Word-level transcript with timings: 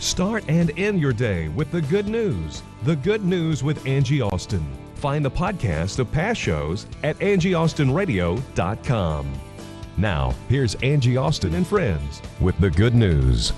Start 0.00 0.44
and 0.48 0.76
end 0.78 0.98
your 0.98 1.12
day 1.12 1.48
with 1.48 1.70
the 1.70 1.82
good 1.82 2.08
news. 2.08 2.62
The 2.84 2.96
Good 2.96 3.22
News 3.22 3.62
with 3.62 3.86
Angie 3.86 4.22
Austin. 4.22 4.66
Find 4.94 5.22
the 5.22 5.30
podcast 5.30 5.98
of 5.98 6.10
past 6.10 6.40
shows 6.40 6.86
at 7.02 7.18
angieaustinradio.com. 7.18 9.32
Now, 9.98 10.34
here's 10.48 10.74
Angie 10.76 11.18
Austin 11.18 11.54
and 11.54 11.66
friends 11.66 12.22
with 12.40 12.58
the 12.60 12.70
good 12.70 12.94
news. 12.94 13.52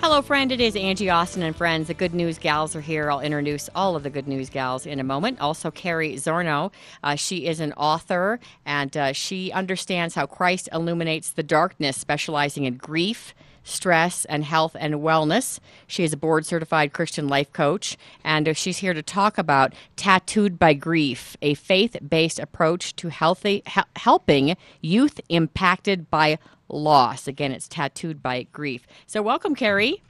Hello, 0.00 0.20
friend. 0.20 0.50
It 0.50 0.60
is 0.60 0.74
Angie 0.74 1.10
Austin 1.10 1.44
and 1.44 1.54
friends. 1.54 1.86
The 1.86 1.94
Good 1.94 2.12
News 2.12 2.38
Gals 2.38 2.74
are 2.74 2.80
here. 2.80 3.08
I'll 3.08 3.20
introduce 3.20 3.70
all 3.76 3.94
of 3.94 4.02
the 4.02 4.10
Good 4.10 4.26
News 4.26 4.50
Gals 4.50 4.86
in 4.86 4.98
a 4.98 5.04
moment. 5.04 5.40
Also, 5.40 5.70
Carrie 5.70 6.14
Zorno. 6.14 6.72
Uh, 7.04 7.14
she 7.14 7.46
is 7.46 7.60
an 7.60 7.72
author 7.74 8.40
and 8.66 8.96
uh, 8.96 9.12
she 9.12 9.52
understands 9.52 10.16
how 10.16 10.26
Christ 10.26 10.68
illuminates 10.72 11.30
the 11.30 11.44
darkness, 11.44 11.96
specializing 11.96 12.64
in 12.64 12.78
grief 12.78 13.32
stress, 13.64 14.24
and 14.26 14.44
health 14.44 14.76
and 14.78 14.94
wellness. 14.96 15.58
She 15.86 16.04
is 16.04 16.12
a 16.12 16.16
board 16.16 16.46
certified 16.46 16.92
Christian 16.92 17.26
life 17.26 17.52
coach, 17.52 17.96
and 18.22 18.48
uh, 18.48 18.52
she's 18.52 18.78
here 18.78 18.94
to 18.94 19.02
talk 19.02 19.38
about 19.38 19.74
Tattooed 19.96 20.58
by 20.58 20.74
Grief, 20.74 21.36
a 21.42 21.54
faith 21.54 21.96
based 22.06 22.38
approach 22.38 22.94
to 22.96 23.08
healthy, 23.08 23.62
he- 23.66 23.80
helping 23.96 24.56
youth 24.80 25.20
impacted 25.28 26.10
by 26.10 26.38
loss. 26.68 27.26
Again, 27.26 27.50
it's 27.50 27.66
Tattooed 27.66 28.22
by 28.22 28.44
Grief. 28.52 28.86
So, 29.06 29.22
welcome, 29.22 29.54
Carrie. 29.54 30.02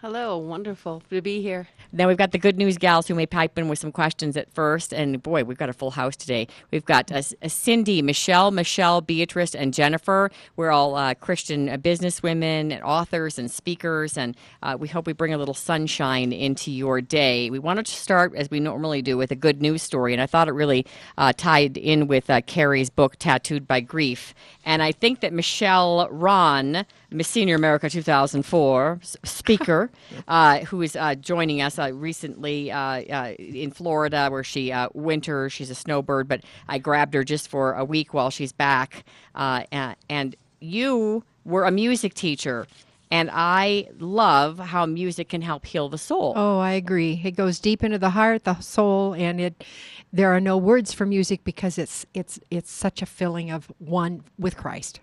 Hello, 0.00 0.38
wonderful 0.38 1.02
to 1.10 1.20
be 1.20 1.42
here. 1.42 1.66
Then 1.92 2.06
we've 2.06 2.16
got 2.16 2.32
the 2.32 2.38
good 2.38 2.58
news 2.58 2.76
gals 2.76 3.08
who 3.08 3.14
may 3.14 3.26
pipe 3.26 3.58
in 3.58 3.68
with 3.68 3.78
some 3.78 3.92
questions 3.92 4.36
at 4.36 4.52
first. 4.52 4.92
And 4.92 5.22
boy, 5.22 5.44
we've 5.44 5.56
got 5.56 5.68
a 5.68 5.72
full 5.72 5.92
house 5.92 6.16
today. 6.16 6.48
We've 6.70 6.84
got 6.84 7.10
uh, 7.10 7.22
Cindy, 7.22 8.02
Michelle, 8.02 8.50
Michelle, 8.50 9.00
Beatrice, 9.00 9.54
and 9.54 9.72
Jennifer. 9.72 10.30
We're 10.56 10.70
all 10.70 10.96
uh, 10.96 11.14
Christian 11.14 11.68
uh, 11.68 11.76
businesswomen 11.78 12.72
and 12.72 12.82
authors 12.82 13.38
and 13.38 13.50
speakers. 13.50 14.18
And 14.18 14.36
uh, 14.62 14.76
we 14.78 14.88
hope 14.88 15.06
we 15.06 15.12
bring 15.14 15.32
a 15.32 15.38
little 15.38 15.54
sunshine 15.54 16.32
into 16.32 16.70
your 16.70 17.00
day. 17.00 17.48
We 17.48 17.58
wanted 17.58 17.86
to 17.86 17.92
start, 17.92 18.34
as 18.34 18.50
we 18.50 18.60
normally 18.60 19.00
do, 19.00 19.16
with 19.16 19.30
a 19.30 19.36
good 19.36 19.62
news 19.62 19.82
story. 19.82 20.12
And 20.12 20.20
I 20.20 20.26
thought 20.26 20.48
it 20.48 20.52
really 20.52 20.84
uh, 21.16 21.32
tied 21.36 21.76
in 21.76 22.06
with 22.06 22.28
uh, 22.28 22.42
Carrie's 22.42 22.90
book, 22.90 23.16
Tattooed 23.16 23.66
by 23.66 23.80
Grief. 23.80 24.34
And 24.64 24.82
I 24.82 24.92
think 24.92 25.20
that 25.20 25.32
Michelle 25.32 26.08
Ron, 26.10 26.84
Miss 27.10 27.28
Senior 27.28 27.56
America 27.56 27.88
2004 27.88 29.00
speaker, 29.24 29.90
uh, 30.28 30.58
who 30.60 30.82
is 30.82 30.94
uh, 30.94 31.14
joining 31.14 31.62
us 31.62 31.77
uh, 31.78 31.92
recently 31.92 32.70
uh, 32.70 32.78
uh, 32.78 33.34
in 33.38 33.70
Florida, 33.70 34.28
where 34.30 34.44
she 34.44 34.72
uh, 34.72 34.88
winters. 34.94 35.52
She's 35.52 35.70
a 35.70 35.74
snowbird, 35.74 36.28
but 36.28 36.42
I 36.68 36.78
grabbed 36.78 37.14
her 37.14 37.24
just 37.24 37.48
for 37.48 37.74
a 37.74 37.84
week 37.84 38.14
while 38.14 38.30
she's 38.30 38.52
back. 38.52 39.04
and 39.34 40.36
you 40.60 41.24
were 41.44 41.64
a 41.64 41.70
music 41.70 42.14
teacher. 42.14 42.66
And 43.10 43.30
I 43.32 43.88
love 43.98 44.58
how 44.58 44.84
music 44.84 45.30
can 45.30 45.40
help 45.40 45.64
heal 45.64 45.88
the 45.88 45.96
soul. 45.98 46.34
Oh, 46.36 46.58
I 46.58 46.72
agree. 46.72 47.20
It 47.24 47.32
goes 47.32 47.58
deep 47.58 47.82
into 47.82 47.98
the 47.98 48.10
heart, 48.10 48.44
the 48.44 48.60
soul, 48.60 49.14
and 49.14 49.40
it. 49.40 49.64
There 50.12 50.34
are 50.34 50.40
no 50.40 50.56
words 50.56 50.92
for 50.92 51.06
music 51.06 51.42
because 51.44 51.78
it's 51.78 52.04
it's 52.12 52.38
it's 52.50 52.70
such 52.70 53.00
a 53.00 53.06
filling 53.06 53.50
of 53.50 53.72
one 53.78 54.24
with 54.38 54.56
Christ. 54.56 55.00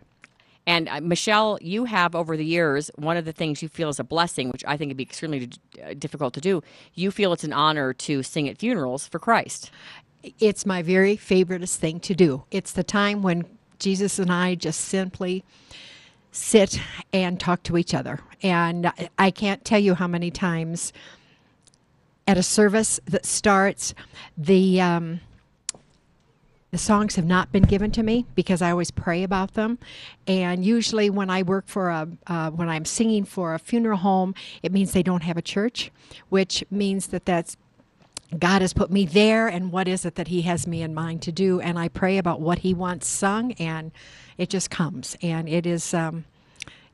And 0.67 0.89
uh, 0.89 1.01
Michelle, 1.01 1.59
you 1.61 1.85
have 1.85 2.15
over 2.15 2.35
the 2.35 2.45
years 2.45 2.89
one 2.95 3.17
of 3.17 3.25
the 3.25 3.31
things 3.31 3.61
you 3.61 3.69
feel 3.69 3.89
is 3.89 3.99
a 3.99 4.03
blessing, 4.03 4.49
which 4.49 4.63
I 4.67 4.77
think 4.77 4.89
would 4.89 4.97
be 4.97 5.03
extremely 5.03 5.47
d- 5.47 5.59
uh, 5.81 5.93
difficult 5.93 6.33
to 6.35 6.41
do. 6.41 6.63
You 6.93 7.11
feel 7.11 7.33
it's 7.33 7.43
an 7.43 7.53
honor 7.53 7.93
to 7.93 8.23
sing 8.23 8.49
at 8.49 8.57
funerals 8.57 9.07
for 9.07 9.19
Christ. 9.19 9.71
It's 10.39 10.65
my 10.65 10.81
very 10.81 11.15
favoriteest 11.15 11.77
thing 11.77 11.99
to 12.01 12.15
do. 12.15 12.43
It's 12.49 12.71
the 12.71 12.83
time 12.83 13.21
when 13.21 13.45
Jesus 13.77 14.17
and 14.17 14.31
I 14.31 14.55
just 14.55 14.81
simply 14.81 15.43
sit 16.31 16.79
and 17.13 17.39
talk 17.39 17.63
to 17.63 17.77
each 17.77 17.93
other. 17.93 18.19
And 18.41 18.91
I 19.17 19.31
can't 19.31 19.63
tell 19.63 19.79
you 19.79 19.93
how 19.93 20.07
many 20.07 20.31
times 20.31 20.91
at 22.27 22.37
a 22.37 22.43
service 22.43 22.99
that 23.05 23.25
starts, 23.25 23.93
the 24.35 24.81
um, 24.81 25.21
the 26.75 26.79
songs 26.79 27.15
have 27.15 27.23
not 27.23 27.53
been 27.53 27.63
given 27.63 27.89
to 27.89 28.03
me 28.03 28.25
because 28.35 28.61
I 28.61 28.69
always 28.69 28.91
pray 28.91 29.23
about 29.23 29.53
them. 29.53 29.79
And 30.27 30.65
usually, 30.65 31.09
when 31.09 31.29
I 31.29 31.41
work 31.41 31.67
for 31.67 31.87
a, 31.87 32.05
uh, 32.27 32.51
when 32.51 32.67
I'm 32.67 32.83
singing 32.83 33.23
for 33.23 33.53
a 33.53 33.59
funeral 33.59 33.99
home, 33.99 34.35
it 34.61 34.73
means 34.73 34.91
they 34.91 35.01
don't 35.01 35.23
have 35.23 35.37
a 35.37 35.41
church, 35.41 35.89
which 36.27 36.65
means 36.69 37.07
that 37.07 37.23
that's 37.23 37.55
God 38.37 38.61
has 38.61 38.73
put 38.73 38.91
me 38.91 39.05
there, 39.05 39.47
and 39.47 39.71
what 39.71 39.87
is 39.87 40.03
it 40.03 40.15
that 40.15 40.27
He 40.27 40.41
has 40.41 40.67
me 40.67 40.81
in 40.81 40.93
mind 40.93 41.21
to 41.21 41.31
do? 41.31 41.61
And 41.61 41.79
I 41.79 41.87
pray 41.87 42.17
about 42.17 42.41
what 42.41 42.59
He 42.59 42.73
wants 42.73 43.07
sung, 43.07 43.53
and 43.53 43.93
it 44.37 44.49
just 44.49 44.69
comes. 44.69 45.15
And 45.21 45.47
it 45.47 45.65
is, 45.65 45.93
um, 45.93 46.25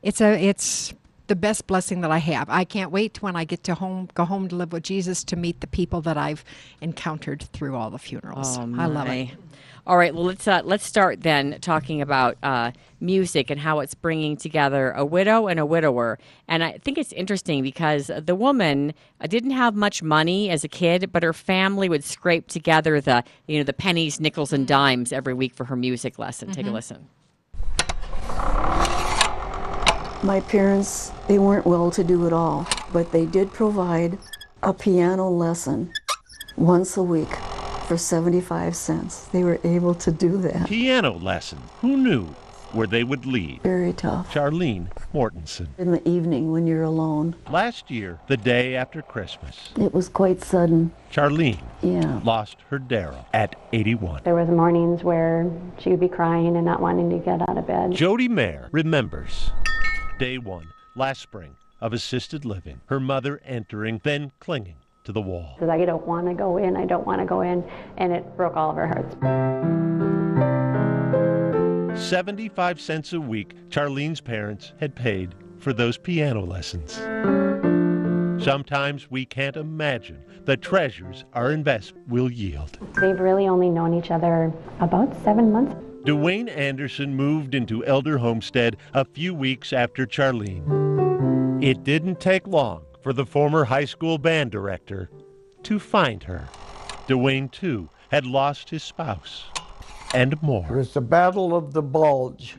it's 0.00 0.20
a, 0.20 0.40
it's 0.40 0.94
the 1.26 1.34
best 1.34 1.66
blessing 1.66 2.02
that 2.02 2.12
I 2.12 2.18
have. 2.18 2.48
I 2.48 2.62
can't 2.62 2.92
wait 2.92 3.20
when 3.20 3.34
I 3.34 3.42
get 3.42 3.64
to 3.64 3.74
home, 3.74 4.10
go 4.14 4.26
home 4.26 4.46
to 4.46 4.54
live 4.54 4.70
with 4.72 4.84
Jesus, 4.84 5.24
to 5.24 5.34
meet 5.34 5.60
the 5.60 5.66
people 5.66 6.00
that 6.02 6.16
I've 6.16 6.44
encountered 6.80 7.42
through 7.52 7.74
all 7.74 7.90
the 7.90 7.98
funerals. 7.98 8.58
Oh, 8.58 8.72
I 8.78 8.86
love 8.86 9.08
it. 9.08 9.30
All 9.84 9.96
right, 9.96 10.14
well 10.14 10.24
let's 10.24 10.46
uh, 10.46 10.60
let's 10.64 10.86
start 10.86 11.22
then 11.22 11.58
talking 11.60 12.00
about 12.00 12.38
uh, 12.44 12.70
music 13.00 13.50
and 13.50 13.58
how 13.58 13.80
it's 13.80 13.96
bringing 13.96 14.36
together 14.36 14.92
a 14.92 15.04
widow 15.04 15.48
and 15.48 15.58
a 15.58 15.66
widower. 15.66 16.20
And 16.46 16.62
I 16.62 16.78
think 16.78 16.98
it's 16.98 17.12
interesting 17.12 17.64
because 17.64 18.08
the 18.16 18.36
woman 18.36 18.94
uh, 19.20 19.26
didn't 19.26 19.50
have 19.50 19.74
much 19.74 20.00
money 20.00 20.50
as 20.50 20.62
a 20.62 20.68
kid, 20.68 21.10
but 21.10 21.24
her 21.24 21.32
family 21.32 21.88
would 21.88 22.04
scrape 22.04 22.46
together 22.46 23.00
the 23.00 23.24
you 23.48 23.58
know 23.58 23.64
the 23.64 23.72
pennies, 23.72 24.20
nickels, 24.20 24.52
and 24.52 24.68
dimes 24.68 25.12
every 25.12 25.34
week 25.34 25.52
for 25.52 25.64
her 25.64 25.74
music 25.74 26.16
lesson. 26.16 26.50
Mm-hmm. 26.50 26.54
Take 26.54 26.66
a 26.66 26.68
mm-hmm. 26.68 26.74
listen. 26.76 27.08
My 30.22 30.38
parents 30.42 31.10
they 31.26 31.40
weren't 31.40 31.66
well 31.66 31.90
to 31.90 32.04
do 32.04 32.24
at 32.28 32.32
all, 32.32 32.68
but 32.92 33.10
they 33.10 33.26
did 33.26 33.52
provide 33.52 34.16
a 34.62 34.72
piano 34.72 35.28
lesson 35.28 35.92
once 36.56 36.96
a 36.96 37.02
week 37.02 37.30
for 37.84 37.96
75 37.96 38.74
cents. 38.76 39.26
They 39.26 39.44
were 39.44 39.58
able 39.64 39.94
to 39.96 40.10
do 40.10 40.38
that. 40.38 40.66
Piano 40.66 41.12
lesson. 41.12 41.58
Who 41.80 41.96
knew 41.96 42.26
where 42.72 42.86
they 42.86 43.04
would 43.04 43.26
lead? 43.26 43.62
Very 43.62 43.92
tough. 43.92 44.32
Charlene 44.32 44.86
Mortensen. 45.12 45.68
In 45.78 45.92
the 45.92 46.06
evening 46.08 46.52
when 46.52 46.66
you're 46.66 46.82
alone. 46.82 47.36
Last 47.50 47.90
year, 47.90 48.18
the 48.28 48.36
day 48.36 48.76
after 48.76 49.02
Christmas. 49.02 49.70
It 49.78 49.92
was 49.92 50.08
quite 50.08 50.42
sudden. 50.42 50.92
Charlene 51.12 51.62
yeah. 51.82 52.20
lost 52.24 52.56
her 52.70 52.78
Daryl 52.78 53.24
at 53.34 53.56
81. 53.72 54.22
There 54.24 54.34
was 54.34 54.48
mornings 54.48 55.04
where 55.04 55.50
she 55.78 55.90
would 55.90 56.00
be 56.00 56.08
crying 56.08 56.56
and 56.56 56.64
not 56.64 56.80
wanting 56.80 57.10
to 57.10 57.18
get 57.18 57.42
out 57.42 57.58
of 57.58 57.66
bed. 57.66 57.92
Jody 57.92 58.28
Mayer 58.28 58.68
remembers 58.72 59.50
day 60.18 60.38
one, 60.38 60.68
last 60.94 61.20
spring, 61.20 61.56
of 61.80 61.92
assisted 61.92 62.44
living, 62.44 62.80
her 62.86 63.00
mother 63.00 63.40
entering, 63.44 64.00
then 64.04 64.30
clinging 64.38 64.76
to 65.04 65.12
the 65.12 65.20
wall. 65.20 65.54
Because 65.54 65.70
I 65.70 65.84
don't 65.84 66.06
want 66.06 66.26
to 66.26 66.34
go 66.34 66.56
in, 66.56 66.76
I 66.76 66.84
don't 66.86 67.06
want 67.06 67.20
to 67.20 67.26
go 67.26 67.40
in, 67.40 67.64
and 67.96 68.12
it 68.12 68.36
broke 68.36 68.56
all 68.56 68.70
of 68.70 68.78
our 68.78 68.86
hearts. 68.86 69.16
75 72.08 72.80
cents 72.80 73.12
a 73.12 73.20
week 73.20 73.54
Charlene's 73.68 74.20
parents 74.20 74.72
had 74.80 74.94
paid 74.94 75.34
for 75.58 75.72
those 75.72 75.98
piano 75.98 76.44
lessons. 76.44 77.00
Sometimes 78.42 79.10
we 79.10 79.24
can't 79.24 79.56
imagine 79.56 80.24
the 80.44 80.56
treasures 80.56 81.24
our 81.32 81.52
investment 81.52 82.08
will 82.08 82.30
yield. 82.30 82.78
They've 83.00 83.20
really 83.20 83.46
only 83.46 83.68
known 83.68 83.94
each 83.94 84.10
other 84.10 84.52
about 84.80 85.14
seven 85.22 85.52
months. 85.52 85.74
Dwayne 86.04 86.50
Anderson 86.50 87.14
moved 87.14 87.54
into 87.54 87.84
Elder 87.86 88.18
Homestead 88.18 88.76
a 88.92 89.04
few 89.04 89.32
weeks 89.32 89.72
after 89.72 90.04
Charlene. 90.04 91.62
It 91.62 91.84
didn't 91.84 92.18
take 92.18 92.48
long 92.48 92.84
for 93.02 93.12
the 93.12 93.26
former 93.26 93.64
high 93.64 93.84
school 93.84 94.18
band 94.18 94.50
director 94.50 95.10
to 95.64 95.78
find 95.78 96.22
her. 96.24 96.48
Dwayne, 97.08 97.50
too, 97.50 97.88
had 98.10 98.24
lost 98.26 98.70
his 98.70 98.82
spouse 98.82 99.44
and 100.14 100.40
more. 100.42 100.78
It's 100.78 100.94
the 100.94 101.00
Battle 101.00 101.54
of 101.54 101.72
the 101.72 101.82
Bulge. 101.82 102.56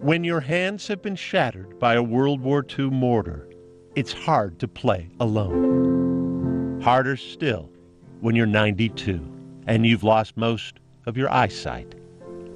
When 0.00 0.24
your 0.24 0.40
hands 0.40 0.88
have 0.88 1.02
been 1.02 1.16
shattered 1.16 1.78
by 1.78 1.94
a 1.94 2.02
World 2.02 2.40
War 2.40 2.64
II 2.78 2.90
mortar, 2.90 3.48
it's 3.94 4.12
hard 4.12 4.58
to 4.60 4.68
play 4.68 5.08
alone. 5.20 6.80
Harder 6.82 7.16
still 7.16 7.70
when 8.20 8.34
you're 8.34 8.46
92 8.46 9.20
and 9.66 9.86
you've 9.86 10.04
lost 10.04 10.36
most 10.36 10.80
of 11.06 11.16
your 11.16 11.30
eyesight 11.30 11.94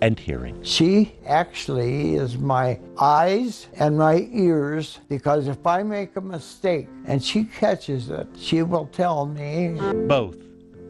and 0.02 0.18
hearing. 0.18 0.62
She 0.62 1.14
actually 1.26 2.16
is 2.16 2.38
my 2.38 2.78
eyes 2.98 3.68
and 3.78 3.98
my 3.98 4.28
ears 4.32 4.98
because 5.08 5.48
if 5.48 5.66
I 5.66 5.82
make 5.82 6.16
a 6.16 6.20
mistake 6.20 6.88
and 7.06 7.22
she 7.22 7.44
catches 7.44 8.10
it, 8.10 8.26
she 8.36 8.62
will 8.62 8.86
tell 8.86 9.26
me. 9.26 9.78
Both 10.06 10.38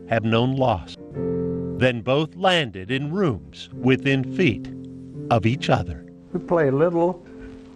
have 0.09 0.25
known 0.25 0.57
loss. 0.57 0.97
Then 1.79 2.03
both 2.03 2.35
landed 2.37 2.91
in 2.91 3.13
rooms 3.13 3.69
within 3.73 4.37
feet 4.37 4.73
of 5.31 5.47
each 5.47 5.71
other. 5.71 6.07
We 6.33 6.41
play 6.41 6.69
a 6.69 6.73
little, 6.73 7.25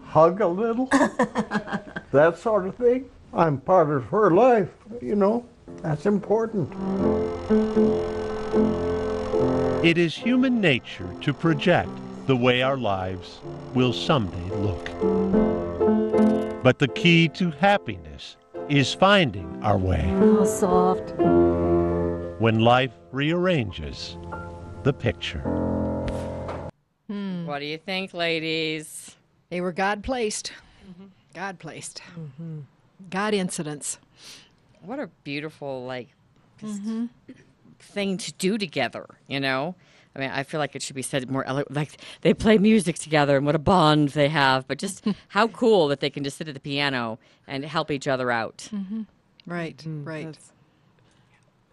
hug 0.05 0.41
a 0.41 0.47
little, 0.47 0.87
that 2.13 2.39
sort 2.39 2.67
of 2.67 2.77
thing. 2.77 3.09
I'm 3.33 3.61
part 3.61 3.91
of 3.91 4.05
her 4.07 4.31
life, 4.31 4.71
you 5.03 5.15
know. 5.15 5.47
That's 5.83 6.07
important. 6.07 6.69
It 9.85 9.97
is 9.97 10.15
human 10.15 10.61
nature 10.61 11.09
to 11.21 11.33
project 11.33 11.91
the 12.27 12.35
way 12.37 12.63
our 12.63 12.77
lives 12.77 13.41
will 13.75 13.93
someday 13.93 14.51
look. 14.57 14.85
But 16.65 16.81
the 16.81 16.89
key 16.89 17.29
to 17.31 17.53
happiness 17.53 18.37
is 18.69 18.93
finding 18.93 19.63
our 19.63 19.79
way 19.79 20.05
Oh, 20.17 20.45
soft. 20.45 21.13
when 22.41 22.59
life 22.59 22.91
rearranges 23.13 24.19
the 24.83 24.93
picture. 24.93 25.41
Hmm. 27.07 27.47
What 27.47 27.61
do 27.61 27.67
you 27.67 27.79
think, 27.79 28.13
ladies? 28.13 29.15
They 29.49 29.61
were 29.61 29.73
God 29.73 30.03
placed. 30.03 30.53
God 31.35 31.61
placed. 31.61 32.03
Mm-hmm. 32.19 32.61
God 33.11 33.33
incidents. 33.33 33.99
What 34.83 34.99
a 34.99 35.09
beautiful 35.23 35.85
like 35.87 36.09
just 36.61 36.83
mm-hmm. 36.83 37.07
Thing 37.79 38.17
to 38.19 38.33
do 38.35 38.59
together. 38.59 39.07
You 39.27 39.41
know. 39.41 39.75
I 40.17 40.21
mean, 40.21 40.31
I 40.31 40.43
feel 40.43 40.59
like 40.59 40.75
it 40.75 40.83
should 40.83 40.97
be 40.97 41.03
said 41.03 41.31
more 41.31 41.47
elo- 41.47 41.65
like 41.71 41.91
they 42.23 42.35
play 42.35 42.59
music 42.59 42.99
together 42.99 43.37
and 43.37 43.47
what 43.47 43.55
a 43.55 43.59
bond 43.61 44.09
they 44.11 44.29
have. 44.29 44.67
But 44.67 44.79
just 44.79 45.05
how 45.29 45.47
cool 45.49 45.87
that 45.89 46.01
they 46.01 46.11
can 46.11 46.25
just 46.25 46.39
sit 46.39 46.49
at 46.49 46.55
the 46.55 46.61
piano 46.61 47.19
and 47.47 47.65
help 47.65 47.91
each 47.91 48.09
other 48.09 48.31
out. 48.31 48.69
Mm-hmm. 48.73 49.03
Right, 49.47 49.77
mm, 49.77 50.05
right. 50.05 50.37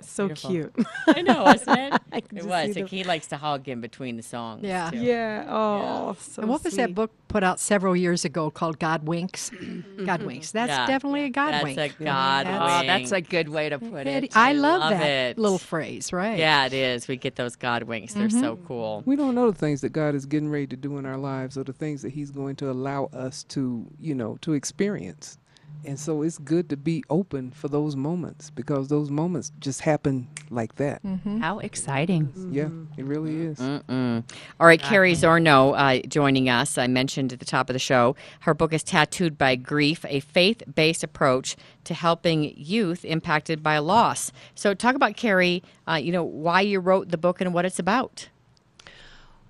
So 0.08 0.28
Beautiful. 0.28 0.50
cute. 0.50 0.88
I 1.08 1.22
know, 1.22 1.48
isn't 1.50 1.78
it? 1.78 2.02
I 2.12 2.22
can 2.22 2.38
it 2.38 2.46
was. 2.46 2.76
Like, 2.76 2.88
he 2.90 3.04
likes 3.04 3.28
to 3.28 3.38
hug 3.38 3.68
in 3.68 3.82
between 3.82 4.18
the 4.18 4.24
songs. 4.24 4.64
Yeah. 4.64 4.90
too. 4.92 4.98
Yeah. 4.98 5.46
Oh, 5.50 6.16
so 6.20 6.42
and 6.42 6.50
what 6.50 6.64
was 6.64 6.76
that 6.76 6.94
book 6.96 7.12
put 7.28 7.44
out 7.44 7.60
several 7.60 7.96
years 7.96 8.24
ago 8.26 8.50
called 8.50 8.80
God 8.80 9.08
Winks? 9.08 9.52
God 10.06 10.24
Winks. 10.24 10.52
That's 10.52 10.70
Yeah. 10.70 10.88
definitely 10.88 11.24
a 11.26 11.30
God 11.30 11.52
That's 11.52 11.64
wink. 11.64 11.78
a 11.78 11.90
God 12.04 12.46
That's- 12.46 12.62
wink. 12.62 12.84
Oh, 12.84 12.88
that's 12.88 13.12
a 13.12 13.22
good 13.22 13.50
way 13.50 13.70
to 13.70 13.80
put 13.80 14.08
It- 14.08 14.26
it. 14.26 14.38
I 14.38 14.54
love, 14.54 14.82
love 14.82 14.92
that 14.92 15.06
it. 15.32 15.38
little 15.38 15.58
phrase, 15.58 16.14
right? 16.14 16.38
Yeah, 16.38 16.66
it 16.66 16.74
is. 16.74 17.08
We 17.08 17.18
get 17.18 17.36
those 17.36 17.56
God 17.56 17.84
winks. 17.84 18.14
They're 18.14 18.30
so 18.30 18.56
mm-hmm. 18.56 18.66
cool. 18.68 19.04
We 19.06 19.16
don't 19.16 19.36
know 19.36 19.52
the 19.52 19.58
things 19.58 19.82
that 19.82 19.90
God 19.90 20.16
is 20.16 20.26
getting 20.26 20.50
ready 20.50 20.68
to 20.68 20.76
do 20.78 20.98
in 20.98 21.06
our 21.06 21.18
lives 21.18 21.58
or 21.58 21.64
the 21.64 21.74
things 21.74 22.02
that 22.04 22.14
He's 22.14 22.32
going 22.32 22.56
to 22.58 22.70
allow 22.70 23.06
us 23.14 23.44
to, 23.46 23.86
you 24.00 24.16
know, 24.16 24.38
to 24.42 24.54
experience. 24.54 25.38
And 25.84 26.00
so 26.00 26.22
it's 26.22 26.38
good 26.38 26.70
to 26.70 26.78
be 26.78 27.04
open 27.10 27.52
for 27.52 27.68
those 27.68 27.96
moments 27.96 28.50
because 28.50 28.88
those 28.88 29.12
moments 29.12 29.52
just 29.60 29.82
happen 29.82 30.28
like 30.50 30.76
that. 30.76 31.02
How 31.40 31.60
exciting. 31.60 32.32
Yeah, 32.52 32.70
it 32.98 33.06
really 33.06 33.42
is. 33.42 33.60
Mm-mm. 33.60 34.24
All 34.60 34.68
right, 34.68 34.82
Carrie 34.82 35.14
Zorno 35.14 35.74
uh, 35.78 36.02
joining 36.08 36.50
us. 36.50 36.78
I 36.78 36.88
mentioned 36.88 37.34
at 37.34 37.40
the 37.40 37.46
top 37.46 37.70
of 37.70 37.74
the 37.74 37.80
show. 37.80 38.16
Her 38.42 38.54
book 38.54 38.74
is 38.74 38.84
Tattooed 38.84 39.38
by 39.38 39.56
Grief, 39.56 40.06
a 40.08 40.20
faith 40.22 40.64
based 40.74 41.04
approach 41.04 41.56
to 41.84 41.94
helping 41.94 42.54
youth 42.58 43.06
impacted 43.06 43.62
by 43.62 43.78
loss. 43.78 44.32
So, 44.56 44.74
talk 44.74 44.96
about, 44.96 45.16
Carrie, 45.16 45.64
uh, 45.88 45.96
you 45.96 46.12
know, 46.12 46.24
why 46.24 46.62
you 46.62 46.80
wrote 46.80 47.10
the 47.10 47.18
book 47.18 47.42
and 47.42 47.54
what 47.54 47.66
it's 47.66 47.80
about. 47.80 48.30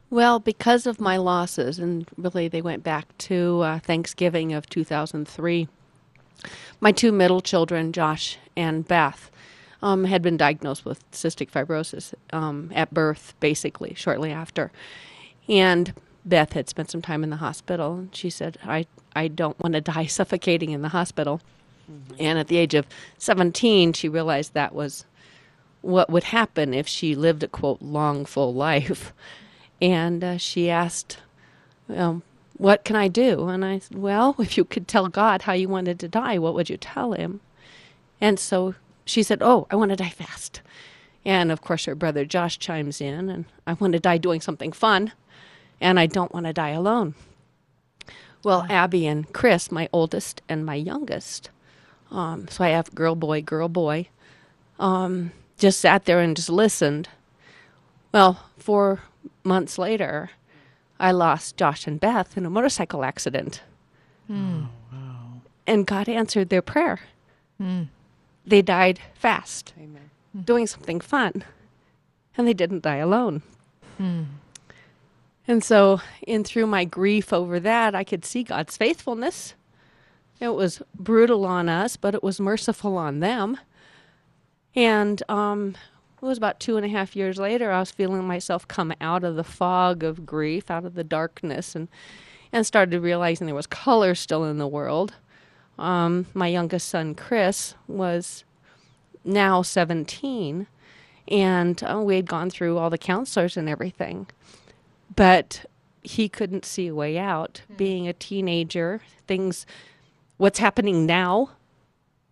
Well, 0.09 0.39
because 0.39 0.85
of 0.85 0.99
my 0.99 1.17
losses, 1.17 1.79
and 1.79 2.07
really 2.17 2.47
they 2.47 2.61
went 2.61 2.83
back 2.83 3.17
to 3.19 3.61
uh, 3.61 3.79
Thanksgiving 3.79 4.53
of 4.53 4.69
2003, 4.69 5.67
my 6.79 6.91
two 6.91 7.11
middle 7.11 7.41
children, 7.41 7.91
Josh 7.91 8.37
and 8.55 8.87
Beth, 8.87 9.31
um, 9.81 10.05
had 10.05 10.21
been 10.21 10.37
diagnosed 10.37 10.85
with 10.85 11.09
cystic 11.11 11.51
fibrosis 11.51 12.13
um, 12.31 12.71
at 12.73 12.93
birth, 12.93 13.33
basically, 13.39 13.93
shortly 13.93 14.31
after. 14.31 14.71
And 15.47 15.93
Beth 16.23 16.53
had 16.53 16.69
spent 16.69 16.89
some 16.89 17.01
time 17.01 17.23
in 17.23 17.29
the 17.29 17.37
hospital, 17.37 17.95
and 17.95 18.15
she 18.15 18.29
said, 18.29 18.57
I, 18.63 18.87
I 19.15 19.27
don't 19.27 19.59
want 19.59 19.73
to 19.73 19.81
die 19.93 20.05
suffocating 20.05 20.71
in 20.71 20.81
the 20.81 20.89
hospital. 20.89 21.41
And 22.17 22.39
at 22.39 22.47
the 22.47 22.57
age 22.57 22.73
of 22.73 22.87
17, 23.19 23.93
she 23.93 24.09
realized 24.09 24.53
that 24.53 24.73
was 24.73 25.05
what 25.81 26.09
would 26.09 26.23
happen 26.23 26.73
if 26.73 26.87
she 26.87 27.13
lived 27.13 27.43
a 27.43 27.47
quote 27.47 27.79
long 27.79 28.25
full 28.25 28.51
life 28.55 29.13
and 29.81 30.23
uh, 30.23 30.37
she 30.37 30.69
asked 30.69 31.19
um, 31.89 32.23
what 32.57 32.83
can 32.83 32.95
i 32.95 33.07
do? 33.07 33.47
And 33.49 33.63
i 33.63 33.79
said 33.79 33.97
well 33.97 34.35
if 34.39 34.57
you 34.57 34.65
could 34.65 34.87
tell 34.87 35.07
god 35.07 35.43
how 35.43 35.53
you 35.53 35.69
wanted 35.69 35.99
to 35.99 36.07
die 36.07 36.37
what 36.37 36.53
would 36.53 36.69
you 36.69 36.77
tell 36.77 37.13
him? 37.13 37.41
And 38.21 38.39
so 38.39 38.75
she 39.05 39.23
said 39.23 39.39
oh 39.41 39.67
i 39.69 39.75
want 39.75 39.89
to 39.89 39.95
die 39.95 40.09
fast. 40.09 40.61
And 41.23 41.51
of 41.51 41.61
course 41.61 41.85
her 41.85 41.95
brother 41.95 42.25
josh 42.25 42.59
chimes 42.59 43.01
in 43.01 43.29
and 43.29 43.45
i 43.65 43.73
want 43.73 43.93
to 43.93 43.99
die 43.99 44.17
doing 44.17 44.41
something 44.41 44.71
fun 44.71 45.11
and 45.81 45.99
i 45.99 46.05
don't 46.05 46.33
want 46.33 46.45
to 46.45 46.53
die 46.53 46.69
alone. 46.69 47.15
Well 48.43 48.65
abby 48.69 49.07
and 49.07 49.31
chris 49.33 49.71
my 49.71 49.89
oldest 49.91 50.41
and 50.47 50.65
my 50.65 50.75
youngest 50.75 51.49
um, 52.11 52.47
so 52.47 52.63
i 52.63 52.69
have 52.69 52.93
girl 52.93 53.15
boy 53.15 53.41
girl 53.41 53.69
boy 53.69 54.07
um, 54.79 55.31
just 55.57 55.79
sat 55.79 56.05
there 56.05 56.19
and 56.19 56.35
just 56.35 56.49
listened. 56.49 57.09
Well, 58.11 58.45
four 58.57 59.01
months 59.43 59.77
later, 59.77 60.31
I 60.99 61.11
lost 61.11 61.57
Josh 61.57 61.87
and 61.87 61.99
Beth 61.99 62.37
in 62.37 62.45
a 62.45 62.49
motorcycle 62.49 63.03
accident. 63.03 63.61
Hmm. 64.27 64.63
Oh, 64.93 65.41
and 65.67 65.85
God 65.85 66.07
answered 66.09 66.49
their 66.49 66.61
prayer. 66.61 66.99
Hmm. 67.57 67.83
They 68.45 68.61
died 68.61 68.99
fast, 69.13 69.73
hmm. 69.77 70.41
doing 70.41 70.67
something 70.67 70.99
fun, 70.99 71.43
and 72.37 72.47
they 72.47 72.53
didn't 72.53 72.83
die 72.83 72.97
alone. 72.97 73.41
And 75.47 75.63
so, 75.63 76.01
in 76.25 76.43
through 76.43 76.67
my 76.67 76.85
grief 76.85 77.31
over 77.31 77.59
that, 77.59 77.93
I 77.93 78.03
could 78.03 78.25
see 78.25 78.43
God's 78.43 78.77
faithfulness. 78.77 79.53
It 80.39 80.49
was 80.49 80.81
brutal 80.93 81.45
on 81.45 81.69
us, 81.69 81.95
but 81.95 82.15
it 82.15 82.23
was 82.23 82.39
merciful 82.39 82.97
on 82.97 83.19
them. 83.19 83.57
And 84.75 85.21
um, 85.29 85.75
it 86.25 86.29
was 86.29 86.37
about 86.39 86.59
two 86.59 86.75
and 86.75 86.85
a 86.85 86.89
half 86.89 87.15
years 87.15 87.37
later, 87.37 87.71
I 87.71 87.79
was 87.79 87.91
feeling 87.91 88.25
myself 88.25 88.67
come 88.67 88.91
out 88.99 89.23
of 89.23 89.35
the 89.35 89.43
fog 89.43 90.03
of 90.03 90.25
grief, 90.25 90.71
out 90.71 90.83
of 90.83 90.95
the 90.95 91.03
darkness, 91.03 91.75
and 91.75 91.87
and 92.51 92.65
started 92.65 92.99
realizing 93.01 93.45
there 93.45 93.55
was 93.55 93.67
color 93.67 94.15
still 94.15 94.43
in 94.45 94.57
the 94.57 94.67
world. 94.67 95.13
Um, 95.77 96.25
my 96.33 96.47
youngest 96.47 96.87
son, 96.87 97.13
Chris, 97.13 97.75
was 97.87 98.43
now 99.23 99.61
17, 99.61 100.67
and 101.27 101.83
uh, 101.83 102.01
we 102.01 102.15
had 102.15 102.27
gone 102.27 102.49
through 102.49 102.77
all 102.77 102.89
the 102.89 102.97
counselors 102.97 103.57
and 103.57 103.67
everything, 103.67 104.27
but 105.15 105.65
he 106.01 106.29
couldn't 106.29 106.65
see 106.65 106.87
a 106.87 106.95
way 106.95 107.17
out. 107.17 107.61
Being 107.75 108.07
a 108.07 108.13
teenager, 108.13 109.01
things, 109.27 109.65
what's 110.37 110.59
happening 110.59 111.05
now 111.05 111.51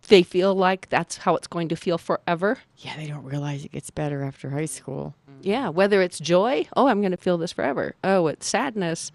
they 0.08 0.22
feel 0.22 0.54
like 0.54 0.88
that's 0.88 1.18
how 1.18 1.36
it's 1.36 1.46
going 1.46 1.68
to 1.68 1.76
feel 1.76 1.98
forever. 1.98 2.58
Yeah, 2.78 2.96
they 2.96 3.06
don't 3.06 3.24
realize 3.24 3.64
it 3.64 3.72
gets 3.72 3.90
better 3.90 4.22
after 4.22 4.50
high 4.50 4.66
school. 4.66 5.14
Yeah, 5.40 5.68
whether 5.68 6.02
it's 6.02 6.18
joy, 6.18 6.66
oh, 6.76 6.88
I'm 6.88 7.00
going 7.00 7.10
to 7.12 7.16
feel 7.16 7.38
this 7.38 7.52
forever. 7.52 7.94
Oh, 8.02 8.26
it's 8.26 8.46
sadness, 8.46 9.12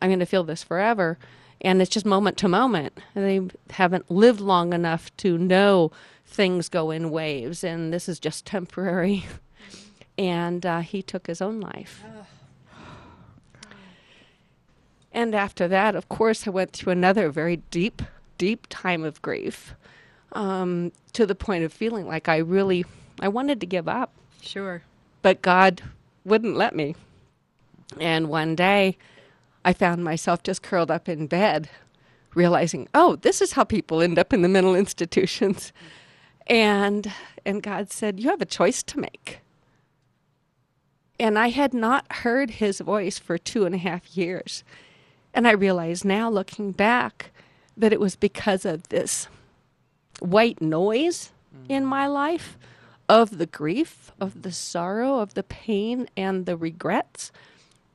I'm 0.00 0.08
going 0.08 0.20
to 0.20 0.26
feel 0.26 0.44
this 0.44 0.62
forever. 0.62 1.18
And 1.60 1.80
it's 1.80 1.90
just 1.90 2.04
moment 2.04 2.36
to 2.38 2.48
moment. 2.48 2.98
They 3.14 3.40
haven't 3.70 4.10
lived 4.10 4.40
long 4.40 4.72
enough 4.72 5.14
to 5.18 5.38
know 5.38 5.90
things 6.26 6.68
go 6.68 6.90
in 6.90 7.10
waves, 7.10 7.64
and 7.64 7.92
this 7.92 8.08
is 8.08 8.18
just 8.18 8.46
temporary. 8.46 9.24
And 10.18 10.64
uh, 10.64 10.80
he 10.80 11.02
took 11.02 11.26
his 11.26 11.42
own 11.42 11.60
life. 11.60 12.02
And 15.12 15.34
after 15.34 15.68
that, 15.68 15.94
of 15.94 16.08
course, 16.08 16.46
I 16.46 16.50
went 16.50 16.72
through 16.72 16.92
another 16.92 17.28
very 17.28 17.56
deep, 17.70 18.00
deep 18.38 18.66
time 18.70 19.04
of 19.04 19.20
grief 19.20 19.74
um, 20.36 20.92
to 21.14 21.26
the 21.26 21.34
point 21.34 21.64
of 21.64 21.72
feeling 21.72 22.06
like 22.06 22.28
I 22.28 22.36
really, 22.36 22.84
I 23.20 23.28
wanted 23.28 23.58
to 23.60 23.66
give 23.66 23.88
up. 23.88 24.12
Sure. 24.42 24.82
But 25.22 25.42
God 25.42 25.82
wouldn't 26.24 26.56
let 26.56 26.76
me. 26.76 26.94
And 27.98 28.28
one 28.28 28.54
day, 28.54 28.98
I 29.64 29.72
found 29.72 30.04
myself 30.04 30.42
just 30.42 30.62
curled 30.62 30.90
up 30.90 31.08
in 31.08 31.26
bed, 31.26 31.70
realizing, 32.34 32.86
oh, 32.94 33.16
this 33.16 33.40
is 33.40 33.52
how 33.52 33.64
people 33.64 34.02
end 34.02 34.18
up 34.18 34.32
in 34.32 34.42
the 34.42 34.48
mental 34.48 34.74
institutions. 34.74 35.72
And 36.46 37.10
and 37.44 37.62
God 37.62 37.90
said, 37.90 38.20
you 38.20 38.28
have 38.30 38.42
a 38.42 38.46
choice 38.46 38.82
to 38.84 39.00
make. 39.00 39.40
And 41.18 41.38
I 41.38 41.48
had 41.48 41.72
not 41.72 42.12
heard 42.12 42.50
His 42.50 42.80
voice 42.80 43.18
for 43.18 43.38
two 43.38 43.64
and 43.64 43.74
a 43.74 43.78
half 43.78 44.16
years. 44.16 44.62
And 45.32 45.48
I 45.48 45.52
realize 45.52 46.04
now, 46.04 46.28
looking 46.28 46.72
back, 46.72 47.30
that 47.76 47.92
it 47.92 48.00
was 48.00 48.16
because 48.16 48.64
of 48.64 48.88
this 48.88 49.28
white 50.20 50.60
noise 50.60 51.32
in 51.68 51.82
mm-hmm. 51.82 51.90
my 51.90 52.06
life 52.06 52.58
of 53.08 53.38
the 53.38 53.46
grief, 53.46 54.12
of 54.20 54.42
the 54.42 54.52
sorrow, 54.52 55.18
of 55.20 55.34
the 55.34 55.42
pain, 55.42 56.08
and 56.16 56.46
the 56.46 56.56
regrets 56.56 57.30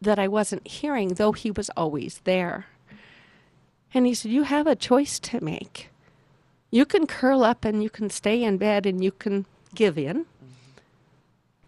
that 0.01 0.17
I 0.17 0.27
wasn't 0.27 0.67
hearing, 0.67 1.09
though 1.09 1.31
He 1.31 1.51
was 1.51 1.69
always 1.75 2.21
there. 2.23 2.67
And 3.93 4.05
He 4.05 4.13
said, 4.13 4.31
You 4.31 4.43
have 4.43 4.67
a 4.67 4.75
choice 4.75 5.19
to 5.19 5.43
make. 5.43 5.89
You 6.69 6.85
can 6.85 7.05
curl 7.05 7.43
up 7.43 7.65
and 7.65 7.83
you 7.83 7.89
can 7.89 8.09
stay 8.09 8.43
in 8.43 8.57
bed 8.57 8.85
and 8.85 9.03
you 9.03 9.11
can 9.11 9.45
give 9.75 9.97
in, 9.97 10.19
mm-hmm. 10.25 10.47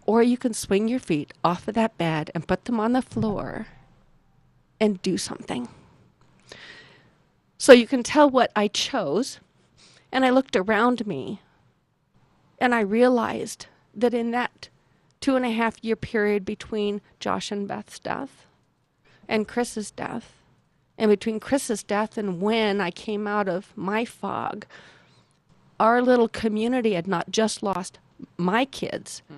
or 0.06 0.24
you 0.24 0.38
can 0.38 0.54
swing 0.54 0.88
your 0.88 1.00
feet 1.00 1.34
off 1.44 1.68
of 1.68 1.76
that 1.76 1.98
bed 1.98 2.32
and 2.34 2.48
put 2.48 2.66
them 2.66 2.80
on 2.80 2.94
the 2.94 3.02
floor 3.02 3.68
and 4.80 5.02
do 5.02 5.18
something. 5.18 5.68
So 7.58 7.72
you 7.72 7.88
can 7.88 8.04
tell 8.04 8.30
what 8.30 8.52
I 8.56 8.68
chose. 8.68 9.40
And 10.14 10.24
I 10.24 10.30
looked 10.30 10.56
around 10.56 11.08
me 11.08 11.42
and 12.60 12.76
I 12.76 12.82
realized 12.82 13.66
that 13.96 14.14
in 14.14 14.30
that 14.30 14.70
two 15.20 15.36
and 15.36 15.44
a 15.44 15.50
half 15.50 15.84
year 15.84 15.96
period 15.96 16.46
between 16.46 17.02
Josh 17.20 17.52
and 17.52 17.68
Beth's 17.68 17.98
death 17.98 18.46
and 19.28 19.48
Chris's 19.48 19.90
death, 19.90 20.34
and 21.00 21.10
between 21.10 21.40
Chris's 21.40 21.82
death 21.82 22.16
and 22.16 22.40
when 22.40 22.80
I 22.80 22.92
came 22.92 23.26
out 23.26 23.50
of 23.50 23.76
my 23.76 24.06
fog, 24.06 24.68
our 25.80 26.00
little 26.00 26.28
community 26.28 26.94
had 26.94 27.08
not 27.08 27.32
just 27.32 27.64
lost 27.64 27.98
my 28.38 28.66
kids 28.66 29.24
hmm. 29.28 29.38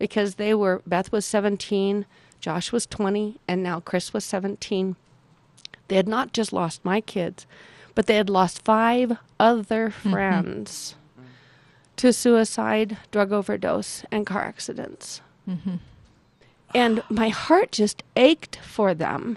because 0.00 0.34
they 0.34 0.52
were, 0.52 0.82
Beth 0.84 1.12
was 1.12 1.26
17, 1.26 2.06
Josh 2.40 2.72
was 2.72 2.86
20, 2.86 3.38
and 3.46 3.62
now 3.62 3.78
Chris 3.78 4.12
was 4.12 4.24
17. 4.24 4.96
They 5.86 5.96
had 5.96 6.08
not 6.08 6.32
just 6.32 6.52
lost 6.52 6.84
my 6.84 7.00
kids, 7.00 7.46
but 7.98 8.06
they 8.06 8.14
had 8.14 8.30
lost 8.30 8.62
five 8.62 9.18
other 9.40 9.90
friends 9.90 10.94
to 11.96 12.12
suicide, 12.12 12.96
drug 13.10 13.32
overdose, 13.32 14.04
and 14.12 14.24
car 14.24 14.44
accidents. 14.44 15.20
Mm-hmm. 15.50 15.78
And 16.76 17.02
my 17.10 17.30
heart 17.30 17.72
just 17.72 18.04
ached 18.14 18.60
for 18.62 18.94
them. 18.94 19.36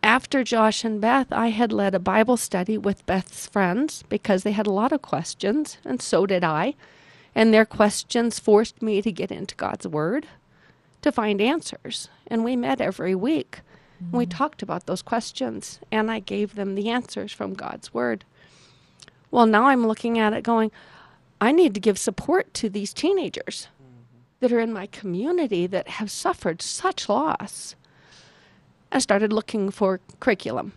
After 0.00 0.44
Josh 0.44 0.84
and 0.84 1.00
Beth, 1.00 1.26
I 1.32 1.48
had 1.48 1.72
led 1.72 1.92
a 1.92 1.98
Bible 1.98 2.36
study 2.36 2.78
with 2.78 3.04
Beth's 3.04 3.48
friends 3.48 4.04
because 4.08 4.44
they 4.44 4.52
had 4.52 4.68
a 4.68 4.70
lot 4.70 4.92
of 4.92 5.02
questions, 5.02 5.78
and 5.84 6.00
so 6.00 6.24
did 6.24 6.44
I. 6.44 6.76
And 7.34 7.52
their 7.52 7.66
questions 7.66 8.38
forced 8.38 8.80
me 8.80 9.02
to 9.02 9.10
get 9.10 9.32
into 9.32 9.56
God's 9.56 9.88
Word 9.88 10.28
to 11.02 11.10
find 11.10 11.40
answers. 11.40 12.08
And 12.28 12.44
we 12.44 12.54
met 12.54 12.80
every 12.80 13.16
week. 13.16 13.62
And 14.00 14.12
we 14.12 14.26
talked 14.26 14.62
about 14.62 14.86
those 14.86 15.02
questions, 15.02 15.80
and 15.90 16.10
I 16.10 16.20
gave 16.20 16.54
them 16.54 16.74
the 16.74 16.88
answers 16.88 17.32
from 17.32 17.54
God's 17.54 17.92
Word. 17.92 18.24
Well, 19.30 19.46
now 19.46 19.66
I'm 19.66 19.86
looking 19.86 20.18
at 20.18 20.32
it 20.32 20.42
going, 20.42 20.70
I 21.40 21.52
need 21.52 21.74
to 21.74 21.80
give 21.80 21.98
support 21.98 22.52
to 22.54 22.68
these 22.68 22.92
teenagers 22.92 23.68
that 24.40 24.52
are 24.52 24.60
in 24.60 24.72
my 24.72 24.86
community 24.86 25.66
that 25.66 25.88
have 25.88 26.10
suffered 26.10 26.62
such 26.62 27.08
loss. 27.08 27.74
I 28.90 29.00
started 29.00 29.32
looking 29.32 29.70
for 29.70 30.00
curriculum. 30.20 30.72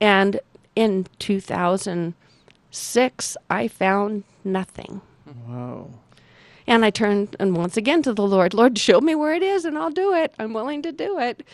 And 0.00 0.40
in 0.74 1.06
2006, 1.18 3.36
I 3.50 3.68
found 3.68 4.24
nothing. 4.44 5.00
Wow. 5.46 5.90
And 6.66 6.84
I 6.84 6.90
turned 6.90 7.36
and 7.38 7.56
once 7.56 7.76
again 7.76 8.02
to 8.02 8.12
the 8.12 8.26
Lord, 8.26 8.54
Lord, 8.54 8.76
show 8.78 9.00
me 9.00 9.14
where 9.14 9.34
it 9.34 9.42
is 9.42 9.64
and 9.64 9.78
I'll 9.78 9.90
do 9.90 10.14
it. 10.14 10.34
I'm 10.38 10.52
willing 10.52 10.82
to 10.82 10.92
do 10.92 11.18
it. 11.18 11.46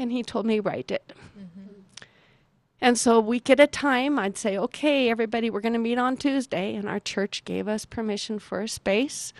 And 0.00 0.10
he 0.10 0.22
told 0.22 0.46
me, 0.46 0.60
write 0.60 0.90
it. 0.90 1.12
Mm-hmm. 1.38 2.04
And 2.80 2.98
so 2.98 3.18
a 3.18 3.20
week 3.20 3.50
at 3.50 3.60
a 3.60 3.66
time, 3.66 4.18
I'd 4.18 4.38
say, 4.38 4.56
okay, 4.56 5.10
everybody, 5.10 5.50
we're 5.50 5.60
going 5.60 5.74
to 5.74 5.78
meet 5.78 5.98
on 5.98 6.16
Tuesday. 6.16 6.74
And 6.74 6.88
our 6.88 6.98
church 6.98 7.44
gave 7.44 7.68
us 7.68 7.84
permission 7.84 8.38
for 8.38 8.62
a 8.62 8.68
space. 8.68 9.34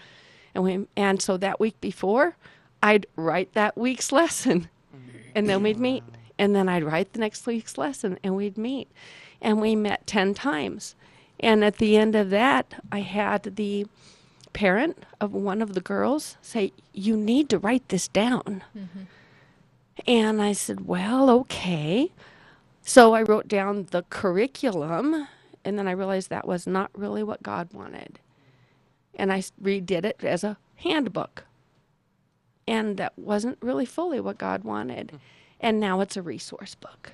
And, 0.54 0.62
we, 0.62 0.86
and 0.96 1.22
so 1.22 1.38
that 1.38 1.58
week 1.58 1.80
before, 1.80 2.36
I'd 2.82 3.06
write 3.16 3.54
that 3.54 3.78
week's 3.78 4.12
lesson. 4.20 4.68
And 5.34 5.48
then 5.48 5.62
we'd 5.62 5.78
meet. 5.78 6.04
And 6.38 6.54
then 6.54 6.68
I'd 6.68 6.84
write 6.84 7.14
the 7.14 7.20
next 7.20 7.46
week's 7.46 7.78
lesson 7.78 8.18
and 8.22 8.36
we'd 8.36 8.58
meet. 8.58 8.88
And 9.40 9.60
we 9.60 9.74
met 9.74 10.06
10 10.06 10.34
times. 10.34 10.94
And 11.38 11.64
at 11.64 11.78
the 11.78 11.96
end 11.96 12.14
of 12.14 12.28
that, 12.30 12.82
I 12.92 13.00
had 13.00 13.56
the 13.56 13.86
parent 14.52 15.04
of 15.20 15.32
one 15.32 15.62
of 15.62 15.72
the 15.72 15.80
girls 15.80 16.36
say, 16.42 16.72
You 16.92 17.16
need 17.16 17.48
to 17.48 17.58
write 17.58 17.88
this 17.88 18.08
down. 18.08 18.62
Mm-hmm. 18.76 19.00
And 20.06 20.40
I 20.40 20.52
said, 20.52 20.86
Well, 20.86 21.30
okay. 21.30 22.12
So 22.82 23.14
I 23.14 23.22
wrote 23.22 23.48
down 23.48 23.86
the 23.90 24.02
curriculum, 24.10 25.28
and 25.64 25.78
then 25.78 25.86
I 25.86 25.92
realized 25.92 26.30
that 26.30 26.46
was 26.46 26.66
not 26.66 26.90
really 26.94 27.22
what 27.22 27.42
God 27.42 27.72
wanted. 27.72 28.18
And 29.14 29.32
I 29.32 29.42
redid 29.62 30.04
it 30.04 30.24
as 30.24 30.42
a 30.44 30.56
handbook. 30.76 31.44
And 32.66 32.96
that 32.96 33.18
wasn't 33.18 33.58
really 33.60 33.86
fully 33.86 34.20
what 34.20 34.38
God 34.38 34.64
wanted. 34.64 35.10
Hmm. 35.10 35.16
And 35.60 35.80
now 35.80 36.00
it's 36.00 36.16
a 36.16 36.22
resource 36.22 36.74
book. 36.74 37.12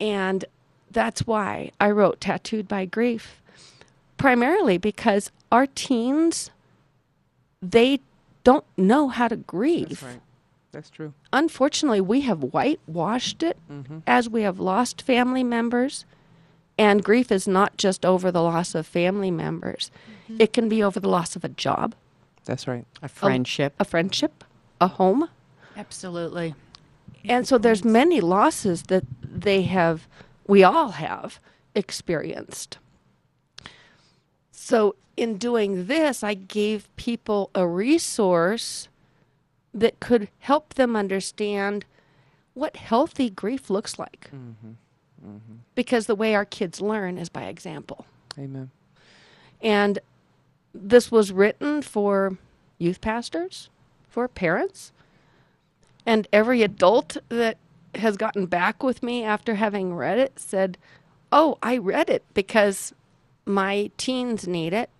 And 0.00 0.44
that's 0.90 1.26
why 1.26 1.70
I 1.80 1.90
wrote 1.90 2.20
Tattooed 2.20 2.66
by 2.66 2.84
Grief, 2.86 3.40
primarily 4.16 4.78
because 4.78 5.30
our 5.52 5.66
teens, 5.66 6.50
they 7.60 8.00
don't 8.42 8.64
know 8.76 9.08
how 9.08 9.28
to 9.28 9.36
grieve. 9.36 10.02
Right. 10.02 10.20
That's 10.72 10.90
true. 10.90 11.14
Unfortunately, 11.32 12.00
we 12.00 12.22
have 12.22 12.42
whitewashed 12.42 13.42
it 13.42 13.58
mm-hmm. 13.70 13.98
as 14.06 14.28
we 14.28 14.42
have 14.42 14.60
lost 14.60 15.02
family 15.02 15.42
members. 15.42 16.04
And 16.78 17.04
grief 17.04 17.30
is 17.30 17.46
not 17.46 17.76
just 17.76 18.06
over 18.06 18.30
the 18.30 18.42
loss 18.42 18.74
of 18.74 18.86
family 18.86 19.30
members, 19.30 19.90
it 20.38 20.52
can 20.52 20.68
be 20.68 20.82
over 20.82 20.98
the 20.98 21.08
loss 21.08 21.36
of 21.36 21.44
a 21.44 21.48
job, 21.48 21.94
That's 22.46 22.66
right. 22.66 22.86
A 23.02 23.08
friendship. 23.08 23.74
a 23.78 23.84
friendship, 23.84 24.44
a 24.80 24.86
home. 24.88 25.28
Absolutely. 25.76 26.54
And 27.24 27.46
so 27.46 27.58
there's 27.58 27.84
many 27.84 28.20
losses 28.20 28.84
that 28.84 29.04
they 29.22 29.62
have, 29.62 30.08
we 30.46 30.62
all 30.62 30.92
have 30.92 31.38
experienced. 31.74 32.78
So 34.50 34.94
in 35.16 35.36
doing 35.36 35.86
this, 35.86 36.22
I 36.22 36.34
gave 36.34 36.88
people 36.96 37.50
a 37.54 37.66
resource 37.66 38.88
that 39.72 40.00
could 40.00 40.28
help 40.40 40.74
them 40.74 40.96
understand 40.96 41.84
what 42.54 42.76
healthy 42.76 43.30
grief 43.30 43.70
looks 43.70 43.98
like. 43.98 44.30
Mm-hmm. 44.34 44.70
Mm-hmm. 45.26 45.54
Because 45.74 46.06
the 46.06 46.14
way 46.14 46.34
our 46.34 46.44
kids 46.44 46.80
learn 46.80 47.18
is 47.18 47.28
by 47.28 47.44
example. 47.44 48.06
Amen. 48.38 48.70
And 49.60 49.98
this 50.74 51.10
was 51.10 51.32
written 51.32 51.82
for 51.82 52.38
youth 52.78 53.00
pastors, 53.00 53.68
for 54.08 54.28
parents, 54.28 54.92
and 56.06 56.26
every 56.32 56.62
adult 56.62 57.16
that 57.28 57.58
has 57.96 58.16
gotten 58.16 58.46
back 58.46 58.82
with 58.82 59.02
me 59.02 59.22
after 59.24 59.56
having 59.56 59.94
read 59.94 60.18
it 60.18 60.38
said, 60.38 60.78
Oh, 61.32 61.58
I 61.62 61.76
read 61.76 62.10
it 62.10 62.24
because 62.34 62.92
my 63.44 63.90
teens 63.96 64.48
need 64.48 64.72
it. 64.72 64.90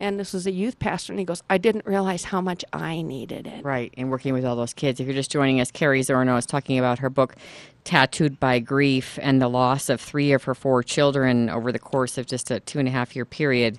And 0.00 0.18
this 0.18 0.32
was 0.32 0.46
a 0.46 0.52
youth 0.52 0.78
pastor, 0.78 1.12
and 1.12 1.18
he 1.18 1.24
goes, 1.24 1.42
I 1.50 1.58
didn't 1.58 1.84
realize 1.84 2.24
how 2.24 2.40
much 2.40 2.64
I 2.72 3.02
needed 3.02 3.46
it. 3.46 3.64
Right, 3.64 3.92
and 3.96 4.10
working 4.10 4.32
with 4.32 4.44
all 4.44 4.54
those 4.54 4.72
kids. 4.72 5.00
If 5.00 5.06
you're 5.06 5.14
just 5.14 5.30
joining 5.30 5.60
us, 5.60 5.72
Carrie 5.72 6.02
Zorno 6.02 6.38
is 6.38 6.46
talking 6.46 6.78
about 6.78 7.00
her 7.00 7.10
book, 7.10 7.34
Tattooed 7.84 8.38
by 8.38 8.60
Grief, 8.60 9.18
and 9.20 9.42
the 9.42 9.48
loss 9.48 9.88
of 9.88 10.00
three 10.00 10.32
of 10.32 10.44
her 10.44 10.54
four 10.54 10.82
children 10.82 11.50
over 11.50 11.72
the 11.72 11.78
course 11.78 12.16
of 12.16 12.26
just 12.26 12.50
a 12.50 12.60
two 12.60 12.78
and 12.78 12.86
a 12.86 12.92
half 12.92 13.16
year 13.16 13.24
period. 13.24 13.78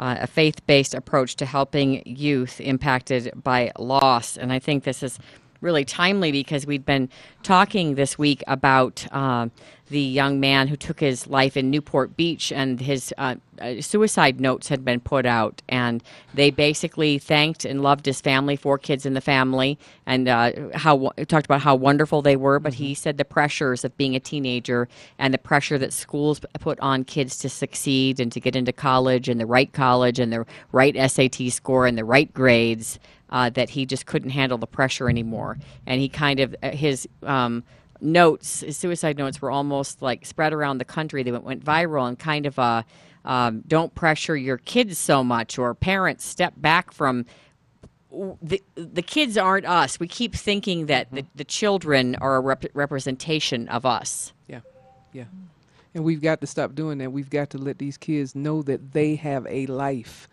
Uh, 0.00 0.16
a 0.20 0.26
faith 0.28 0.64
based 0.68 0.94
approach 0.94 1.34
to 1.34 1.44
helping 1.44 2.00
youth 2.06 2.60
impacted 2.60 3.32
by 3.42 3.72
loss. 3.80 4.36
And 4.36 4.52
I 4.52 4.60
think 4.60 4.84
this 4.84 5.02
is 5.02 5.18
really 5.60 5.84
timely 5.84 6.30
because 6.30 6.66
we've 6.66 6.84
been 6.84 7.08
talking 7.42 7.96
this 7.96 8.16
week 8.16 8.44
about 8.46 9.06
uh, 9.12 9.48
the 9.88 10.00
young 10.00 10.38
man 10.38 10.68
who 10.68 10.76
took 10.76 11.00
his 11.00 11.26
life 11.26 11.56
in 11.56 11.70
Newport 11.70 12.16
Beach, 12.16 12.52
and 12.52 12.80
his 12.80 13.12
uh, 13.16 13.36
uh, 13.60 13.80
suicide 13.80 14.40
notes 14.40 14.68
had 14.68 14.84
been 14.84 15.00
put 15.00 15.26
out, 15.26 15.62
and 15.68 16.02
they 16.34 16.50
basically 16.50 17.18
thanked 17.18 17.64
and 17.64 17.82
loved 17.82 18.06
his 18.06 18.20
family, 18.20 18.56
four 18.56 18.78
kids 18.78 19.06
in 19.06 19.14
the 19.14 19.20
family, 19.20 19.78
and 20.06 20.28
uh, 20.28 20.52
how 20.74 21.10
talked 21.26 21.46
about 21.46 21.62
how 21.62 21.74
wonderful 21.74 22.22
they 22.22 22.36
were. 22.36 22.58
But 22.58 22.74
he 22.74 22.94
said 22.94 23.16
the 23.16 23.24
pressures 23.24 23.84
of 23.84 23.96
being 23.96 24.14
a 24.14 24.20
teenager 24.20 24.88
and 25.18 25.32
the 25.32 25.38
pressure 25.38 25.78
that 25.78 25.92
schools 25.92 26.40
put 26.60 26.78
on 26.80 27.04
kids 27.04 27.38
to 27.38 27.48
succeed 27.48 28.20
and 28.20 28.30
to 28.32 28.40
get 28.40 28.54
into 28.54 28.72
college 28.72 29.28
and 29.28 29.40
the 29.40 29.46
right 29.46 29.72
college 29.72 30.18
and 30.18 30.32
the 30.32 30.44
right 30.72 31.10
SAT 31.10 31.50
score 31.50 31.86
and 31.86 31.96
the 31.96 32.04
right 32.04 32.32
grades. 32.32 32.98
Uh, 33.30 33.50
that 33.50 33.68
he 33.68 33.84
just 33.84 34.06
couldn't 34.06 34.30
handle 34.30 34.56
the 34.56 34.66
pressure 34.66 35.06
anymore, 35.06 35.58
and 35.86 36.00
he 36.00 36.08
kind 36.08 36.40
of 36.40 36.56
uh, 36.62 36.70
his 36.70 37.06
um, 37.24 37.62
notes, 38.00 38.64
suicide 38.76 39.18
notes, 39.18 39.40
were 39.40 39.50
almost 39.50 40.02
like 40.02 40.26
spread 40.26 40.52
around 40.52 40.78
the 40.78 40.84
country. 40.84 41.22
They 41.22 41.32
went, 41.32 41.44
went 41.44 41.64
viral 41.64 42.08
and 42.08 42.18
kind 42.18 42.46
of 42.46 42.58
uh, 42.58 42.82
um, 43.24 43.62
don't 43.66 43.94
pressure 43.94 44.36
your 44.36 44.58
kids 44.58 44.98
so 44.98 45.22
much, 45.24 45.58
or 45.58 45.74
parents 45.74 46.24
step 46.24 46.54
back 46.56 46.92
from 46.92 47.26
the 48.42 48.62
the 48.74 49.02
kids 49.02 49.36
aren't 49.36 49.66
us. 49.66 50.00
We 50.00 50.08
keep 50.08 50.34
thinking 50.34 50.86
that 50.86 51.12
the, 51.12 51.26
the 51.34 51.44
children 51.44 52.14
are 52.16 52.36
a 52.36 52.40
rep- 52.40 52.74
representation 52.74 53.68
of 53.68 53.84
us. 53.84 54.32
Yeah. 54.46 54.60
Yeah. 55.12 55.24
And 55.94 56.04
we've 56.04 56.22
got 56.22 56.40
to 56.40 56.46
stop 56.46 56.74
doing 56.74 56.98
that. 56.98 57.12
We've 57.12 57.30
got 57.30 57.50
to 57.50 57.58
let 57.58 57.78
these 57.78 57.96
kids 57.96 58.34
know 58.34 58.62
that 58.62 58.92
they 58.92 59.16
have 59.16 59.46
a 59.46 59.66
life 59.66 60.28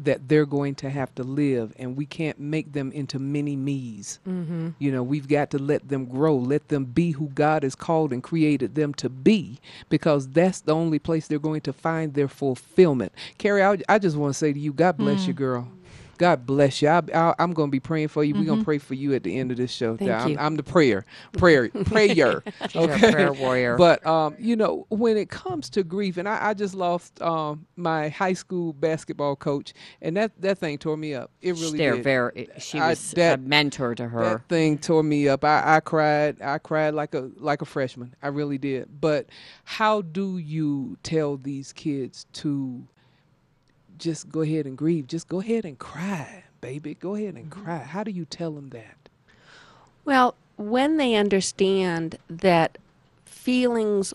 that 0.00 0.28
they're 0.28 0.46
going 0.46 0.74
to 0.76 0.88
have 0.90 1.12
to 1.16 1.22
live, 1.24 1.72
and 1.76 1.96
we 1.96 2.06
can't 2.06 2.38
make 2.38 2.72
them 2.72 2.92
into 2.92 3.18
mini 3.18 3.56
me's. 3.56 4.20
Mhm. 4.26 4.74
You 4.78 4.92
know, 4.92 5.02
we've 5.02 5.26
got 5.26 5.50
to 5.50 5.58
let 5.58 5.88
them 5.88 6.04
grow, 6.04 6.36
let 6.36 6.68
them 6.68 6.84
be 6.84 7.10
who 7.12 7.28
God 7.30 7.64
has 7.64 7.74
called 7.74 8.12
and 8.12 8.22
created 8.22 8.74
them 8.76 8.94
to 8.94 9.08
be, 9.08 9.58
because 9.88 10.28
that's 10.28 10.60
the 10.60 10.74
only 10.74 10.98
place 11.00 11.26
they're 11.26 11.38
going 11.38 11.62
to 11.62 11.72
find 11.72 12.14
their 12.14 12.28
fulfillment. 12.28 13.12
Carrie, 13.38 13.64
I, 13.64 13.78
I 13.88 13.98
just 13.98 14.16
want 14.16 14.32
to 14.34 14.38
say 14.38 14.52
to 14.52 14.58
you, 14.58 14.72
God 14.72 14.96
bless 14.98 15.26
you, 15.26 15.34
Mm. 15.34 15.38
girl. 15.38 15.68
God 16.18 16.44
bless 16.44 16.82
you. 16.82 16.88
I, 16.88 17.02
I, 17.14 17.34
I'm 17.38 17.52
going 17.52 17.68
to 17.68 17.72
be 17.72 17.80
praying 17.80 18.08
for 18.08 18.22
you. 18.24 18.34
We're 18.34 18.44
going 18.44 18.58
to 18.58 18.64
pray 18.64 18.78
for 18.78 18.94
you 18.94 19.14
at 19.14 19.22
the 19.22 19.38
end 19.38 19.50
of 19.50 19.56
this 19.56 19.70
show. 19.70 19.96
Thank 19.96 20.10
I'm, 20.10 20.28
you. 20.28 20.36
I'm 20.38 20.56
the 20.56 20.62
prayer, 20.62 21.04
prayer, 21.32 21.68
prayer. 21.86 22.42
Okay, 22.74 23.12
prayer 23.12 23.32
warrior. 23.32 23.76
But 23.76 24.04
um, 24.06 24.34
you 24.38 24.56
know, 24.56 24.86
when 24.90 25.16
it 25.16 25.30
comes 25.30 25.70
to 25.70 25.82
grief, 25.84 26.16
and 26.16 26.28
I, 26.28 26.48
I 26.50 26.54
just 26.54 26.74
lost 26.74 27.20
um 27.22 27.66
my 27.76 28.08
high 28.08 28.32
school 28.32 28.72
basketball 28.72 29.36
coach, 29.36 29.72
and 30.02 30.16
that 30.16 30.32
that 30.40 30.58
thing 30.58 30.78
tore 30.78 30.96
me 30.96 31.14
up. 31.14 31.30
It 31.40 31.52
really 31.54 31.78
They're 31.78 31.94
did. 31.94 32.04
very. 32.04 32.48
She 32.58 32.78
I- 32.78 32.90
was 32.90 33.10
that- 33.12 33.38
a 33.38 33.42
mentor 33.42 33.94
to 33.94 34.08
her. 34.08 34.24
That 34.24 34.48
thing 34.48 34.78
tore 34.78 35.02
me 35.02 35.28
up. 35.28 35.44
I, 35.44 35.76
I 35.76 35.80
cried. 35.80 36.42
I 36.42 36.58
cried 36.58 36.94
like 36.94 37.14
a 37.14 37.30
like 37.36 37.62
a 37.62 37.66
freshman. 37.66 38.14
I 38.22 38.28
really 38.28 38.58
did. 38.58 39.00
But 39.00 39.26
how 39.64 40.02
do 40.02 40.38
you 40.38 40.98
tell 41.02 41.36
these 41.36 41.72
kids 41.72 42.26
to 42.34 42.86
just 43.98 44.30
go 44.30 44.40
ahead 44.42 44.66
and 44.66 44.76
grieve? 44.76 45.06
Just 45.06 45.28
go 45.28 45.40
ahead 45.40 45.64
and 45.64 45.78
cry, 45.78 46.44
baby. 46.60 46.94
Go 46.94 47.14
ahead 47.14 47.34
and 47.34 47.50
cry. 47.50 47.78
How 47.78 48.02
do 48.04 48.10
you 48.10 48.24
tell 48.24 48.52
them 48.52 48.70
that? 48.70 48.96
Well, 50.04 50.34
when 50.56 50.96
they 50.96 51.14
understand 51.14 52.18
that 52.28 52.78
feelings 53.24 54.12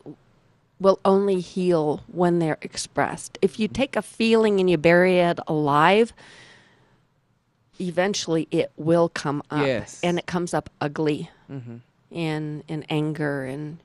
will 0.79 0.99
only 1.05 1.39
heal 1.39 2.01
when 2.07 2.39
they're 2.39 2.57
expressed. 2.61 3.37
If 3.41 3.59
you 3.59 3.67
take 3.67 3.95
a 3.95 4.01
feeling 4.01 4.59
and 4.59 4.69
you 4.69 4.77
bury 4.77 5.19
it 5.19 5.39
alive, 5.47 6.11
eventually 7.79 8.47
it 8.51 8.71
will 8.77 9.09
come 9.09 9.41
up. 9.49 9.65
Yes. 9.65 9.99
And 10.03 10.19
it 10.19 10.25
comes 10.25 10.53
up 10.53 10.69
ugly 10.81 11.29
Mm-hmm. 11.51 11.75
in 12.09 12.63
in 12.67 12.83
anger 12.89 13.43
and 13.43 13.77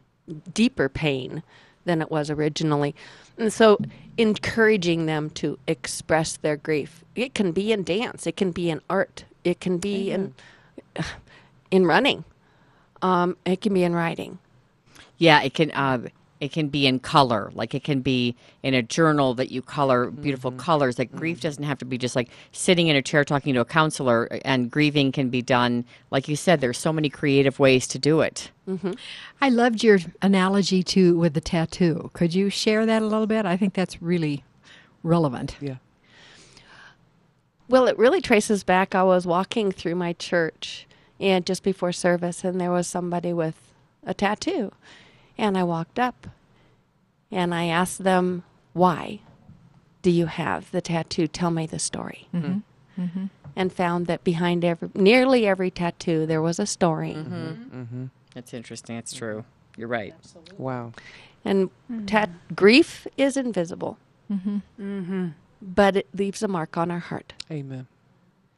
deeper 0.55 0.89
pain 0.89 1.43
than 1.85 2.03
it 2.03 2.11
was 2.11 2.31
originally. 2.31 2.95
And 3.37 3.53
so 3.53 3.79
encouraging 4.17 5.07
them 5.07 5.31
to 5.31 5.59
express 5.67 6.37
their 6.37 6.57
grief. 6.57 7.05
It 7.15 7.35
can 7.35 7.53
be 7.53 7.73
in 7.73 7.85
dance, 7.85 8.27
it 8.27 8.37
can 8.37 8.51
be 8.51 8.71
in 8.71 8.81
art, 8.91 9.25
it 9.45 9.61
can 9.61 9.79
be 9.79 10.11
in 10.11 10.35
in 11.71 11.87
running. 11.87 12.25
Um, 13.01 13.37
it 13.45 13.61
can 13.61 13.75
be 13.75 13.85
in 13.85 13.95
writing. 13.95 14.39
Yeah, 15.19 15.43
it 15.43 15.55
can. 15.55 15.71
Uh, 15.71 16.09
it 16.41 16.53
can 16.53 16.69
be 16.69 16.87
in 16.87 17.01
color, 17.01 17.51
like 17.55 17.75
it 17.75 17.83
can 17.83 18.01
be 18.01 18.37
in 18.63 18.75
a 18.75 18.83
journal 18.83 19.35
that 19.35 19.51
you 19.51 19.61
color 19.63 20.11
beautiful 20.11 20.51
Mm-hmm. 20.51 20.61
colors. 20.61 20.99
Like 20.99 21.11
grief 21.13 21.41
doesn't 21.41 21.65
have 21.65 21.79
to 21.79 21.85
be 21.85 21.99
just 21.99 22.15
like 22.15 22.31
sitting 22.53 22.89
in 22.89 22.97
a 22.97 23.03
chair 23.03 23.25
talking 23.25 23.55
to 23.55 23.61
a 23.61 23.65
counselor, 23.65 24.25
and 24.45 24.71
grieving 24.71 25.13
can 25.13 25.31
be 25.31 25.43
done, 25.43 25.85
like 26.11 26.29
you 26.29 26.37
said. 26.37 26.61
There's 26.61 26.79
so 26.79 26.93
many 26.93 27.09
creative 27.09 27.59
ways 27.59 27.87
to 27.89 27.99
do 27.99 28.21
it. 28.21 28.51
Mm-hmm. 28.69 28.93
I 29.41 29.49
loved 29.49 29.83
your 29.83 29.99
analogy 30.23 30.83
to 30.85 31.19
with 31.19 31.35
the 31.35 31.41
tattoo. 31.41 32.11
Could 32.13 32.35
you 32.35 32.51
share 32.51 32.87
that 32.87 33.03
a 33.03 33.07
little 33.07 33.27
bit? 33.27 33.47
I 33.47 33.57
think 33.57 33.75
that's 33.75 34.01
really 34.01 34.45
relevant. 35.03 35.57
Yeah. 35.61 35.77
Well, 37.69 37.87
it 37.87 37.99
really 37.99 38.21
traces 38.21 38.65
back. 38.65 38.95
I 38.95 39.03
was 39.03 39.27
walking 39.27 39.73
through 39.73 39.97
my 39.97 40.15
church 40.15 40.87
and 41.21 41.45
just 41.45 41.63
before 41.63 41.93
service, 41.93 42.45
and 42.45 42.61
there 42.61 42.71
was 42.71 42.87
somebody 42.87 43.33
with 43.33 43.57
a 44.05 44.15
tattoo. 44.15 44.73
And 45.39 45.57
I 45.57 45.63
walked 45.65 45.99
up 45.99 46.27
and 47.31 47.55
I 47.55 47.67
asked 47.67 48.03
them, 48.05 48.43
Why 48.73 49.21
do 50.03 50.11
you 50.11 50.27
have 50.27 50.71
the 50.71 50.81
tattoo? 50.81 51.27
Tell 51.27 51.51
me 51.51 51.67
the 51.67 51.79
story. 51.79 52.29
Mhm. 52.35 52.63
Mhm. 52.99 53.31
And 53.57 53.73
found 53.73 54.07
that 54.07 54.23
behind 54.25 54.65
every, 54.65 54.91
nearly 54.95 55.47
every 55.47 55.71
tattoo, 55.71 56.27
there 56.27 56.43
was 56.43 56.59
a 56.59 56.67
story. 56.67 57.15
Mm-hmm. 57.15 58.07
That's 58.35 58.55
interesting. 58.55 58.97
That's 58.97 59.13
true. 59.15 59.45
You're 59.77 59.89
right. 59.89 60.13
Absolutely. 60.17 60.57
Wow. 60.59 60.93
And 61.45 61.71
tat- 62.07 62.31
grief 62.55 63.07
is 63.17 63.37
invisible, 63.37 63.99
Mm-hmm. 64.31 64.59
mm-hmm. 64.81 65.27
but 65.63 65.97
it 65.97 66.07
leaves 66.15 66.43
a 66.43 66.49
mark 66.49 66.77
on 66.77 66.91
our 66.91 66.99
heart. 66.99 67.33
Amen. 67.51 67.87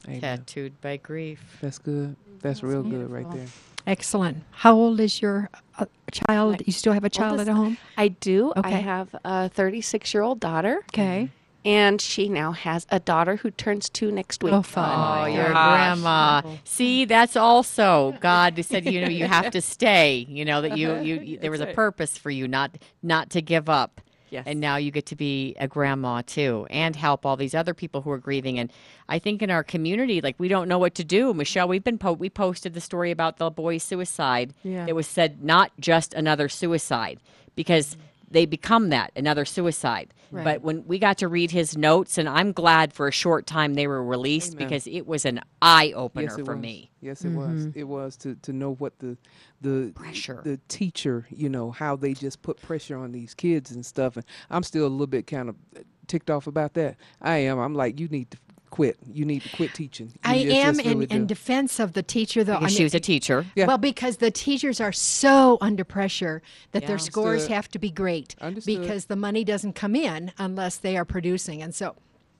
Amen. 0.07 0.19
Tattooed 0.21 0.79
by 0.81 0.97
grief. 0.97 1.57
That's 1.61 1.77
good. 1.79 2.15
That's 2.41 2.61
real 2.63 2.83
good 2.83 3.09
right 3.09 3.29
there. 3.31 3.47
Excellent. 3.87 4.43
How 4.51 4.73
old 4.75 4.99
is 4.99 5.21
your 5.21 5.49
uh, 5.77 5.85
child? 6.11 6.61
You 6.65 6.73
still 6.73 6.93
have 6.93 7.03
a 7.03 7.09
child 7.09 7.33
Oldest- 7.33 7.49
at 7.49 7.55
home? 7.55 7.77
I 7.97 8.09
do. 8.09 8.53
I 8.55 8.71
have 8.71 9.15
a 9.23 9.49
36 9.49 10.13
year 10.13 10.23
old 10.23 10.39
daughter. 10.39 10.77
Okay. 10.91 11.29
And 11.63 12.01
she 12.01 12.27
now 12.27 12.53
has 12.53 12.87
a 12.89 12.99
daughter 12.99 13.35
who 13.35 13.51
turns 13.51 13.87
two 13.87 14.11
next 14.11 14.43
week. 14.43 14.51
Oh, 14.51 14.63
fun. 14.63 14.89
Oh, 14.89 15.25
your 15.25 15.49
grandma. 15.49 16.41
See, 16.63 17.05
that's 17.05 17.35
also 17.35 18.17
God 18.19 18.63
said. 18.65 18.85
You 18.85 19.01
know, 19.01 19.09
you 19.09 19.25
have 19.27 19.51
to 19.51 19.61
stay. 19.61 20.25
You 20.27 20.43
know 20.43 20.61
that 20.61 20.75
you 20.75 20.95
you, 21.01 21.19
you 21.19 21.37
there 21.37 21.51
was 21.51 21.61
a 21.61 21.67
purpose 21.67 22.17
for 22.17 22.31
you, 22.31 22.47
not 22.47 22.79
not 23.03 23.29
to 23.31 23.43
give 23.43 23.69
up. 23.69 24.01
Yes. 24.31 24.45
And 24.47 24.61
now 24.61 24.77
you 24.77 24.91
get 24.91 25.05
to 25.07 25.15
be 25.15 25.55
a 25.59 25.67
grandma 25.67 26.21
too, 26.25 26.65
and 26.69 26.95
help 26.95 27.25
all 27.25 27.35
these 27.35 27.53
other 27.53 27.73
people 27.73 28.01
who 28.01 28.09
are 28.11 28.17
grieving. 28.17 28.57
And 28.57 28.71
I 29.09 29.19
think 29.19 29.41
in 29.41 29.51
our 29.51 29.63
community, 29.63 30.21
like 30.21 30.39
we 30.39 30.47
don't 30.47 30.69
know 30.69 30.79
what 30.79 30.95
to 30.95 31.03
do. 31.03 31.33
Michelle, 31.33 31.67
we've 31.67 31.83
been 31.83 31.97
po- 31.97 32.13
we 32.13 32.29
posted 32.29 32.73
the 32.73 32.81
story 32.81 33.11
about 33.11 33.37
the 33.37 33.49
boy's 33.51 33.83
suicide. 33.83 34.53
Yeah. 34.63 34.85
It 34.87 34.95
was 34.95 35.05
said 35.05 35.43
not 35.43 35.73
just 35.79 36.13
another 36.13 36.47
suicide 36.47 37.19
because 37.55 37.97
they 38.29 38.45
become 38.45 38.89
that 38.89 39.11
another 39.15 39.43
suicide. 39.43 40.13
Right. 40.31 40.45
But 40.45 40.61
when 40.61 40.87
we 40.87 40.97
got 40.97 41.17
to 41.17 41.27
read 41.27 41.51
his 41.51 41.75
notes, 41.75 42.17
and 42.17 42.29
I'm 42.29 42.53
glad 42.53 42.93
for 42.93 43.09
a 43.09 43.11
short 43.11 43.45
time 43.45 43.73
they 43.73 43.85
were 43.85 44.01
released 44.01 44.53
Amen. 44.53 44.65
because 44.65 44.87
it 44.87 45.05
was 45.05 45.25
an 45.25 45.41
eye 45.61 45.91
opener 45.93 46.23
yes, 46.23 46.37
it 46.37 46.45
for 46.45 46.55
was. 46.55 46.61
me. 46.61 46.91
Yes, 47.01 47.25
it 47.25 47.31
was. 47.31 47.65
Mm-hmm. 47.65 47.79
It 47.79 47.87
was 47.87 48.15
to, 48.17 48.35
to 48.35 48.53
know 48.53 48.75
what 48.75 48.97
the 48.99 49.17
the 49.61 49.91
Pressure. 49.95 50.41
the 50.43 50.59
teacher, 50.67 51.27
you 51.29 51.49
know, 51.49 51.71
how 51.71 51.95
they 51.95 52.13
just 52.13 52.41
put 52.41 52.61
pressure 52.61 52.97
on 52.97 53.11
these 53.11 53.33
kids 53.33 53.71
and 53.71 53.85
stuff. 53.85 54.15
And 54.17 54.25
I'm 54.49 54.63
still 54.63 54.85
a 54.85 54.89
little 54.89 55.07
bit 55.07 55.27
kind 55.27 55.49
of 55.49 55.55
ticked 56.07 56.29
off 56.29 56.47
about 56.47 56.73
that. 56.73 56.97
I 57.21 57.37
am. 57.37 57.59
I'm 57.59 57.75
like, 57.75 57.99
you 57.99 58.07
need 58.07 58.31
to 58.31 58.37
quit. 58.71 58.97
You 59.11 59.25
need 59.25 59.41
to 59.43 59.55
quit 59.55 59.73
teaching. 59.73 60.07
You 60.07 60.13
I 60.23 60.43
just- 60.43 60.55
am 60.55 60.73
just 60.75 60.85
in, 60.87 60.99
really 60.99 61.11
in 61.13 61.21
do. 61.21 61.25
defense 61.27 61.79
of 61.79 61.93
the 61.93 62.01
teacher, 62.03 62.43
though. 62.43 62.53
Because 62.59 62.65
I 62.73 62.75
she 62.75 62.79
mean- 62.79 62.85
was 62.85 62.95
a 62.95 62.99
teacher. 63.01 63.45
Yeah. 63.55 63.67
Well, 63.67 63.77
because 63.77 64.17
the 64.17 64.31
teachers 64.31 64.79
are 64.81 64.91
so 64.93 65.57
under 65.61 65.83
pressure 65.83 66.41
that 66.71 66.87
their 66.87 66.95
Yeah. 66.95 67.01
scores 67.03 67.47
have 67.47 67.69
to 67.69 67.79
be 67.79 67.91
great 67.91 68.35
Understood. 68.41 68.81
because 68.81 69.05
the 69.05 69.15
money 69.15 69.43
doesn't 69.43 69.73
come 69.73 69.95
in 69.95 70.31
unless 70.37 70.77
they 70.77 70.97
are 70.97 71.05
producing. 71.05 71.61
And 71.61 71.75
so 71.75 71.95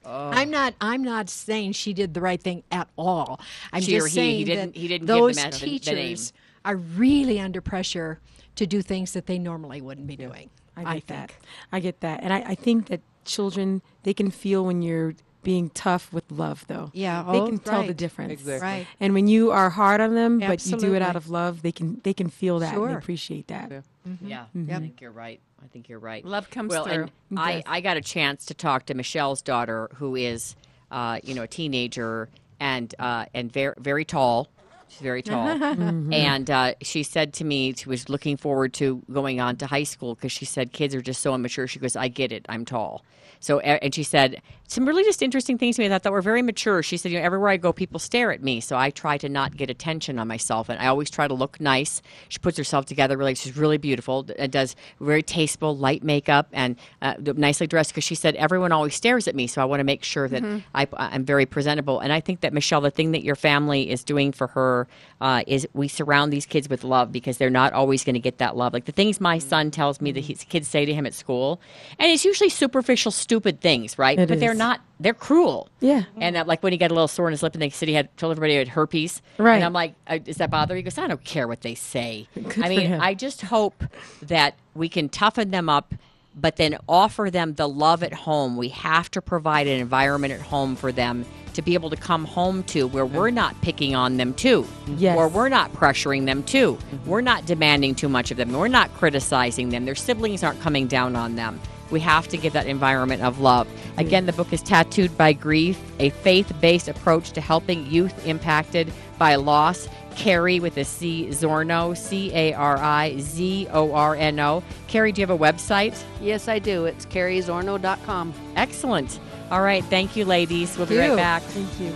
oh. 0.05 0.29
I'm 0.29 0.49
not 0.49 0.73
I'm 0.81 1.03
not 1.03 1.29
saying 1.29 1.73
she 1.73 1.93
did 1.93 2.13
the 2.13 2.21
right 2.21 2.41
thing 2.41 2.63
at 2.71 2.87
all. 2.97 3.39
I'm 3.73 3.81
She 3.81 3.91
just 3.91 4.07
he, 4.07 4.09
he 4.09 4.15
saying 4.15 4.45
didn't- 4.45 4.73
that 4.73 4.79
he 4.79 4.87
didn't 4.87 5.01
give 5.01 5.07
the 5.07 5.13
those 5.21 5.35
mess- 5.35 5.59
the- 5.59 5.65
the 5.65 5.79
teachers 5.79 6.33
are 6.63 6.75
really 6.75 7.39
under 7.39 7.61
pressure 7.61 8.19
to 8.55 8.67
do 8.67 8.81
things 8.81 9.13
that 9.13 9.25
they 9.25 9.39
normally 9.39 9.81
wouldn't 9.81 10.07
be 10.07 10.15
doing. 10.15 10.49
I 10.75 10.83
get 10.83 10.91
think. 10.91 11.07
that. 11.07 11.31
I 11.71 11.79
get 11.79 11.99
that. 12.01 12.23
And 12.23 12.33
I, 12.33 12.39
I 12.47 12.55
think 12.55 12.87
that 12.87 13.01
children, 13.25 13.81
they 14.03 14.13
can 14.13 14.31
feel 14.31 14.65
when 14.65 14.81
you're 14.81 15.13
being 15.43 15.69
tough 15.71 16.13
with 16.13 16.23
love, 16.31 16.65
though. 16.67 16.91
Yeah, 16.93 17.23
They 17.23 17.39
oh, 17.39 17.47
can 17.47 17.59
tell 17.59 17.83
the 17.83 17.93
difference. 17.93 18.33
Exactly. 18.33 18.67
Right. 18.67 18.87
And 18.99 19.13
when 19.13 19.27
you 19.27 19.51
are 19.51 19.69
hard 19.69 19.99
on 19.99 20.13
them, 20.15 20.39
but 20.39 20.65
you 20.65 20.77
do 20.77 20.93
it 20.93 21.01
out 21.01 21.15
of 21.15 21.29
love, 21.29 21.61
they 21.61 21.71
can 21.71 21.99
they 22.03 22.13
can 22.13 22.29
feel 22.29 22.59
that 22.59 22.73
and 22.73 22.75
Sure. 22.75 22.87
they 22.89 22.93
appreciate 22.93 23.47
that. 23.47 23.71
Yeah. 23.71 23.81
Yeah, 24.21 24.45
Yep. 24.53 24.77
I 24.77 24.79
think 24.79 25.01
you're 25.01 25.11
right. 25.11 25.39
I 25.63 25.67
think 25.67 25.89
you're 25.89 25.99
right. 25.99 26.23
Love 26.25 26.49
comes 26.49 26.69
well, 26.69 26.85
through. 26.85 27.09
And 27.29 27.39
I, 27.39 27.63
I 27.67 27.81
got 27.81 27.97
a 27.97 28.01
chance 28.01 28.45
to 28.47 28.53
talk 28.53 28.87
to 28.87 28.93
Michelle's 28.95 29.41
daughter, 29.41 29.89
who 29.95 30.15
is, 30.15 30.55
uh, 30.89 31.19
you 31.23 31.35
know, 31.35 31.43
a 31.43 31.47
teenager 31.47 32.29
and 32.59 32.93
uh, 32.99 33.25
and 33.33 33.51
very 33.51 33.73
very 33.79 34.05
tall. 34.05 34.49
She's 34.91 34.99
very 35.01 35.21
tall, 35.21 35.47
Mhm. 35.57 36.13
and 36.13 36.49
uh, 36.51 36.73
she 36.81 37.03
said 37.03 37.31
to 37.35 37.45
me 37.45 37.73
she 37.73 37.87
was 37.87 38.09
looking 38.09 38.35
forward 38.35 38.73
to 38.73 39.01
going 39.11 39.39
on 39.39 39.55
to 39.57 39.67
high 39.67 39.83
school 39.83 40.15
because 40.15 40.33
she 40.33 40.43
said 40.45 40.73
kids 40.73 40.93
are 40.93 41.01
just 41.01 41.21
so 41.21 41.33
immature. 41.33 41.65
She 41.65 41.79
goes, 41.79 41.95
"I 41.95 42.09
get 42.09 42.31
it. 42.33 42.45
I'm 42.49 42.65
tall." 42.65 43.03
So 43.39 43.59
and 43.59 43.95
she 43.95 44.03
said 44.03 44.39
some 44.67 44.85
really 44.87 45.03
just 45.03 45.21
interesting 45.23 45.57
things 45.57 45.75
to 45.77 45.81
me 45.81 45.87
that, 45.89 46.03
that 46.03 46.11
were 46.11 46.21
very 46.21 46.41
mature. 46.43 46.83
She 46.83 46.95
said, 46.95 47.11
"You 47.11 47.17
know, 47.17 47.25
everywhere 47.25 47.49
I 47.49 47.57
go, 47.57 47.73
people 47.73 47.97
stare 47.99 48.31
at 48.31 48.43
me, 48.43 48.59
so 48.59 48.77
I 48.77 48.91
try 48.91 49.17
to 49.17 49.27
not 49.29 49.57
get 49.57 49.69
attention 49.69 50.19
on 50.19 50.27
myself, 50.27 50.69
and 50.69 50.77
I 50.79 50.85
always 50.87 51.09
try 51.09 51.27
to 51.27 51.33
look 51.33 51.59
nice." 51.59 52.01
She 52.29 52.37
puts 52.37 52.55
herself 52.57 52.85
together 52.85 53.17
really. 53.17 53.33
She's 53.35 53.55
really 53.57 53.77
beautiful. 53.77 54.27
and 54.37 54.51
does 54.51 54.75
very 54.99 55.23
tasteful 55.23 55.75
light 55.75 56.03
makeup 56.03 56.47
and 56.53 56.75
uh, 57.01 57.15
nicely 57.35 57.65
dressed 57.65 57.91
because 57.91 58.03
she 58.03 58.13
said 58.15 58.35
everyone 58.35 58.71
always 58.71 58.93
stares 58.93 59.27
at 59.27 59.33
me, 59.35 59.47
so 59.47 59.61
I 59.61 59.65
want 59.65 59.79
to 59.79 59.83
make 59.85 60.03
sure 60.03 60.27
that 60.27 60.43
Mhm. 60.43 60.61
I, 60.75 60.87
I'm 60.97 61.23
very 61.25 61.45
presentable. 61.47 61.99
And 61.99 62.11
I 62.13 62.19
think 62.19 62.41
that 62.41 62.53
Michelle, 62.53 62.81
the 62.81 62.91
thing 62.91 63.11
that 63.13 63.23
your 63.23 63.35
family 63.35 63.89
is 63.89 64.03
doing 64.03 64.31
for 64.33 64.47
her 64.47 64.80
uh, 65.19 65.43
is 65.47 65.67
we 65.73 65.87
surround 65.87 66.31
these 66.31 66.45
kids 66.45 66.69
with 66.69 66.83
love 66.83 67.11
because 67.11 67.37
they're 67.37 67.49
not 67.49 67.73
always 67.73 68.03
going 68.03 68.13
to 68.13 68.19
get 68.19 68.37
that 68.39 68.55
love. 68.55 68.73
Like 68.73 68.85
the 68.85 68.91
things 68.91 69.19
my 69.19 69.39
son 69.39 69.71
tells 69.71 70.01
me 70.01 70.11
that 70.11 70.21
his 70.21 70.43
kids 70.43 70.67
say 70.67 70.85
to 70.85 70.93
him 70.93 71.05
at 71.05 71.13
school, 71.13 71.61
and 71.99 72.11
it's 72.11 72.25
usually 72.25 72.49
superficial, 72.49 73.11
stupid 73.11 73.61
things, 73.61 73.97
right? 73.97 74.17
It 74.19 74.29
but 74.29 74.39
they're 74.39 74.53
not. 74.53 74.81
They're 74.99 75.13
cruel. 75.13 75.67
Yeah. 75.79 76.03
And 76.17 76.37
uh, 76.37 76.43
like 76.45 76.61
when 76.61 76.73
he 76.73 76.77
got 76.77 76.91
a 76.91 76.93
little 76.93 77.07
sore 77.07 77.27
in 77.27 77.31
his 77.31 77.41
lip, 77.41 77.53
and 77.53 77.61
they 77.61 77.69
said 77.69 77.87
he 77.87 77.95
had 77.95 78.15
told 78.17 78.31
everybody 78.31 78.53
he 78.53 78.59
had 78.59 78.67
herpes. 78.67 79.21
Right. 79.37 79.55
And 79.55 79.63
I'm 79.63 79.73
like, 79.73 79.95
uh, 80.07 80.19
does 80.19 80.37
that 80.37 80.51
bother 80.51 80.75
you? 80.75 80.77
He 80.77 80.83
goes, 80.83 80.97
I 80.97 81.07
don't 81.07 81.23
care 81.23 81.47
what 81.47 81.61
they 81.61 81.75
say. 81.75 82.27
Good 82.35 82.63
I 82.63 82.69
mean. 82.69 82.93
I 82.93 83.13
just 83.15 83.41
hope 83.41 83.83
that 84.21 84.55
we 84.75 84.89
can 84.89 85.09
toughen 85.09 85.51
them 85.51 85.69
up 85.69 85.93
but 86.35 86.55
then 86.55 86.77
offer 86.87 87.29
them 87.29 87.53
the 87.53 87.67
love 87.67 88.03
at 88.03 88.13
home. 88.13 88.57
We 88.57 88.69
have 88.69 89.11
to 89.11 89.21
provide 89.21 89.67
an 89.67 89.79
environment 89.79 90.33
at 90.33 90.41
home 90.41 90.75
for 90.75 90.91
them 90.91 91.25
to 91.53 91.61
be 91.61 91.73
able 91.73 91.89
to 91.89 91.97
come 91.97 92.25
home 92.25 92.63
to 92.63 92.87
where 92.87 93.05
we're 93.05 93.27
mm-hmm. 93.27 93.35
not 93.35 93.61
picking 93.61 93.95
on 93.95 94.17
them 94.17 94.33
too. 94.33 94.65
Yes. 94.87 95.17
Or 95.17 95.27
we're 95.27 95.49
not 95.49 95.73
pressuring 95.73 96.25
them 96.25 96.43
too. 96.43 96.73
Mm-hmm. 96.73 97.09
We're 97.09 97.21
not 97.21 97.45
demanding 97.45 97.95
too 97.95 98.09
much 98.09 98.31
of 98.31 98.37
them. 98.37 98.51
We're 98.53 98.67
not 98.67 98.93
criticizing 98.93 99.69
them. 99.69 99.85
Their 99.85 99.95
siblings 99.95 100.43
aren't 100.43 100.61
coming 100.61 100.87
down 100.87 101.15
on 101.15 101.35
them. 101.35 101.59
We 101.89 101.99
have 101.99 102.29
to 102.29 102.37
give 102.37 102.53
that 102.53 102.67
environment 102.67 103.21
of 103.21 103.41
love. 103.41 103.67
Again, 103.97 104.23
mm. 104.23 104.27
the 104.27 104.33
book 104.33 104.53
is 104.53 104.61
Tattooed 104.61 105.17
by 105.17 105.33
Grief, 105.33 105.77
a 105.99 106.09
faith 106.09 106.53
based 106.61 106.87
approach 106.87 107.31
to 107.33 107.41
helping 107.41 107.85
youth 107.85 108.25
impacted 108.25 108.93
by 109.21 109.35
loss. 109.35 109.87
Carrie 110.15 110.59
with 110.59 110.77
a 110.77 110.83
C, 110.83 111.27
Zorno, 111.27 111.95
C 111.95 112.33
A 112.33 112.53
R 112.53 112.79
I 112.79 113.19
Z 113.19 113.67
O 113.71 113.93
R 113.93 114.15
N 114.15 114.39
O. 114.39 114.63
Carrie, 114.87 115.11
do 115.11 115.21
you 115.21 115.27
have 115.27 115.39
a 115.39 115.43
website? 115.51 116.03
Yes, 116.19 116.47
I 116.47 116.57
do. 116.57 116.85
It's 116.85 117.05
carriezorno.com. 117.05 118.33
Excellent. 118.55 119.19
All 119.51 119.61
right. 119.61 119.85
Thank 119.85 120.15
you, 120.15 120.25
ladies. 120.25 120.75
We'll 120.75 120.87
be 120.87 120.97
right 120.97 121.11
you. 121.11 121.15
back. 121.15 121.43
Thank 121.43 121.79
you. 121.79 121.93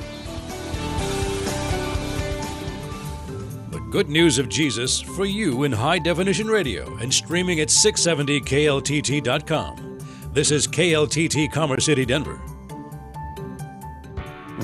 The 3.72 3.80
good 3.90 4.08
news 4.08 4.38
of 4.38 4.48
Jesus 4.48 5.02
for 5.02 5.26
you 5.26 5.64
in 5.64 5.72
high 5.72 5.98
definition 5.98 6.46
radio 6.46 6.96
and 6.98 7.12
streaming 7.12 7.60
at 7.60 7.70
670kltt.com. 7.70 10.00
This 10.32 10.52
is 10.52 10.68
KLTT 10.68 11.52
Commerce 11.52 11.86
City, 11.86 12.06
Denver. 12.06 12.40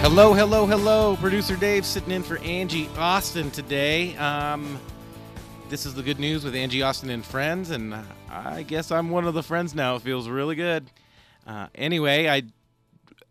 Hello, 0.02 0.32
hello, 0.32 0.64
hello. 0.64 1.16
Producer 1.16 1.56
Dave 1.56 1.84
sitting 1.84 2.10
in 2.10 2.22
for 2.22 2.38
Angie 2.38 2.88
Austin 2.96 3.50
today. 3.50 4.16
Um, 4.16 4.80
this 5.68 5.84
is 5.84 5.92
the 5.92 6.02
good 6.02 6.18
news 6.18 6.42
with 6.42 6.54
Angie 6.54 6.82
Austin 6.82 7.10
and 7.10 7.22
friends, 7.22 7.68
and 7.68 7.94
I 8.30 8.62
guess 8.62 8.90
I'm 8.90 9.10
one 9.10 9.26
of 9.26 9.34
the 9.34 9.42
friends 9.42 9.74
now. 9.74 9.96
It 9.96 10.02
feels 10.02 10.26
really 10.26 10.56
good. 10.56 10.86
Uh, 11.46 11.66
anyway, 11.74 12.28
I 12.28 12.44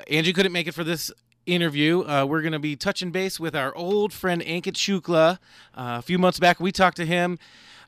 Angie 0.07 0.31
couldn't 0.31 0.51
make 0.51 0.67
it 0.67 0.73
for 0.73 0.83
this 0.83 1.11
interview. 1.53 2.03
Uh, 2.03 2.25
we're 2.25 2.41
going 2.41 2.53
to 2.53 2.59
be 2.59 2.75
touching 2.75 3.11
base 3.11 3.39
with 3.39 3.55
our 3.55 3.75
old 3.75 4.13
friend 4.13 4.41
Ankit 4.41 4.73
Shukla. 4.73 5.39
Uh, 5.75 5.97
a 5.99 6.01
few 6.01 6.17
months 6.17 6.39
back, 6.39 6.59
we 6.59 6.71
talked 6.71 6.97
to 6.97 7.05
him 7.05 7.37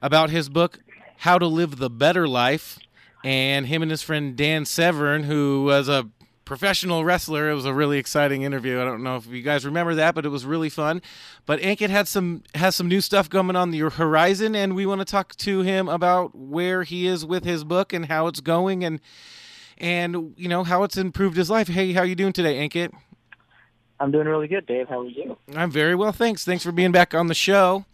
about 0.01 0.29
his 0.29 0.49
book, 0.49 0.79
How 1.17 1.37
to 1.37 1.47
Live 1.47 1.77
the 1.77 1.89
Better 1.89 2.27
Life, 2.27 2.79
and 3.23 3.67
him 3.67 3.81
and 3.81 3.91
his 3.91 4.01
friend 4.01 4.35
Dan 4.35 4.65
Severn, 4.65 5.23
who 5.23 5.63
was 5.65 5.87
a 5.87 6.09
professional 6.45 7.05
wrestler. 7.05 7.49
It 7.49 7.53
was 7.53 7.65
a 7.65 7.73
really 7.73 7.97
exciting 7.97 8.41
interview. 8.41 8.81
I 8.81 8.83
don't 8.83 9.03
know 9.03 9.15
if 9.15 9.27
you 9.27 9.41
guys 9.41 9.65
remember 9.65 9.95
that, 9.95 10.15
but 10.15 10.25
it 10.25 10.29
was 10.29 10.45
really 10.45 10.69
fun. 10.69 11.01
But 11.45 11.61
Ankit 11.61 11.89
had 11.89 12.07
some 12.07 12.43
has 12.55 12.75
some 12.75 12.87
new 12.87 12.99
stuff 12.99 13.29
coming 13.29 13.55
on 13.55 13.71
the 13.71 13.79
horizon, 13.89 14.55
and 14.55 14.75
we 14.75 14.85
want 14.85 14.99
to 14.99 15.05
talk 15.05 15.35
to 15.37 15.61
him 15.61 15.87
about 15.87 16.35
where 16.35 16.83
he 16.83 17.07
is 17.07 17.25
with 17.25 17.45
his 17.45 17.63
book 17.63 17.93
and 17.93 18.07
how 18.07 18.27
it's 18.27 18.41
going, 18.41 18.83
and 18.83 18.99
and 19.77 20.33
you 20.35 20.49
know 20.49 20.63
how 20.63 20.83
it's 20.83 20.97
improved 20.97 21.37
his 21.37 21.49
life. 21.49 21.67
Hey, 21.67 21.93
how 21.93 22.01
are 22.01 22.05
you 22.05 22.15
doing 22.15 22.33
today, 22.33 22.67
Ankit? 22.67 22.91
I'm 24.01 24.11
doing 24.11 24.27
really 24.27 24.47
good, 24.47 24.65
Dave. 24.65 24.89
How 24.89 25.01
are 25.01 25.07
you? 25.07 25.37
I'm 25.55 25.69
very 25.69 25.93
well, 25.93 26.11
thanks. 26.11 26.43
Thanks 26.43 26.63
for 26.63 26.71
being 26.71 26.91
back 26.91 27.13
on 27.13 27.27
the 27.27 27.35
show. 27.35 27.85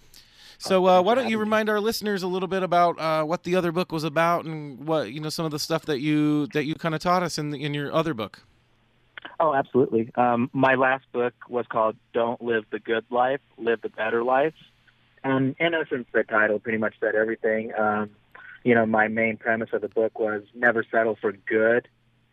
So, 0.58 0.88
uh, 0.88 1.02
why 1.02 1.16
don't 1.16 1.30
you 1.30 1.38
remind 1.38 1.70
our 1.70 1.82
listeners 1.82 2.24
a 2.24 2.28
little 2.28 2.48
bit 2.48 2.64
about 2.64 2.98
uh, 2.98 3.24
what 3.24 3.44
the 3.44 3.56
other 3.56 3.72
book 3.74 3.92
was 3.92 4.06
about 4.06 4.46
and 4.46 4.88
what 4.88 5.12
you 5.12 5.20
know 5.20 5.30
some 5.30 5.46
of 5.46 5.52
the 5.52 5.60
stuff 5.60 5.86
that 5.86 6.00
you 6.00 6.48
that 6.48 6.64
you 6.64 6.76
kind 6.76 6.96
of 6.96 7.02
taught 7.02 7.24
us 7.24 7.38
in 7.38 7.52
the, 7.52 7.64
in 7.64 7.74
your 7.74 7.94
other 7.94 8.14
book. 8.14 8.42
Oh, 9.40 9.54
absolutely. 9.54 10.10
Um, 10.16 10.50
my 10.54 10.76
last 10.76 11.06
book 11.12 11.34
was 11.50 11.66
called 11.68 11.98
"Don't 12.14 12.42
Live 12.42 12.64
the 12.72 12.80
Good 12.80 13.06
Life, 13.12 13.42
Live 13.58 13.82
the 13.82 13.90
Better 13.90 14.24
Life," 14.24 14.56
and 15.24 15.56
in 15.60 15.74
essence, 15.74 16.08
the 16.14 16.24
title 16.24 16.58
pretty 16.58 16.78
much 16.78 16.96
said 17.02 17.16
everything. 17.16 17.74
Um, 17.78 18.12
you 18.64 18.74
know, 18.74 18.86
my 18.86 19.10
main 19.10 19.38
premise 19.38 19.70
of 19.74 19.82
the 19.82 19.90
book 19.90 20.18
was 20.18 20.44
never 20.56 20.86
settle 20.90 21.18
for 21.20 21.34
good 21.34 21.88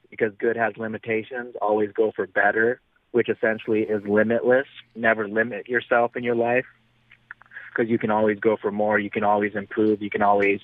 because 0.08 0.32
good 0.38 0.56
has 0.56 0.76
limitations. 0.76 1.56
Always 1.60 1.90
go 1.92 2.12
for 2.14 2.26
better, 2.26 2.80
which 3.14 3.28
essentially 3.28 3.82
is 3.82 4.02
limitless. 4.04 4.66
Never 4.96 5.28
limit 5.28 5.68
yourself 5.68 6.16
in 6.16 6.24
your 6.24 6.34
life 6.34 6.66
because 7.68 7.88
you 7.88 7.96
can 7.96 8.10
always 8.10 8.40
go 8.40 8.56
for 8.56 8.72
more. 8.72 8.98
You 8.98 9.08
can 9.08 9.22
always 9.22 9.54
improve. 9.54 10.02
You 10.02 10.10
can 10.10 10.20
always 10.20 10.60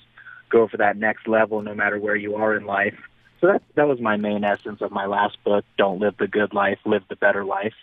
go 0.49 0.67
for 0.67 0.75
that 0.75 0.97
next 0.97 1.29
level, 1.29 1.61
no 1.61 1.73
matter 1.73 1.97
where 1.97 2.17
you 2.17 2.35
are 2.35 2.53
in 2.53 2.65
life. 2.65 2.97
So 3.39 3.47
that 3.47 3.63
that 3.75 3.87
was 3.87 4.01
my 4.01 4.17
main 4.17 4.43
essence 4.43 4.81
of 4.81 4.91
my 4.91 5.05
last 5.05 5.41
book. 5.45 5.63
Don't 5.77 5.99
live 5.99 6.17
the 6.19 6.27
good 6.27 6.53
life, 6.53 6.77
live 6.85 7.03
the 7.07 7.15
better 7.15 7.45
life. 7.45 7.73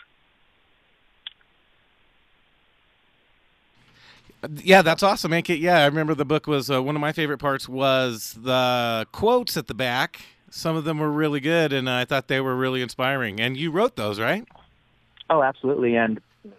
Yeah, 4.62 4.82
that's 4.82 5.02
awesome, 5.02 5.32
Ankit. 5.32 5.60
Yeah, 5.60 5.78
I 5.78 5.86
remember 5.86 6.14
the 6.14 6.26
book 6.26 6.46
was 6.46 6.70
uh, 6.70 6.82
one 6.82 6.94
of 6.94 7.00
my 7.00 7.12
favorite 7.12 7.38
parts 7.38 7.70
was 7.70 8.38
the 8.38 9.06
quotes 9.12 9.56
at 9.56 9.66
the 9.66 9.74
back. 9.74 10.20
Some 10.50 10.76
of 10.76 10.84
them 10.84 10.98
were 10.98 11.10
really 11.10 11.40
good, 11.40 11.72
and 11.72 11.88
I 11.88 12.04
thought 12.04 12.28
they 12.28 12.40
were 12.40 12.54
really 12.54 12.82
inspiring. 12.82 13.40
And 13.40 13.56
you 13.56 13.70
wrote 13.70 13.96
those, 13.96 14.20
right? 14.20 14.46
Oh, 15.30 15.42
absolutely. 15.42 15.96
And 15.96 16.20
uh, 16.44 16.50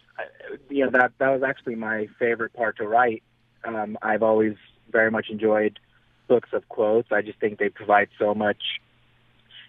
you 0.69 0.85
know 0.85 0.91
that 0.91 1.13
that 1.19 1.29
was 1.29 1.43
actually 1.43 1.75
my 1.75 2.07
favorite 2.17 2.53
part 2.53 2.77
to 2.77 2.87
write. 2.87 3.23
Um, 3.63 3.97
I've 4.01 4.23
always 4.23 4.55
very 4.91 5.11
much 5.11 5.27
enjoyed 5.29 5.79
books 6.27 6.49
of 6.53 6.67
quotes. 6.69 7.11
I 7.11 7.21
just 7.21 7.39
think 7.39 7.59
they 7.59 7.69
provide 7.69 8.09
so 8.17 8.33
much 8.33 8.61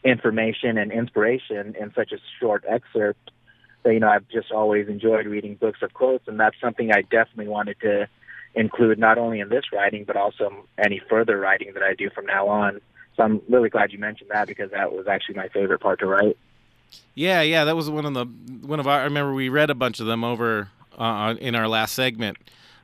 information 0.04 0.78
and 0.78 0.92
inspiration 0.92 1.74
in 1.78 1.92
such 1.94 2.12
a 2.12 2.18
short 2.38 2.64
excerpt 2.68 3.30
that 3.82 3.92
you 3.92 4.00
know 4.00 4.08
I've 4.08 4.28
just 4.28 4.52
always 4.52 4.88
enjoyed 4.88 5.26
reading 5.26 5.54
books 5.54 5.80
of 5.82 5.92
quotes, 5.94 6.28
and 6.28 6.38
that's 6.38 6.56
something 6.60 6.92
I 6.92 7.02
definitely 7.02 7.48
wanted 7.48 7.80
to 7.80 8.08
include 8.54 8.98
not 8.98 9.16
only 9.16 9.40
in 9.40 9.48
this 9.48 9.64
writing 9.72 10.04
but 10.04 10.16
also 10.16 10.66
any 10.76 11.00
further 11.08 11.38
writing 11.38 11.72
that 11.74 11.82
I 11.82 11.94
do 11.94 12.10
from 12.10 12.26
now 12.26 12.48
on. 12.48 12.80
So 13.16 13.22
I'm 13.22 13.40
really 13.48 13.68
glad 13.68 13.92
you 13.92 13.98
mentioned 13.98 14.30
that 14.32 14.48
because 14.48 14.70
that 14.72 14.92
was 14.92 15.06
actually 15.06 15.36
my 15.36 15.48
favorite 15.48 15.80
part 15.80 16.00
to 16.00 16.06
write. 16.06 16.36
Yeah, 17.14 17.42
yeah, 17.42 17.64
that 17.64 17.76
was 17.76 17.90
one 17.90 18.06
of 18.06 18.14
the 18.14 18.24
one 18.66 18.80
of 18.80 18.86
our. 18.86 19.00
I 19.00 19.04
remember 19.04 19.34
we 19.34 19.48
read 19.48 19.70
a 19.70 19.74
bunch 19.74 20.00
of 20.00 20.06
them 20.06 20.24
over 20.24 20.68
uh, 20.98 21.34
in 21.40 21.54
our 21.54 21.68
last 21.68 21.94
segment. 21.94 22.38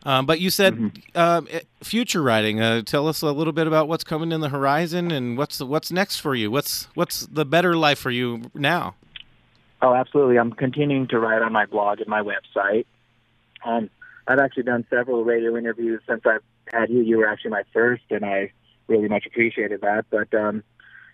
Um, 0.05 0.25
but 0.25 0.39
you 0.41 0.51
said 0.51 0.75
Mm-hmm. 0.75 1.19
um, 1.19 1.49
eh, 1.51 1.61
future 1.83 2.23
writing. 2.23 2.61
Uh, 2.61 2.83
tell 2.83 3.09
us 3.09 3.23
a 3.23 3.33
little 3.33 3.53
bit 3.53 3.67
about 3.67 3.89
what's 3.89 4.05
coming 4.05 4.31
in 4.31 4.41
the 4.41 4.51
horizon 4.51 5.11
and 5.11 5.37
what's 5.37 5.61
what's 5.61 5.91
next 5.91 6.19
for 6.19 6.35
you. 6.35 6.51
What's 6.51 6.89
what's 6.95 7.27
the 7.27 7.45
better 7.45 7.77
life 7.77 7.99
for 7.99 8.11
you 8.11 8.51
now? 8.55 8.95
Oh, 9.83 9.95
absolutely. 9.95 10.39
I'm 10.39 10.53
continuing 10.53 11.09
to 11.09 11.19
write 11.19 11.43
on 11.43 11.53
my 11.53 11.67
blog 11.67 12.01
and 12.01 12.09
my 12.09 12.23
website. 12.23 12.87
Um, 13.65 13.91
I've 14.29 14.39
actually 14.39 14.63
done 14.63 14.87
several 14.89 15.25
radio 15.25 15.57
interviews 15.57 16.01
since 16.09 16.23
I've 16.25 16.43
had 16.73 16.89
you. 16.89 17.01
You 17.01 17.19
were 17.19 17.29
actually 17.29 17.51
my 17.51 17.65
first, 17.73 18.05
and 18.11 18.25
I 18.25 18.53
really 18.87 19.09
much 19.09 19.27
appreciated 19.27 19.81
that. 19.83 20.07
But 20.11 20.33
um, 20.35 20.63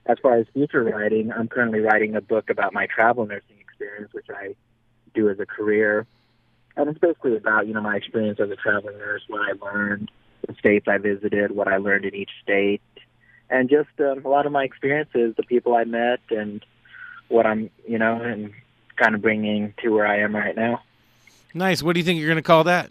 as 0.06 0.18
far 0.18 0.36
as 0.36 0.46
future 0.52 0.82
writing, 0.82 1.32
I'm 1.32 1.48
currently 1.48 1.80
writing 1.80 2.16
a 2.16 2.20
book 2.20 2.50
about 2.50 2.72
my 2.72 2.86
travel 2.86 3.26
nursing 3.26 3.56
experience, 3.60 4.12
which 4.12 4.26
I 4.30 4.54
do 5.14 5.28
as 5.28 5.38
a 5.38 5.46
career. 5.46 6.06
And 6.76 6.88
it's 6.88 6.98
basically 6.98 7.36
about, 7.36 7.66
you 7.66 7.74
know, 7.74 7.82
my 7.82 7.96
experience 7.96 8.40
as 8.40 8.50
a 8.50 8.56
travel 8.56 8.90
nurse, 8.90 9.22
what 9.28 9.40
I 9.42 9.52
learned, 9.64 10.10
the 10.46 10.54
states 10.54 10.88
I 10.88 10.98
visited, 10.98 11.52
what 11.52 11.68
I 11.68 11.76
learned 11.76 12.04
in 12.04 12.14
each 12.14 12.30
state, 12.42 12.82
and 13.50 13.68
just 13.68 13.90
um, 14.00 14.24
a 14.24 14.28
lot 14.28 14.46
of 14.46 14.52
my 14.52 14.64
experiences, 14.64 15.34
the 15.36 15.42
people 15.42 15.76
I 15.76 15.84
met, 15.84 16.20
and 16.30 16.64
what 17.28 17.46
I'm, 17.46 17.70
you 17.86 17.98
know, 17.98 18.20
and 18.20 18.52
kind 18.96 19.14
of 19.14 19.20
bringing 19.20 19.74
to 19.82 19.90
where 19.90 20.06
I 20.06 20.20
am 20.20 20.34
right 20.34 20.56
now. 20.56 20.82
Nice. 21.54 21.82
What 21.82 21.92
do 21.92 22.00
you 22.00 22.04
think 22.04 22.18
you're 22.18 22.28
going 22.28 22.36
to 22.36 22.42
call 22.42 22.64
that? 22.64 22.90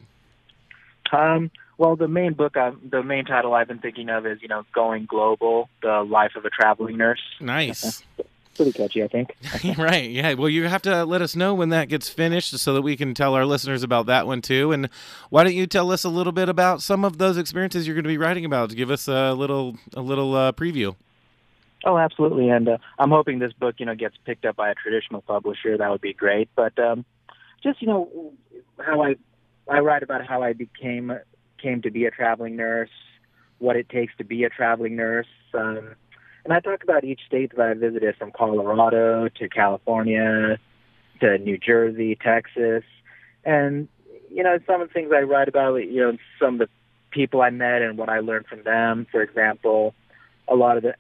Um, 1.12 1.52
well, 1.78 1.96
the 1.96 2.08
main 2.08 2.34
book, 2.34 2.58
i 2.58 2.72
the 2.90 3.02
main 3.04 3.26
title 3.26 3.54
I've 3.54 3.68
been 3.68 3.80
thinking 3.80 4.10
of 4.10 4.26
is, 4.26 4.42
you 4.42 4.48
know, 4.48 4.64
Going 4.74 5.06
Global: 5.06 5.70
The 5.82 6.04
Life 6.04 6.36
of 6.36 6.46
a 6.46 6.50
Traveling 6.50 6.98
Nurse. 6.98 7.22
Nice. 7.40 8.04
Pretty 8.56 8.74
catchy, 8.74 9.02
I 9.02 9.08
think. 9.08 9.36
right. 9.78 10.10
Yeah. 10.10 10.34
Well, 10.34 10.50
you 10.50 10.68
have 10.68 10.82
to 10.84 11.06
let 11.06 11.22
us 11.22 11.36
know 11.36 11.54
when 11.54 11.70
that 11.70 11.88
gets 11.88 12.10
finished 12.10 12.58
so 12.60 12.74
that 12.74 12.82
we 12.82 12.98
can 12.98 13.14
tell 13.14 13.34
our 13.34 13.46
listeners 13.46 13.82
about 13.82 14.08
that 14.08 14.28
one 14.28 14.42
too. 14.42 14.72
And 14.74 14.90
why 15.30 15.44
don't 15.44 15.56
you 15.56 15.66
tell 15.66 15.90
us 15.90 16.04
a 16.04 16.10
little 16.10 16.34
bit 16.34 16.50
about 16.50 16.82
some 16.82 17.06
of 17.06 17.18
those 17.18 17.38
experiences 17.38 17.88
you're 17.88 17.96
going 17.96 18.04
to 18.04 18.10
be 18.10 18.18
writing 18.18 18.44
about? 18.44 18.70
To 18.72 18.76
give 18.76 18.92
us 18.92 19.08
a 19.08 19.34
little 19.34 19.78
a 19.96 20.02
little 20.02 20.36
uh, 20.36 20.52
preview. 20.52 20.96
Oh, 21.84 21.98
absolutely, 21.98 22.50
and 22.50 22.70
uh, 22.70 22.78
I'm 23.00 23.10
hoping 23.10 23.40
this 23.40 23.54
book, 23.54 23.76
you 23.80 23.88
know, 23.88 23.96
gets 23.96 24.16
picked 24.26 24.46
up 24.46 24.56
by 24.56 24.70
a 24.70 24.76
traditional 24.76 25.22
publisher. 25.22 25.78
That 25.78 25.90
would 25.90 26.02
be 26.02 26.14
great. 26.14 26.50
But 26.56 26.78
um, 26.78 27.06
just 27.64 27.82
you 27.82 27.88
know, 27.88 28.34
how 28.80 29.02
I 29.02 29.16
I 29.70 29.80
write 29.80 30.04
about 30.04 30.26
how 30.26 30.44
I 30.44 30.54
became 30.54 31.12
came 31.62 31.82
to 31.84 31.92
be 31.92 32.06
a 32.06 32.12
traveling 32.12 32.56
nurse, 32.56 32.90
what 33.60 33.76
it 33.76 33.88
takes 33.90 34.14
to 34.18 34.24
be 34.24 34.44
a 34.44 34.50
traveling 34.50 34.96
nurse, 34.96 35.28
um, 35.54 35.96
and 36.44 36.54
I 36.54 36.60
talk 36.60 36.84
about 36.84 37.04
each 37.04 37.22
state 37.28 37.56
that 37.56 37.62
I 37.62 37.74
visited, 37.76 38.16
from 38.16 38.32
Colorado 38.32 39.30
to 39.30 39.50
California 39.50 40.58
to 41.20 41.38
New 41.38 41.58
Jersey, 41.58 42.18
Texas, 42.22 42.84
and 43.46 43.88
you 44.32 44.44
know, 44.44 44.58
some 44.66 44.82
of 44.82 44.88
the 44.88 44.94
things 44.94 45.12
I 45.14 45.22
write 45.22 45.50
about, 45.50 45.76
you 45.76 46.00
know, 46.00 46.18
some 46.40 46.54
of 46.56 46.60
the 46.60 46.70
people 47.12 47.42
I 47.42 47.50
met 47.50 47.82
and 47.82 47.98
what 47.98 48.08
I 48.08 48.20
learned 48.20 48.48
from 48.48 48.64
them. 48.64 49.06
For 49.12 49.22
example, 49.22 49.94
a 50.48 50.56
lot 50.56 50.78
of 50.78 50.84
the 50.84 50.96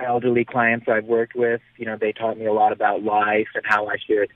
elderly 0.00 0.44
clients 0.44 0.86
I've 0.88 1.04
worked 1.04 1.36
with, 1.36 1.60
you 1.76 1.86
know, 1.86 1.96
they 1.96 2.12
taught 2.12 2.38
me 2.38 2.46
a 2.46 2.52
lot 2.52 2.72
about 2.72 3.04
life 3.04 3.46
and 3.54 3.64
how 3.64 3.86
I 3.86 3.96
should 4.04 4.30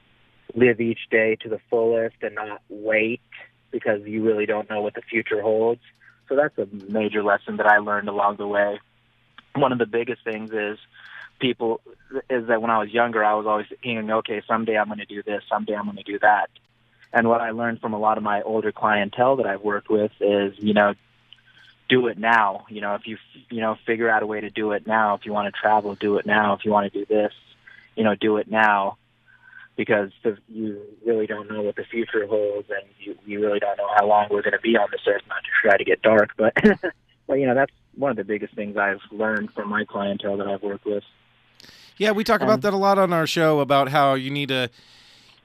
live 0.55 0.81
each 0.81 1.11
day 1.11 1.37
to 1.43 1.49
the 1.49 1.59
fullest 1.69 2.17
and 2.23 2.37
not 2.37 2.63
wait 2.69 3.21
because 3.71 4.03
you 4.05 4.25
really 4.25 4.47
don't 4.47 4.69
know 4.71 4.81
what 4.81 4.95
the 4.95 5.03
future 5.03 5.43
holds. 5.43 5.81
So 6.29 6.37
that's 6.37 6.57
a 6.59 6.67
major 6.91 7.23
lesson 7.23 7.57
that 7.59 7.67
I 7.67 7.79
learned 7.79 8.09
along 8.09 8.37
the 8.37 8.47
way. 8.47 8.81
One 9.55 9.73
of 9.73 9.79
the 9.79 9.87
biggest 9.87 10.25
things 10.25 10.51
is 10.53 10.79
people 11.39 11.81
is 12.31 12.49
that 12.49 12.61
when 12.61 12.71
I 12.71 12.79
was 12.79 12.91
younger, 12.91 13.25
I 13.25 13.35
was 13.35 13.47
always 13.47 13.67
thinking, 13.69 14.11
okay, 14.11 14.43
someday 14.47 14.77
I'm 14.77 14.87
going 14.87 14.99
to 14.99 15.07
do 15.07 15.23
this, 15.23 15.43
someday 15.49 15.75
I'm 15.75 15.85
going 15.85 15.97
to 15.97 16.03
do 16.03 16.19
that. 16.21 16.51
And 17.13 17.29
what 17.29 17.41
I 17.41 17.51
learned 17.51 17.81
from 17.81 17.95
a 17.95 17.99
lot 17.99 18.19
of 18.19 18.25
my 18.25 18.43
older 18.43 18.73
clientele 18.73 19.37
that 19.37 19.47
I've 19.47 19.63
worked 19.63 19.89
with 19.89 20.13
is, 20.21 20.55
you 20.59 20.75
know, 20.75 20.95
do 21.89 22.09
it 22.09 22.19
now. 22.19 22.67
You 22.69 22.81
know, 22.81 22.95
if 22.95 23.07
you 23.07 23.17
you 23.51 23.61
know 23.61 23.77
figure 23.87 24.11
out 24.11 24.23
a 24.23 24.27
way 24.27 24.41
to 24.41 24.51
do 24.51 24.73
it 24.73 24.87
now. 24.87 25.15
If 25.15 25.25
you 25.25 25.33
want 25.33 25.53
to 25.53 25.61
travel, 25.61 25.95
do 25.95 26.19
it 26.19 26.27
now. 26.27 26.55
If 26.55 26.65
you 26.65 26.73
want 26.73 26.93
to 26.93 26.99
do 26.99 27.07
this, 27.07 27.33
you 27.95 28.05
know, 28.05 28.15
do 28.15 28.37
it 28.39 28.51
now, 28.51 28.99
because 29.77 30.11
the, 30.23 30.37
you 30.49 30.81
really 31.05 31.27
don't 31.27 31.51
know 31.51 31.63
what 31.63 31.77
the 31.77 31.85
future 31.85 32.27
holds, 32.27 32.69
and 32.71 32.83
you 32.99 33.17
you 33.27 33.41
really 33.41 33.59
don't 33.59 33.77
know 33.77 33.89
how 33.97 34.07
long 34.07 34.29
we're 34.31 34.43
going 34.43 34.53
to 34.53 34.61
be 34.61 34.77
on 34.77 34.89
this 34.91 35.03
earth. 35.07 35.23
Not 35.29 35.43
to 35.43 35.69
try 35.69 35.77
to 35.77 35.85
get 35.85 36.03
dark, 36.03 36.31
but 36.37 36.55
but 37.27 37.35
you 37.35 37.47
know 37.47 37.55
that's 37.55 37.73
one 37.95 38.11
of 38.11 38.17
the 38.17 38.25
biggest 38.25 38.55
things 38.55 38.77
I've 38.77 39.01
learned 39.11 39.53
from 39.53 39.69
my 39.69 39.85
clientele 39.85 40.37
that 40.39 40.47
I've 40.47 40.63
worked 40.63 40.87
with. 40.87 41.05
Yeah, 41.99 42.13
we 42.13 42.25
talk 42.25 42.41
about 42.41 42.55
um, 42.55 42.61
that 42.61 42.73
a 42.75 42.77
lot 42.77 42.99
on 42.99 43.13
our 43.13 43.27
show 43.27 43.61
about 43.61 43.89
how 43.89 44.15
you 44.15 44.31
need 44.31 44.49
to 44.49 44.71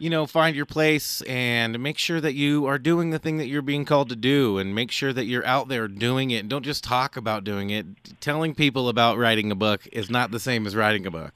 you 0.01 0.09
know, 0.09 0.25
find 0.25 0.55
your 0.55 0.65
place 0.65 1.21
and 1.27 1.77
make 1.77 1.95
sure 1.95 2.19
that 2.19 2.33
you 2.33 2.65
are 2.65 2.79
doing 2.79 3.11
the 3.11 3.19
thing 3.19 3.37
that 3.37 3.45
you're 3.45 3.61
being 3.61 3.85
called 3.85 4.09
to 4.09 4.15
do 4.15 4.57
and 4.57 4.73
make 4.73 4.89
sure 4.89 5.13
that 5.13 5.25
you're 5.25 5.45
out 5.45 5.67
there 5.67 5.87
doing 5.87 6.31
it. 6.31 6.49
Don't 6.49 6.65
just 6.65 6.83
talk 6.83 7.15
about 7.15 7.43
doing 7.43 7.69
it. 7.69 7.85
Telling 8.19 8.55
people 8.55 8.89
about 8.89 9.19
writing 9.19 9.51
a 9.51 9.55
book 9.55 9.87
is 9.91 10.09
not 10.09 10.31
the 10.31 10.39
same 10.39 10.65
as 10.65 10.75
writing 10.75 11.05
a 11.05 11.11
book. 11.11 11.35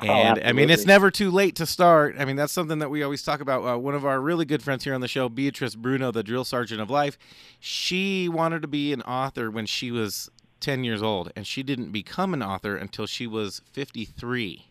Oh, 0.00 0.06
And 0.06 0.40
I 0.44 0.52
mean, 0.52 0.68
it's 0.68 0.84
never 0.84 1.10
too 1.10 1.30
late 1.30 1.56
to 1.56 1.66
start. 1.66 2.16
I 2.18 2.24
mean, 2.24 2.36
that's 2.36 2.52
something 2.52 2.80
that 2.80 2.90
we 2.90 3.02
always 3.02 3.22
talk 3.22 3.40
about. 3.40 3.64
Uh, 3.64 3.78
one 3.78 3.94
of 3.94 4.04
our 4.04 4.20
really 4.20 4.44
good 4.44 4.62
friends 4.62 4.84
here 4.84 4.94
on 4.94 5.00
the 5.00 5.08
show, 5.08 5.28
Beatrice 5.28 5.74
Bruno, 5.74 6.10
the 6.10 6.22
drill 6.22 6.44
sergeant 6.44 6.80
of 6.80 6.90
life, 6.90 7.18
she 7.60 8.28
wanted 8.28 8.60
to 8.62 8.68
be 8.68 8.92
an 8.92 9.02
author 9.02 9.50
when 9.50 9.64
she 9.64 9.90
was 9.90 10.30
10 10.60 10.84
years 10.84 11.02
old, 11.02 11.32
and 11.34 11.46
she 11.46 11.62
didn't 11.62 11.92
become 11.92 12.34
an 12.34 12.42
author 12.42 12.76
until 12.76 13.06
she 13.06 13.26
was 13.26 13.62
53. 13.72 14.66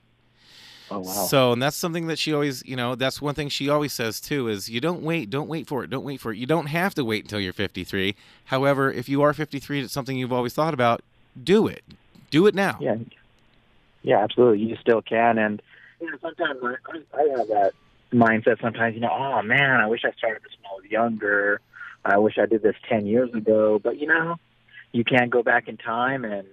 Oh 0.92 1.00
wow! 1.00 1.12
So, 1.26 1.52
and 1.52 1.60
that's 1.62 1.76
something 1.76 2.06
that 2.08 2.20
she 2.20 2.32
always, 2.32 2.64
you 2.64 2.76
know, 2.76 2.94
that's 2.94 3.20
one 3.20 3.34
thing 3.34 3.50
she 3.50 3.70
always 3.70 3.92
says 3.92 4.22
too 4.22 4.48
is 4.48 4.70
you 4.70 4.80
don't 4.80 5.02
wait, 5.02 5.32
don't 5.32 5.48
wait 5.48 5.68
for 5.68 5.84
it, 5.84 5.90
don't 5.90 6.04
wait 6.04 6.22
for 6.22 6.32
it. 6.32 6.38
You 6.38 6.46
don't 6.46 6.68
have 6.68 6.94
to 6.94 7.04
wait 7.04 7.24
until 7.24 7.40
you're 7.40 7.54
53. 7.54 8.16
However, 8.46 8.92
if 8.92 9.10
you 9.10 9.24
are 9.24 9.34
53, 9.34 9.82
it's 9.82 9.94
something 9.94 10.16
you've 10.16 10.32
always 10.32 10.54
thought 10.54 10.76
about, 10.76 11.02
do 11.44 11.68
it. 11.68 11.84
Do 12.30 12.46
it 12.46 12.54
now. 12.54 12.78
Yeah. 12.80 12.98
Yeah, 14.06 14.24
absolutely. 14.24 14.60
You 14.60 14.78
still 14.80 15.02
can, 15.02 15.40
and 15.40 15.62
you 16.00 16.12
know, 16.12 16.18
sometimes 16.22 16.60
I, 16.64 17.18
I 17.18 17.38
have 17.40 17.48
that 17.48 17.72
mindset. 18.14 18.62
Sometimes, 18.62 18.94
you 18.94 19.02
know, 19.02 19.10
oh 19.12 19.42
man, 19.42 19.82
I 19.82 19.88
wish 19.88 20.02
I 20.06 20.12
started 20.16 20.44
this 20.44 20.52
when 20.62 20.70
I 20.72 20.76
was 20.76 20.86
younger. 20.92 21.60
I 22.06 22.20
wish 22.20 22.38
I 22.40 22.46
did 22.46 22.62
this 22.62 22.76
ten 22.88 23.08
years 23.08 23.34
ago. 23.34 23.80
But 23.84 24.00
you 24.00 24.06
know, 24.06 24.36
you 24.92 25.04
can't 25.04 25.32
go 25.32 25.42
back 25.42 25.68
in 25.68 25.78
time, 25.78 26.24
and 26.24 26.48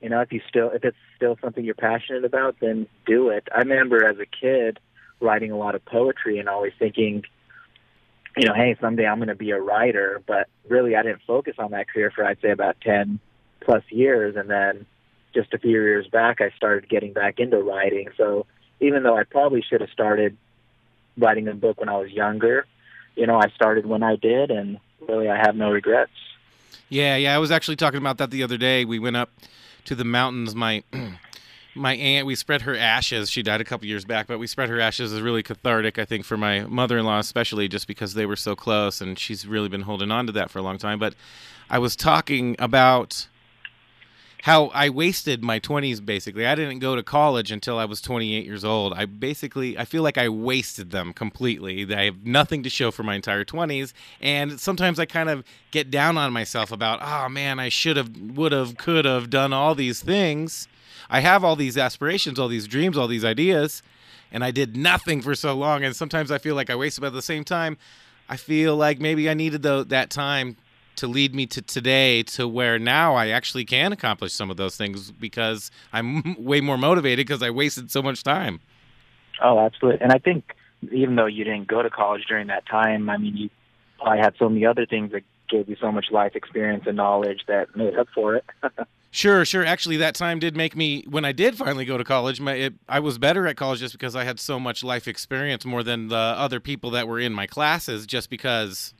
you 0.00 0.08
know, 0.08 0.22
if 0.22 0.32
you 0.32 0.40
still 0.48 0.70
if 0.70 0.84
it's 0.84 0.96
still 1.14 1.38
something 1.40 1.64
you're 1.64 1.76
passionate 1.76 2.24
about, 2.24 2.56
then 2.60 2.88
do 3.06 3.28
it. 3.28 3.46
I 3.54 3.60
remember 3.60 4.04
as 4.04 4.18
a 4.18 4.26
kid 4.26 4.80
writing 5.20 5.52
a 5.52 5.56
lot 5.56 5.76
of 5.76 5.84
poetry 5.84 6.40
and 6.40 6.48
always 6.48 6.72
thinking, 6.80 7.22
you 8.36 8.48
know, 8.48 8.54
hey, 8.54 8.76
someday 8.80 9.06
I'm 9.06 9.18
going 9.18 9.28
to 9.28 9.36
be 9.36 9.52
a 9.52 9.60
writer. 9.60 10.20
But 10.26 10.48
really, 10.68 10.96
I 10.96 11.04
didn't 11.04 11.22
focus 11.28 11.54
on 11.60 11.70
that 11.70 11.88
career 11.88 12.10
for 12.10 12.24
I'd 12.24 12.40
say 12.40 12.50
about 12.50 12.80
ten 12.80 13.20
plus 13.60 13.84
years, 13.88 14.34
and 14.34 14.50
then 14.50 14.84
just 15.34 15.52
a 15.52 15.58
few 15.58 15.70
years 15.70 16.06
back, 16.08 16.40
I 16.40 16.50
started 16.56 16.88
getting 16.88 17.12
back 17.12 17.38
into 17.38 17.58
writing. 17.58 18.08
So 18.16 18.46
even 18.80 19.02
though 19.02 19.16
I 19.16 19.24
probably 19.24 19.62
should 19.62 19.80
have 19.80 19.90
started 19.90 20.36
writing 21.16 21.48
a 21.48 21.54
book 21.54 21.80
when 21.80 21.88
I 21.88 21.98
was 21.98 22.10
younger, 22.10 22.66
you 23.16 23.26
know, 23.26 23.38
I 23.38 23.48
started 23.54 23.86
when 23.86 24.02
I 24.02 24.16
did, 24.16 24.50
and 24.50 24.78
really, 25.06 25.28
I 25.28 25.36
have 25.36 25.56
no 25.56 25.70
regrets. 25.70 26.12
Yeah, 26.88 27.16
yeah. 27.16 27.34
I 27.34 27.38
was 27.38 27.50
actually 27.50 27.76
talking 27.76 27.98
about 27.98 28.18
that 28.18 28.30
the 28.30 28.42
other 28.42 28.56
day. 28.56 28.84
We 28.84 28.98
went 28.98 29.16
up 29.16 29.30
to 29.86 29.94
the 29.94 30.04
mountains. 30.04 30.54
My 30.54 30.82
my 31.74 31.94
aunt, 31.94 32.26
we 32.26 32.34
spread 32.34 32.62
her 32.62 32.76
ashes. 32.76 33.30
She 33.30 33.42
died 33.42 33.60
a 33.60 33.64
couple 33.64 33.86
years 33.86 34.04
back, 34.04 34.26
but 34.26 34.38
we 34.38 34.46
spread 34.46 34.68
her 34.68 34.80
ashes 34.80 35.12
is 35.12 35.20
really 35.20 35.42
cathartic, 35.42 35.98
I 35.98 36.04
think, 36.04 36.24
for 36.24 36.36
my 36.36 36.64
mother-in-law 36.64 37.18
especially, 37.18 37.68
just 37.68 37.86
because 37.86 38.14
they 38.14 38.26
were 38.26 38.36
so 38.36 38.54
close, 38.54 39.00
and 39.00 39.18
she's 39.18 39.46
really 39.46 39.68
been 39.68 39.82
holding 39.82 40.10
on 40.10 40.26
to 40.26 40.32
that 40.32 40.50
for 40.50 40.58
a 40.58 40.62
long 40.62 40.78
time. 40.78 40.98
But 40.98 41.14
I 41.70 41.78
was 41.78 41.96
talking 41.96 42.56
about 42.58 43.26
how 44.42 44.66
I 44.74 44.88
wasted 44.88 45.44
my 45.44 45.60
20s 45.60 46.04
basically. 46.04 46.46
I 46.46 46.56
didn't 46.56 46.80
go 46.80 46.96
to 46.96 47.02
college 47.04 47.52
until 47.52 47.78
I 47.78 47.84
was 47.84 48.00
28 48.00 48.44
years 48.44 48.64
old. 48.64 48.92
I 48.92 49.04
basically 49.04 49.78
I 49.78 49.84
feel 49.84 50.02
like 50.02 50.18
I 50.18 50.28
wasted 50.28 50.90
them 50.90 51.12
completely. 51.12 51.92
I 51.94 52.06
have 52.06 52.26
nothing 52.26 52.64
to 52.64 52.70
show 52.70 52.90
for 52.90 53.04
my 53.04 53.14
entire 53.14 53.44
20s 53.44 53.92
and 54.20 54.58
sometimes 54.58 54.98
I 54.98 55.06
kind 55.06 55.30
of 55.30 55.44
get 55.70 55.92
down 55.92 56.18
on 56.18 56.32
myself 56.32 56.72
about, 56.72 56.98
"Oh 57.02 57.28
man, 57.28 57.60
I 57.60 57.68
should 57.68 57.96
have 57.96 58.10
would 58.16 58.50
have 58.50 58.76
could 58.76 59.04
have 59.04 59.30
done 59.30 59.52
all 59.52 59.76
these 59.76 60.02
things. 60.02 60.66
I 61.08 61.20
have 61.20 61.44
all 61.44 61.54
these 61.54 61.78
aspirations, 61.78 62.40
all 62.40 62.48
these 62.48 62.66
dreams, 62.66 62.98
all 62.98 63.06
these 63.06 63.24
ideas, 63.24 63.80
and 64.32 64.42
I 64.42 64.50
did 64.50 64.76
nothing 64.76 65.22
for 65.22 65.36
so 65.36 65.54
long 65.54 65.84
and 65.84 65.94
sometimes 65.94 66.32
I 66.32 66.38
feel 66.38 66.56
like 66.56 66.68
I 66.68 66.74
wasted 66.74 67.02
but 67.02 67.08
at 67.08 67.12
the 67.12 67.22
same 67.22 67.44
time 67.44 67.78
I 68.28 68.36
feel 68.36 68.76
like 68.76 68.98
maybe 68.98 69.30
I 69.30 69.34
needed 69.34 69.62
the, 69.62 69.84
that 69.84 70.10
time 70.10 70.56
to 70.96 71.06
lead 71.06 71.34
me 71.34 71.46
to 71.46 71.62
today 71.62 72.22
to 72.22 72.46
where 72.46 72.78
now 72.78 73.14
I 73.14 73.28
actually 73.28 73.64
can 73.64 73.92
accomplish 73.92 74.32
some 74.32 74.50
of 74.50 74.56
those 74.56 74.76
things 74.76 75.10
because 75.10 75.70
I'm 75.92 76.36
way 76.38 76.60
more 76.60 76.78
motivated 76.78 77.26
because 77.26 77.42
I 77.42 77.50
wasted 77.50 77.90
so 77.90 78.02
much 78.02 78.22
time. 78.22 78.60
Oh, 79.42 79.58
absolutely. 79.58 80.00
And 80.00 80.12
I 80.12 80.18
think 80.18 80.54
even 80.90 81.16
though 81.16 81.26
you 81.26 81.44
didn't 81.44 81.68
go 81.68 81.82
to 81.82 81.90
college 81.90 82.24
during 82.28 82.48
that 82.48 82.66
time, 82.66 83.08
I 83.08 83.16
mean, 83.16 83.36
you 83.36 83.50
probably 83.98 84.18
had 84.18 84.34
so 84.38 84.48
many 84.48 84.66
other 84.66 84.86
things 84.86 85.12
that 85.12 85.22
gave 85.48 85.68
you 85.68 85.76
so 85.80 85.92
much 85.92 86.06
life 86.10 86.34
experience 86.34 86.84
and 86.86 86.96
knowledge 86.96 87.40
that 87.48 87.76
made 87.76 87.96
up 87.96 88.08
for 88.14 88.36
it. 88.36 88.44
Sure, 89.14 89.44
sure. 89.44 89.62
Actually, 89.62 89.98
that 89.98 90.14
time 90.14 90.38
did 90.38 90.56
make 90.56 90.74
me. 90.74 91.04
When 91.06 91.26
I 91.26 91.32
did 91.32 91.58
finally 91.58 91.84
go 91.84 91.98
to 91.98 92.02
college, 92.02 92.40
my 92.40 92.54
it, 92.54 92.74
I 92.88 92.98
was 93.00 93.18
better 93.18 93.46
at 93.46 93.58
college 93.58 93.80
just 93.80 93.92
because 93.92 94.16
I 94.16 94.24
had 94.24 94.40
so 94.40 94.58
much 94.58 94.82
life 94.82 95.06
experience 95.06 95.66
more 95.66 95.82
than 95.82 96.08
the 96.08 96.16
other 96.16 96.60
people 96.60 96.90
that 96.92 97.06
were 97.06 97.20
in 97.20 97.34
my 97.34 97.46
classes. 97.46 98.06
Just 98.06 98.30
because 98.30 98.94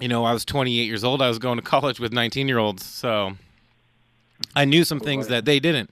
you 0.00 0.08
know, 0.08 0.24
I 0.24 0.32
was 0.32 0.44
28 0.44 0.84
years 0.84 1.04
old. 1.04 1.22
I 1.22 1.28
was 1.28 1.38
going 1.38 1.56
to 1.56 1.62
college 1.62 2.00
with 2.00 2.12
19 2.12 2.48
year 2.48 2.58
olds. 2.58 2.84
So 2.84 3.36
I 4.56 4.64
knew 4.64 4.84
some 4.84 5.00
things 5.00 5.28
that 5.28 5.44
they 5.44 5.60
didn't. 5.60 5.90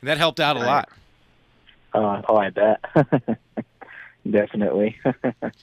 And 0.00 0.08
that 0.08 0.18
helped 0.18 0.40
out 0.40 0.56
a 0.56 0.60
lot. 0.60 0.88
Uh, 1.94 2.22
oh, 2.28 2.36
I 2.36 2.50
bet. 2.50 2.84
Definitely. 4.30 4.98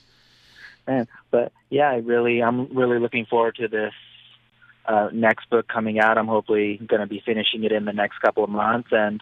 Man, 0.88 1.08
but 1.32 1.52
yeah, 1.70 1.90
I 1.90 1.98
really, 1.98 2.42
I'm 2.42 2.76
really 2.76 3.00
looking 3.00 3.26
forward 3.26 3.56
to 3.56 3.68
this 3.68 3.94
uh, 4.86 5.10
next 5.12 5.50
book 5.50 5.68
coming 5.68 6.00
out. 6.00 6.18
I'm 6.18 6.28
hopefully 6.28 6.78
going 6.78 7.02
to 7.02 7.08
be 7.08 7.22
finishing 7.26 7.64
it 7.64 7.72
in 7.72 7.86
the 7.86 7.94
next 7.94 8.20
couple 8.20 8.44
of 8.44 8.50
months. 8.50 8.90
And, 8.92 9.22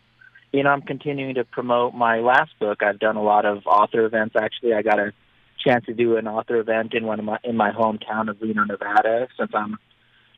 you 0.52 0.64
know, 0.64 0.70
I'm 0.70 0.82
continuing 0.82 1.36
to 1.36 1.44
promote 1.44 1.94
my 1.94 2.20
last 2.20 2.52
book. 2.60 2.84
I've 2.84 3.00
done 3.00 3.16
a 3.16 3.24
lot 3.24 3.46
of 3.46 3.66
author 3.66 4.06
events. 4.06 4.36
Actually, 4.36 4.74
I 4.74 4.82
got 4.82 5.00
a 5.00 5.14
chance 5.58 5.86
to 5.86 5.94
do 5.94 6.18
an 6.18 6.28
author 6.28 6.58
event 6.58 6.94
in 6.94 7.06
one 7.06 7.20
of 7.20 7.26
my 7.26 7.40
in 7.44 7.56
my 7.56 7.72
hometown 7.72 8.30
of 8.30 8.42
Reno, 8.42 8.64
Nevada, 8.64 9.28
since 9.38 9.52
I'm 9.54 9.78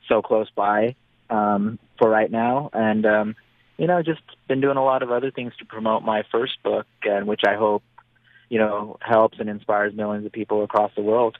so 0.08 0.21
close 0.21 0.49
by 0.55 0.95
um, 1.29 1.79
for 1.97 2.10
right 2.10 2.32
now, 2.32 2.69
and 2.73 3.05
um, 3.05 3.36
you 3.77 3.88
know, 3.88 4.01
just 4.01 4.21
been 4.47 4.62
doing 4.62 4.77
a 4.77 4.84
lot 4.84 5.03
of 5.03 5.12
other 5.12 5.32
things 5.32 5.53
to 5.60 5.65
promote 5.65 6.03
my 6.03 6.23
first 6.32 6.62
book, 6.63 6.86
and 7.03 7.27
which 7.27 7.41
I 7.47 7.55
hope 7.55 7.84
you 8.49 8.60
know 8.60 8.97
helps 9.01 9.39
and 9.39 9.49
inspires 9.49 9.93
millions 9.93 10.25
of 10.25 10.32
people 10.32 10.63
across 10.63 10.91
the 10.95 11.01
world. 11.01 11.38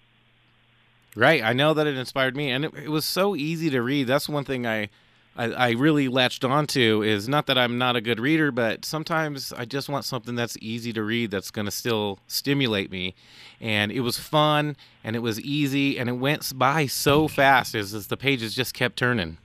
Right, 1.16 1.44
I 1.44 1.54
know 1.54 1.74
that 1.74 1.88
it 1.88 1.98
inspired 1.98 2.36
me, 2.36 2.52
and 2.52 2.66
it, 2.66 2.74
it 2.76 2.90
was 2.90 3.04
so 3.04 3.36
easy 3.36 3.70
to 3.72 3.82
read. 3.82 4.08
That's 4.08 4.30
one 4.30 4.46
thing 4.46 4.68
I 4.68 4.90
I, 5.36 5.72
really 5.72 6.10
latched 6.10 6.44
onto 6.44 7.02
is 7.02 7.30
not 7.30 7.46
that 7.48 7.58
I'm 7.58 7.78
not 7.78 7.96
a 7.96 8.02
good 8.02 8.20
reader, 8.20 8.52
but 8.52 8.84
sometimes 8.84 9.54
I 9.54 9.64
just 9.64 9.88
want 9.88 10.04
something 10.04 10.36
that's 10.36 10.58
easy 10.60 10.92
to 10.94 11.02
read 11.02 11.32
that's 11.32 11.50
going 11.50 11.66
to 11.66 11.72
still 11.72 12.20
stimulate 12.28 12.92
me. 12.92 13.16
And 13.62 13.92
it 13.92 14.02
was 14.02 14.18
fun 14.18 14.76
and 15.04 15.16
it 15.16 15.20
was 15.20 15.40
easy 15.40 15.98
and 15.98 16.10
it 16.10 16.14
went 16.14 16.58
by 16.58 16.88
so 16.88 17.30
fast 17.30 17.74
as, 17.74 17.94
as 17.94 18.08
the 18.08 18.18
pages 18.18 18.54
just 18.54 18.74
kept 18.74 18.98
turning. 18.98 19.38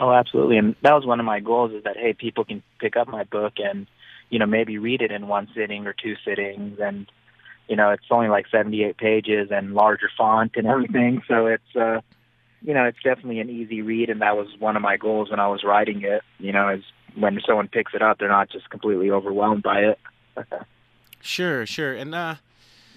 Oh, 0.00 0.12
absolutely. 0.12 0.58
And 0.58 0.74
that 0.82 0.94
was 0.94 1.04
one 1.04 1.20
of 1.20 1.26
my 1.26 1.40
goals 1.40 1.72
is 1.72 1.84
that, 1.84 1.96
hey, 1.96 2.12
people 2.12 2.44
can 2.44 2.62
pick 2.78 2.96
up 2.96 3.08
my 3.08 3.24
book 3.24 3.54
and, 3.58 3.86
you 4.30 4.38
know, 4.38 4.46
maybe 4.46 4.78
read 4.78 5.02
it 5.02 5.10
in 5.10 5.28
one 5.28 5.48
sitting 5.54 5.86
or 5.86 5.92
two 5.94 6.16
sittings. 6.24 6.78
And, 6.80 7.10
you 7.68 7.76
know, 7.76 7.90
it's 7.90 8.04
only 8.10 8.28
like 8.28 8.46
78 8.50 8.96
pages 8.96 9.48
and 9.50 9.74
larger 9.74 10.10
font 10.16 10.52
and 10.56 10.66
everything. 10.66 11.22
So 11.28 11.46
it's, 11.46 11.76
uh, 11.76 12.00
you 12.66 12.74
know, 12.74 12.84
it's 12.84 12.98
definitely 13.02 13.38
an 13.38 13.48
easy 13.48 13.80
read. 13.80 14.10
And 14.10 14.20
that 14.20 14.36
was 14.36 14.48
one 14.58 14.76
of 14.76 14.82
my 14.82 14.96
goals 14.96 15.30
when 15.30 15.40
I 15.40 15.46
was 15.46 15.62
writing 15.64 16.02
it, 16.02 16.22
you 16.38 16.52
know, 16.52 16.68
is 16.68 16.82
when 17.14 17.40
someone 17.46 17.68
picks 17.68 17.94
it 17.94 18.02
up, 18.02 18.18
they're 18.18 18.28
not 18.28 18.50
just 18.50 18.68
completely 18.68 19.10
overwhelmed 19.10 19.62
by 19.62 19.80
it. 19.80 19.98
Sure, 21.22 21.66
sure. 21.66 21.92
And 21.92 22.14
uh, 22.14 22.36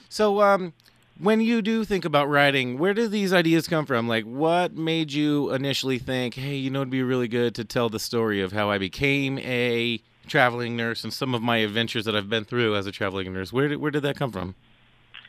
so 0.08 0.42
um, 0.42 0.74
when 1.18 1.42
you 1.42 1.64
do 1.64 1.84
think 1.84 2.06
about 2.06 2.30
writing, 2.30 2.78
where 2.78 2.94
do 2.94 3.08
these 3.08 3.34
ideas 3.34 3.68
come 3.68 3.88
from? 3.88 4.08
Like, 4.08 4.24
what 4.26 4.76
made 4.76 5.12
you 5.12 5.52
initially 5.52 5.98
think, 5.98 6.36
hey, 6.36 6.56
you 6.56 6.70
know, 6.70 6.82
it'd 6.82 6.92
be 6.92 7.02
really 7.02 7.28
good 7.28 7.56
to 7.56 7.66
tell 7.66 7.90
the 7.90 7.98
story 7.98 8.40
of 8.40 8.52
how 8.52 8.70
I 8.70 8.78
became 8.78 9.40
a 9.40 10.00
traveling 10.28 10.78
nurse 10.78 11.04
and 11.04 11.12
some 11.12 11.34
of 11.34 11.42
my 11.42 11.58
adventures 11.58 12.06
that 12.06 12.16
I've 12.16 12.30
been 12.30 12.46
through 12.46 12.76
as 12.76 12.86
a 12.86 12.92
traveling 12.92 13.34
nurse? 13.34 13.52
Where 13.52 13.68
did 13.68 13.78
where 13.78 13.90
did 13.90 14.04
that 14.04 14.16
come 14.16 14.32
from? 14.32 14.54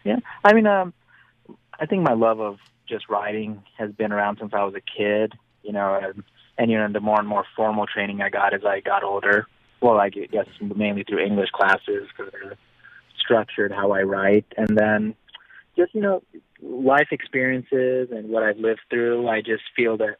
Yeah, 0.04 0.18
I 0.44 0.52
mean, 0.52 0.66
um, 0.66 0.92
I 1.78 1.86
think 1.86 2.02
my 2.02 2.12
love 2.12 2.40
of 2.40 2.58
just 2.90 3.08
writing 3.08 3.62
has 3.78 3.92
been 3.92 4.12
around 4.12 4.38
since 4.40 4.52
I 4.52 4.64
was 4.64 4.74
a 4.74 4.80
kid. 4.80 5.32
You 5.62 5.72
know, 5.72 5.98
and, 6.02 6.22
and 6.58 6.70
you 6.70 6.78
know, 6.78 6.92
the 6.92 7.00
more 7.00 7.18
and 7.18 7.28
more 7.28 7.44
formal 7.56 7.86
training 7.86 8.20
I 8.20 8.30
got 8.30 8.54
as 8.54 8.64
I 8.64 8.80
got 8.80 9.04
older. 9.04 9.46
Well, 9.80 9.98
I 9.98 10.10
guess 10.10 10.46
mainly 10.60 11.04
through 11.04 11.24
English 11.24 11.50
classes 11.50 12.08
because 12.08 12.32
they're 12.32 12.58
structured 13.18 13.72
how 13.72 13.92
I 13.92 14.02
write, 14.02 14.44
and 14.56 14.76
then 14.76 15.14
just 15.76 15.94
you 15.94 16.00
know 16.00 16.22
life 16.62 17.08
experiences 17.10 18.08
and 18.10 18.28
what 18.28 18.42
I've 18.42 18.58
lived 18.58 18.80
through. 18.90 19.28
I 19.28 19.40
just 19.40 19.62
feel 19.74 19.96
that 19.98 20.16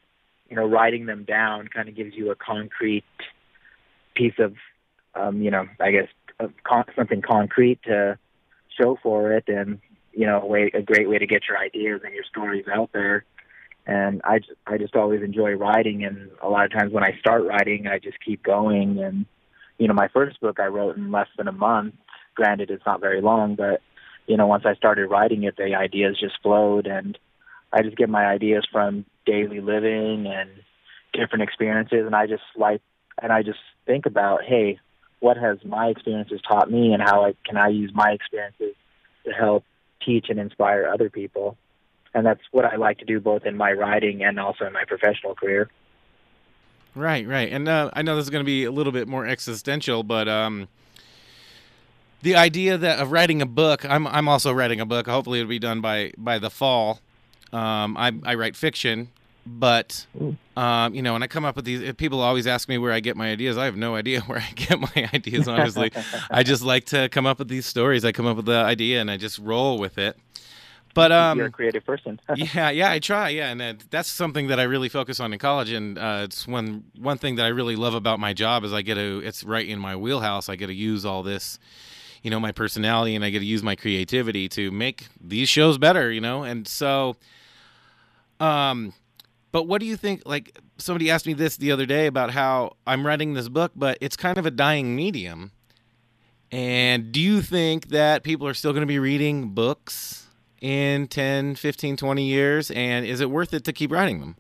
you 0.49 0.57
know 0.57 0.67
writing 0.67 1.07
them 1.07 1.25
down 1.25 1.69
kind 1.69 1.89
of 1.89 1.97
gives 1.97 2.15
you 2.15 2.31
a 2.31 2.35
concrete 2.35 3.05
piece 4.15 4.39
of 4.39 4.55
um, 5.15 5.43
you 5.43 5.51
know 5.51 5.67
I 5.79 5.91
guess 5.91 6.09
of 6.39 6.53
con- 6.65 6.85
something 6.97 7.23
concrete 7.23 7.83
to 7.85 8.19
show 8.81 8.99
for 9.03 9.33
it, 9.33 9.45
and 9.49 9.81
you 10.12 10.27
know 10.27 10.40
a 10.40 10.46
way 10.46 10.70
a 10.75 10.83
great 10.83 11.09
way 11.09 11.18
to 11.18 11.27
get 11.27 11.42
your 11.49 11.59
ideas 11.59 12.01
and 12.05 12.14
your 12.14 12.25
stories 12.25 12.66
out 12.73 12.90
there. 12.92 13.25
And 13.87 14.20
I 14.25 14.38
just 14.38 14.53
I 14.66 14.79
just 14.79 14.94
always 14.94 15.23
enjoy 15.23 15.53
writing, 15.53 16.05
and 16.05 16.31
a 16.42 16.49
lot 16.49 16.64
of 16.64 16.73
times 16.73 16.92
when 16.92 17.05
I 17.05 17.18
start 17.18 17.44
writing, 17.44 17.87
I 17.87 17.99
just 17.99 18.18
keep 18.25 18.42
going. 18.42 18.99
And 18.99 19.27
you 19.79 19.88
know 19.88 19.94
my 19.94 20.09
first 20.09 20.40
book 20.40 20.61
I 20.61 20.66
wrote 20.66 20.96
in 20.96 21.11
less 21.11 21.29
than 21.37 21.49
a 21.49 21.53
month. 21.53 21.94
Granted, 22.35 22.70
it's 22.70 22.87
not 22.87 23.01
very 23.01 23.20
long, 23.20 23.55
but 23.55 23.81
you 24.31 24.37
know, 24.37 24.46
once 24.46 24.62
I 24.64 24.75
started 24.77 25.09
writing 25.09 25.42
it, 25.42 25.57
the 25.57 25.75
ideas 25.75 26.16
just 26.20 26.40
flowed, 26.40 26.87
and 26.87 27.18
I 27.73 27.83
just 27.83 27.96
get 27.96 28.09
my 28.09 28.27
ideas 28.27 28.64
from 28.70 29.05
daily 29.27 29.61
living 29.61 30.27
and 30.29 30.49
different 31.12 31.42
experiences, 31.42 32.07
and 32.07 32.14
I 32.14 32.29
just 32.29 32.44
like, 32.57 32.81
and 33.20 33.33
I 33.33 33.42
just 33.42 33.59
think 33.87 34.07
about, 34.07 34.44
hey, 34.44 34.79
what 35.18 35.37
has 35.37 35.59
my 35.64 35.88
experiences 35.88 36.40
taught 36.49 36.70
me, 36.70 36.92
and 36.92 37.03
how 37.03 37.25
I, 37.25 37.35
can 37.44 37.57
I 37.57 37.68
use 37.68 37.90
my 37.92 38.12
experiences 38.12 38.77
to 39.25 39.33
help 39.33 39.64
teach 40.05 40.27
and 40.29 40.39
inspire 40.39 40.91
other 40.93 41.11
people, 41.11 41.57
and 42.15 42.27
that's 42.27 42.41
what 42.51 42.65
I 42.65 42.77
like 42.77 42.99
to 42.99 43.05
do 43.05 43.21
both 43.21 43.45
in 43.45 43.57
my 43.57 43.73
writing 43.73 44.23
and 44.23 44.39
also 44.39 44.65
in 44.67 44.73
my 44.73 44.85
professional 44.85 45.35
career. 45.35 45.71
Right, 46.95 47.27
right, 47.27 47.53
and 47.53 47.69
uh, 47.69 47.91
I 47.93 48.03
know 48.03 48.17
this 48.17 48.25
is 48.25 48.31
going 48.31 48.45
to 48.45 48.47
be 48.47 48.65
a 48.65 48.73
little 48.73 48.93
bit 48.93 49.07
more 49.07 49.25
existential, 49.27 50.03
but 50.03 50.29
um, 50.29 50.69
the 52.23 52.35
idea 52.35 52.77
that 52.77 52.99
of 52.99 53.13
writing 53.13 53.41
a 53.41 53.47
book 53.47 53.85
i'm 53.85 54.07
i'm 54.09 54.29
also 54.29 54.53
writing 54.53 54.81
a 54.81 54.87
book. 54.87 55.07
Hopefully 55.07 55.41
it'll 55.41 55.49
be 55.49 55.59
done 55.59 55.81
by 55.81 56.13
by 56.17 56.39
the 56.39 56.51
fall. 56.51 57.01
Um, 57.53 57.97
I, 57.97 58.13
I 58.25 58.35
write 58.35 58.55
fiction 58.55 59.09
but 59.46 60.07
um, 60.57 60.94
you 60.94 61.03
know 61.03 61.12
when 61.12 61.22
i 61.22 61.26
come 61.26 61.44
up 61.44 61.57
with 61.57 61.64
these 61.64 61.92
people 61.94 62.20
always 62.20 62.46
ask 62.46 62.68
me 62.68 62.79
where 62.79 62.92
i 62.92 63.00
get 63.00 63.16
my 63.16 63.31
ideas 63.31 63.57
i 63.57 63.64
have 63.64 63.76
no 63.76 63.94
idea 63.94 64.20
where 64.26 64.38
i 64.38 64.53
get 64.55 64.81
my 64.81 65.09
ideas 65.14 65.48
honestly 65.48 65.90
i 66.31 66.42
just 66.42 66.62
like 66.62 66.85
to 66.85 67.09
come 67.09 67.26
up 67.26 67.38
with 67.38 67.48
these 67.48 67.66
stories 67.66 68.05
i 68.05 68.12
come 68.12 68.26
up 68.26 68.37
with 68.37 68.46
the 68.46 68.53
idea 68.53 69.00
and 69.00 69.11
i 69.11 69.16
just 69.16 69.38
roll 69.38 69.79
with 69.79 69.98
it 69.98 70.16
but 70.92 71.12
um, 71.12 71.38
you're 71.38 71.46
a 71.46 71.53
creative 71.53 71.85
person. 71.85 72.20
yeah, 72.35 72.68
yeah, 72.70 72.90
I 72.90 72.98
try. 72.98 73.29
Yeah, 73.29 73.53
and 73.53 73.79
that's 73.90 74.09
something 74.09 74.48
that 74.48 74.59
I 74.59 74.64
really 74.64 74.88
focus 74.88 75.20
on 75.20 75.33
in 75.33 75.38
college. 75.38 75.70
And 75.70 75.96
uh, 75.96 76.22
it's 76.24 76.48
one 76.48 76.83
one 76.98 77.16
thing 77.16 77.37
that 77.37 77.46
I 77.46 77.50
really 77.50 77.76
love 77.76 77.94
about 77.94 78.18
my 78.18 78.33
job 78.33 78.64
is 78.64 78.72
I 78.72 78.83
get 78.83 78.96
to. 78.96 79.22
It's 79.24 79.44
right 79.44 79.68
in 79.68 79.79
my 79.79 79.94
wheelhouse. 79.94 80.48
I 80.48 80.57
get 80.57 80.66
to 80.66 80.74
use 80.74 81.05
all 81.05 81.22
this 81.22 81.61
you 82.22 82.31
know 82.31 82.40
my 82.40 82.53
personality 82.53 83.14
and 83.14 83.24
I 83.24 83.31
get 83.31 83.40
to 83.40 83.44
use 83.44 83.62
my 83.62 83.76
creativity 83.76 84.48
to 84.50 84.70
make 84.70 85.07
these 85.20 85.48
shows 85.48 85.79
better, 85.79 86.11
you 86.11 86.20
know. 86.20 86.42
And 86.42 86.66
so 86.66 87.16
um 88.38 88.92
but 89.53 89.65
what 89.65 89.81
do 89.81 89.87
you 89.87 89.97
think 89.97 90.23
like 90.25 90.59
somebody 90.79 91.11
asked 91.11 91.27
me 91.27 91.33
this 91.33 91.57
the 91.57 91.73
other 91.73 91.87
day 91.87 92.07
about 92.07 92.31
how 92.31 92.77
I'm 92.87 93.07
writing 93.07 93.35
this 93.35 93.49
book 93.49 93.73
but 93.75 93.99
it's 94.01 94.17
kind 94.17 94.39
of 94.39 94.47
a 94.47 94.51
dying 94.51 94.97
medium. 94.97 95.53
And 96.53 97.13
do 97.13 97.21
you 97.21 97.43
think 97.43 97.89
that 97.89 98.25
people 98.25 98.47
are 98.49 98.55
still 98.55 98.73
going 98.73 98.83
to 98.83 98.87
be 98.87 98.99
reading 98.99 99.51
books 99.51 100.27
in 100.61 101.07
10, 101.07 101.55
15, 101.55 101.97
20 101.97 102.25
years 102.25 102.71
and 102.73 103.07
is 103.07 103.21
it 103.21 103.31
worth 103.31 103.55
it 103.55 103.65
to 103.65 103.73
keep 103.73 103.93
writing 103.93 104.21
them? 104.21 104.37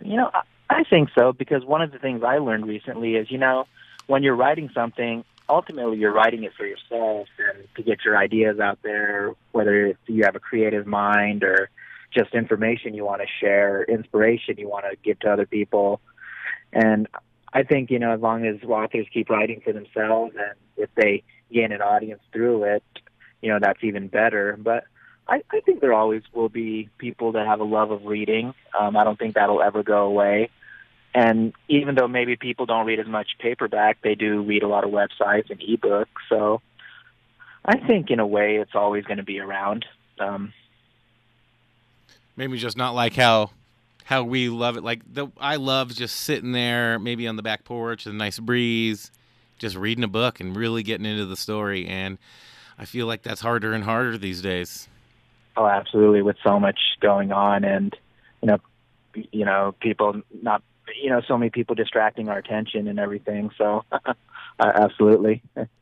You 0.00 0.16
know, 0.16 0.30
I 0.70 0.84
think 0.84 1.10
so 1.16 1.32
because 1.32 1.64
one 1.64 1.82
of 1.82 1.92
the 1.92 1.98
things 1.98 2.22
I 2.22 2.38
learned 2.38 2.66
recently 2.66 3.16
is, 3.16 3.30
you 3.30 3.38
know, 3.38 3.66
when 4.06 4.22
you're 4.22 4.36
writing 4.36 4.70
something, 4.74 5.24
ultimately 5.48 5.98
you're 5.98 6.12
writing 6.12 6.44
it 6.44 6.52
for 6.56 6.66
yourself 6.66 7.28
and 7.38 7.68
to 7.76 7.82
get 7.82 8.04
your 8.04 8.16
ideas 8.16 8.58
out 8.58 8.78
there, 8.82 9.32
whether 9.52 9.96
you 10.06 10.24
have 10.24 10.34
a 10.34 10.40
creative 10.40 10.86
mind 10.86 11.44
or 11.44 11.68
just 12.14 12.34
information 12.34 12.94
you 12.94 13.04
want 13.04 13.22
to 13.22 13.28
share, 13.40 13.84
inspiration 13.84 14.56
you 14.58 14.68
want 14.68 14.84
to 14.90 14.96
give 15.02 15.18
to 15.20 15.30
other 15.30 15.46
people. 15.46 16.00
And 16.72 17.08
I 17.52 17.62
think, 17.62 17.90
you 17.90 17.98
know, 17.98 18.12
as 18.12 18.20
long 18.20 18.46
as 18.46 18.62
authors 18.62 19.06
keep 19.12 19.28
writing 19.28 19.60
for 19.62 19.72
themselves 19.72 20.34
and 20.36 20.54
if 20.76 20.90
they 20.94 21.22
gain 21.52 21.72
an 21.72 21.82
audience 21.82 22.22
through 22.32 22.64
it, 22.64 22.84
you 23.42 23.50
know, 23.50 23.58
that's 23.60 23.82
even 23.82 24.08
better. 24.08 24.56
But 24.58 24.84
I, 25.28 25.42
I 25.50 25.60
think 25.60 25.80
there 25.80 25.92
always 25.92 26.22
will 26.32 26.48
be 26.48 26.88
people 26.98 27.32
that 27.32 27.46
have 27.46 27.60
a 27.60 27.64
love 27.64 27.90
of 27.90 28.04
reading. 28.04 28.54
Um, 28.78 28.96
I 28.96 29.04
don't 29.04 29.18
think 29.18 29.34
that'll 29.34 29.62
ever 29.62 29.82
go 29.82 30.06
away. 30.06 30.50
And 31.14 31.52
even 31.68 31.94
though 31.94 32.08
maybe 32.08 32.36
people 32.36 32.64
don't 32.64 32.86
read 32.86 32.98
as 32.98 33.06
much 33.06 33.28
paperback, 33.38 33.98
they 34.02 34.14
do 34.14 34.42
read 34.42 34.62
a 34.62 34.68
lot 34.68 34.84
of 34.84 34.90
websites 34.90 35.50
and 35.50 35.60
ebooks. 35.60 36.06
So 36.30 36.62
I 37.64 37.76
think 37.78 38.10
in 38.10 38.18
a 38.18 38.26
way 38.26 38.56
it's 38.56 38.74
always 38.74 39.04
going 39.04 39.18
to 39.18 39.24
be 39.24 39.38
around. 39.38 39.84
Um, 40.18 40.54
maybe 42.36 42.58
just 42.58 42.76
not 42.76 42.94
like 42.94 43.14
how 43.14 43.50
how 44.04 44.24
we 44.24 44.48
love 44.48 44.76
it. 44.76 44.82
Like 44.82 45.00
the 45.12 45.28
I 45.38 45.56
love 45.56 45.94
just 45.94 46.16
sitting 46.16 46.52
there, 46.52 46.98
maybe 46.98 47.26
on 47.26 47.36
the 47.36 47.42
back 47.42 47.64
porch, 47.64 48.06
a 48.06 48.12
nice 48.12 48.38
breeze, 48.38 49.10
just 49.58 49.76
reading 49.76 50.04
a 50.04 50.08
book 50.08 50.40
and 50.40 50.56
really 50.56 50.82
getting 50.82 51.06
into 51.06 51.26
the 51.26 51.36
story. 51.36 51.86
And 51.86 52.18
I 52.78 52.84
feel 52.84 53.06
like 53.06 53.22
that's 53.22 53.40
harder 53.40 53.72
and 53.72 53.84
harder 53.84 54.18
these 54.18 54.42
days. 54.42 54.88
Oh, 55.56 55.66
absolutely! 55.66 56.22
With 56.22 56.36
so 56.42 56.58
much 56.58 56.78
going 57.00 57.30
on, 57.30 57.64
and 57.64 57.94
you 58.40 58.48
know, 58.48 58.58
you 59.14 59.44
know, 59.44 59.74
people 59.80 60.22
not 60.42 60.62
you 61.00 61.10
know, 61.10 61.20
so 61.26 61.36
many 61.38 61.50
people 61.50 61.74
distracting 61.74 62.28
our 62.28 62.38
attention 62.38 62.88
and 62.88 62.98
everything. 62.98 63.50
So, 63.56 63.84
uh, 63.92 64.14
absolutely. 64.58 65.42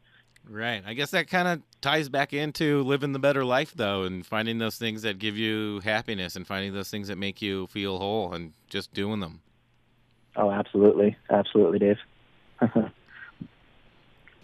Right. 0.51 0.83
I 0.85 0.95
guess 0.95 1.13
that 1.13 1.29
kind 1.29 1.47
of 1.47 1.63
ties 1.81 2.09
back 2.09 2.33
into 2.33 2.83
living 2.83 3.13
the 3.13 3.21
better 3.21 3.45
life, 3.45 3.73
though, 3.77 4.03
and 4.03 4.27
finding 4.27 4.59
those 4.59 4.77
things 4.77 5.03
that 5.03 5.21
give 5.21 5.37
you 5.37 5.79
happiness 5.85 6.35
and 6.35 6.45
finding 6.45 6.75
those 6.75 6.91
things 6.91 7.07
that 7.07 7.17
make 7.17 7.41
you 7.41 7.69
feel 7.69 7.99
whole 7.99 8.35
and 8.35 8.53
just 8.69 8.93
doing 8.93 9.21
them. 9.21 9.43
Oh, 10.35 10.51
absolutely. 10.51 11.17
Absolutely, 11.31 11.79
Dave. 11.79 11.99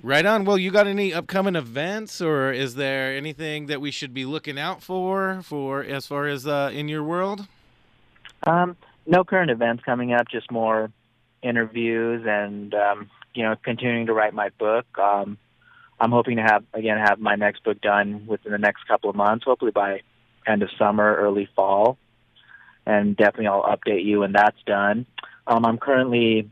right 0.03 0.25
on. 0.25 0.45
Well, 0.45 0.59
you 0.59 0.71
got 0.71 0.87
any 0.87 1.13
upcoming 1.13 1.57
events, 1.57 2.21
or 2.21 2.53
is 2.53 2.77
there 2.77 3.17
anything 3.17 3.67
that 3.67 3.81
we 3.81 3.91
should 3.91 4.15
be 4.15 4.25
looking 4.25 4.61
out 4.61 4.85
for, 4.85 5.41
for 5.43 5.83
as 5.83 6.07
far 6.07 6.29
as 6.29 6.47
uh, 6.47 6.71
in 6.73 6.87
your 6.87 7.03
world? 7.03 7.49
Um, 8.47 8.77
no 9.07 9.25
current 9.25 9.51
events 9.51 9.83
coming 9.83 10.13
up, 10.13 10.29
just 10.29 10.53
more 10.53 10.93
interviews 11.43 12.25
and 12.27 12.75
um, 12.75 13.11
you 13.35 13.43
know 13.43 13.57
continuing 13.63 14.07
to 14.07 14.13
write 14.13 14.35
my 14.35 14.51
book. 14.51 14.87
Um, 14.99 15.37
I'm 15.99 16.11
hoping 16.11 16.37
to 16.37 16.43
have 16.43 16.65
again 16.73 16.99
have 16.99 17.19
my 17.19 17.37
next 17.37 17.65
book 17.65 17.81
done 17.81 18.27
within 18.27 18.53
the 18.53 18.59
next 18.59 18.87
couple 18.87 19.11
of 19.11 19.17
months, 19.17 19.45
hopefully 19.45 19.73
by 19.73 20.01
end 20.47 20.63
of 20.63 20.71
summer, 20.79 21.17
early 21.17 21.49
fall, 21.57 21.99
and 22.85 23.17
definitely 23.17 23.49
I'll 23.49 23.63
update 23.63 24.05
you 24.05 24.21
when 24.21 24.33
that's 24.33 24.63
done. 24.67 25.07
Um, 25.47 25.65
I'm 25.65 25.79
currently, 25.79 26.51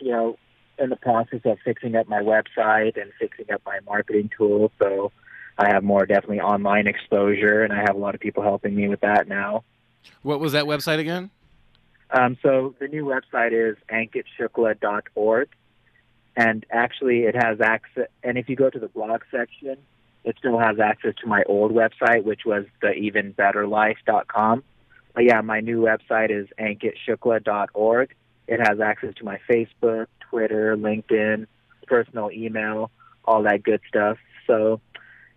you 0.00 0.10
know, 0.10 0.38
in 0.78 0.90
the 0.90 0.96
process 0.96 1.40
of 1.44 1.58
fixing 1.64 1.96
up 1.96 2.08
my 2.08 2.20
website 2.20 3.00
and 3.00 3.12
fixing 3.18 3.50
up 3.52 3.62
my 3.64 3.80
marketing 3.86 4.30
tools, 4.36 4.70
so 4.78 5.12
I 5.58 5.68
have 5.68 5.82
more 5.82 6.04
definitely 6.06 6.40
online 6.40 6.86
exposure, 6.86 7.62
and 7.62 7.72
I 7.72 7.80
have 7.80 7.94
a 7.94 7.98
lot 7.98 8.14
of 8.14 8.20
people 8.20 8.42
helping 8.42 8.74
me 8.74 8.88
with 8.88 9.00
that 9.00 9.28
now. 9.28 9.64
What 10.22 10.40
was 10.40 10.52
that 10.52 10.64
website 10.64 10.98
again? 10.98 11.30
Um, 12.10 12.36
so 12.42 12.74
the 12.78 12.88
new 12.88 13.04
website 13.04 13.52
is 13.52 13.76
ankitshukla.org, 13.90 15.48
and 16.36 16.66
actually 16.70 17.20
it 17.20 17.34
has 17.34 17.60
access. 17.60 18.08
And 18.22 18.36
if 18.38 18.48
you 18.48 18.56
go 18.56 18.70
to 18.70 18.78
the 18.78 18.88
blog 18.88 19.22
section, 19.30 19.78
it 20.24 20.36
still 20.38 20.58
has 20.58 20.78
access 20.78 21.14
to 21.22 21.26
my 21.26 21.42
old 21.46 21.72
website, 21.72 22.24
which 22.24 22.42
was 22.44 22.64
the 22.82 22.88
evenbetterlife.com. 22.88 24.64
But 25.14 25.24
yeah, 25.24 25.40
my 25.40 25.60
new 25.60 25.80
website 25.80 26.30
is 26.30 26.48
ankitshukla.org, 26.58 28.14
it 28.48 28.60
has 28.60 28.80
access 28.80 29.14
to 29.14 29.24
my 29.24 29.40
Facebook, 29.48 30.06
Twitter, 30.20 30.76
LinkedIn, 30.76 31.46
personal 31.86 32.30
email, 32.30 32.90
all 33.24 33.42
that 33.42 33.62
good 33.62 33.80
stuff. 33.88 34.18
So, 34.46 34.80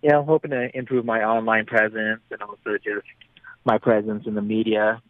yeah, 0.02 0.18
I'm 0.18 0.26
hoping 0.26 0.52
to 0.52 0.76
improve 0.78 1.06
my 1.06 1.24
online 1.24 1.66
presence 1.66 2.22
and 2.30 2.42
also 2.42 2.78
just 2.84 3.08
my 3.66 3.78
presence 3.78 4.28
in 4.28 4.36
the 4.36 4.42
media 4.42 5.02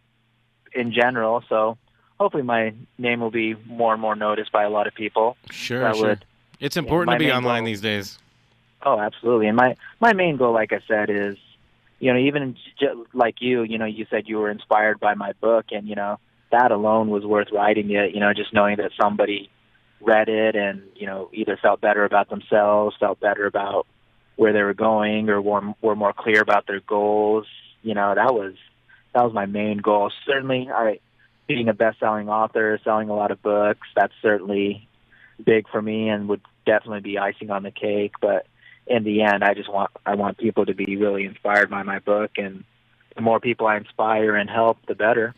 in 0.72 0.92
general. 0.92 1.42
So, 1.48 1.76
hopefully, 2.20 2.42
my 2.44 2.72
name 2.98 3.20
will 3.20 3.30
be 3.30 3.54
more 3.66 3.92
and 3.94 4.00
more 4.00 4.14
noticed 4.14 4.52
by 4.52 4.62
a 4.64 4.70
lot 4.70 4.86
of 4.86 4.94
people. 4.94 5.36
Sure, 5.50 5.92
sure. 5.94 6.08
would- 6.10 6.24
It's 6.60 6.76
important 6.76 7.18
to 7.18 7.18
be 7.18 7.32
online 7.32 7.62
goal- 7.62 7.66
these 7.66 7.80
days. 7.80 8.18
Oh, 8.82 8.98
absolutely. 9.00 9.46
And 9.48 9.56
my 9.56 9.76
my 10.00 10.12
main 10.12 10.36
goal, 10.36 10.52
like 10.54 10.72
I 10.72 10.80
said, 10.86 11.10
is 11.10 11.36
you 11.98 12.12
know 12.12 12.18
even 12.18 12.56
like 13.12 13.36
you, 13.40 13.62
you 13.62 13.78
know, 13.78 13.84
you 13.86 14.06
said 14.10 14.24
you 14.28 14.38
were 14.38 14.50
inspired 14.50 15.00
by 15.00 15.14
my 15.14 15.32
book, 15.40 15.66
and 15.72 15.88
you 15.88 15.94
know 15.96 16.18
that 16.52 16.70
alone 16.70 17.08
was 17.10 17.24
worth 17.24 17.48
writing 17.52 17.90
it. 17.90 18.14
You 18.14 18.20
know, 18.20 18.32
just 18.34 18.52
knowing 18.52 18.76
that 18.76 18.92
somebody 19.00 19.50
read 20.02 20.28
it 20.30 20.56
and 20.56 20.82
you 20.96 21.06
know 21.06 21.28
either 21.32 21.58
felt 21.60 21.80
better 21.80 22.04
about 22.04 22.28
themselves, 22.30 22.96
felt 23.00 23.20
better 23.20 23.46
about 23.46 23.86
where 24.36 24.52
they 24.54 24.62
were 24.62 24.74
going, 24.74 25.28
or 25.28 25.40
were 25.42 25.74
were 25.82 25.96
more 25.96 26.12
clear 26.14 26.40
about 26.40 26.66
their 26.66 26.80
goals. 26.80 27.46
You 27.82 27.94
know, 27.94 28.14
that 28.14 28.32
was 28.34 28.54
that 29.14 29.24
was 29.24 29.32
my 29.34 29.44
main 29.46 29.78
goal. 29.78 30.10
Certainly, 30.26 30.70
I 30.74 31.00
being 31.50 31.68
a 31.68 31.74
best-selling 31.74 32.28
author, 32.28 32.78
selling 32.84 33.08
a 33.08 33.14
lot 33.14 33.32
of 33.32 33.42
books, 33.42 33.88
that's 33.96 34.12
certainly 34.22 34.86
big 35.44 35.68
for 35.68 35.82
me 35.82 36.08
and 36.08 36.28
would 36.28 36.40
definitely 36.64 37.00
be 37.00 37.18
icing 37.18 37.50
on 37.50 37.64
the 37.64 37.72
cake. 37.72 38.12
But 38.20 38.46
in 38.86 39.02
the 39.02 39.22
end, 39.22 39.42
I 39.42 39.54
just 39.54 39.68
want 39.68 39.90
I 40.06 40.14
want 40.14 40.38
people 40.38 40.64
to 40.66 40.74
be 40.74 40.96
really 40.96 41.24
inspired 41.24 41.68
by 41.68 41.82
my 41.82 41.98
book, 41.98 42.30
and 42.36 42.62
the 43.16 43.22
more 43.22 43.40
people 43.40 43.66
I 43.66 43.78
inspire 43.78 44.36
and 44.36 44.48
help, 44.48 44.78
the 44.86 44.94
better. 44.94 45.34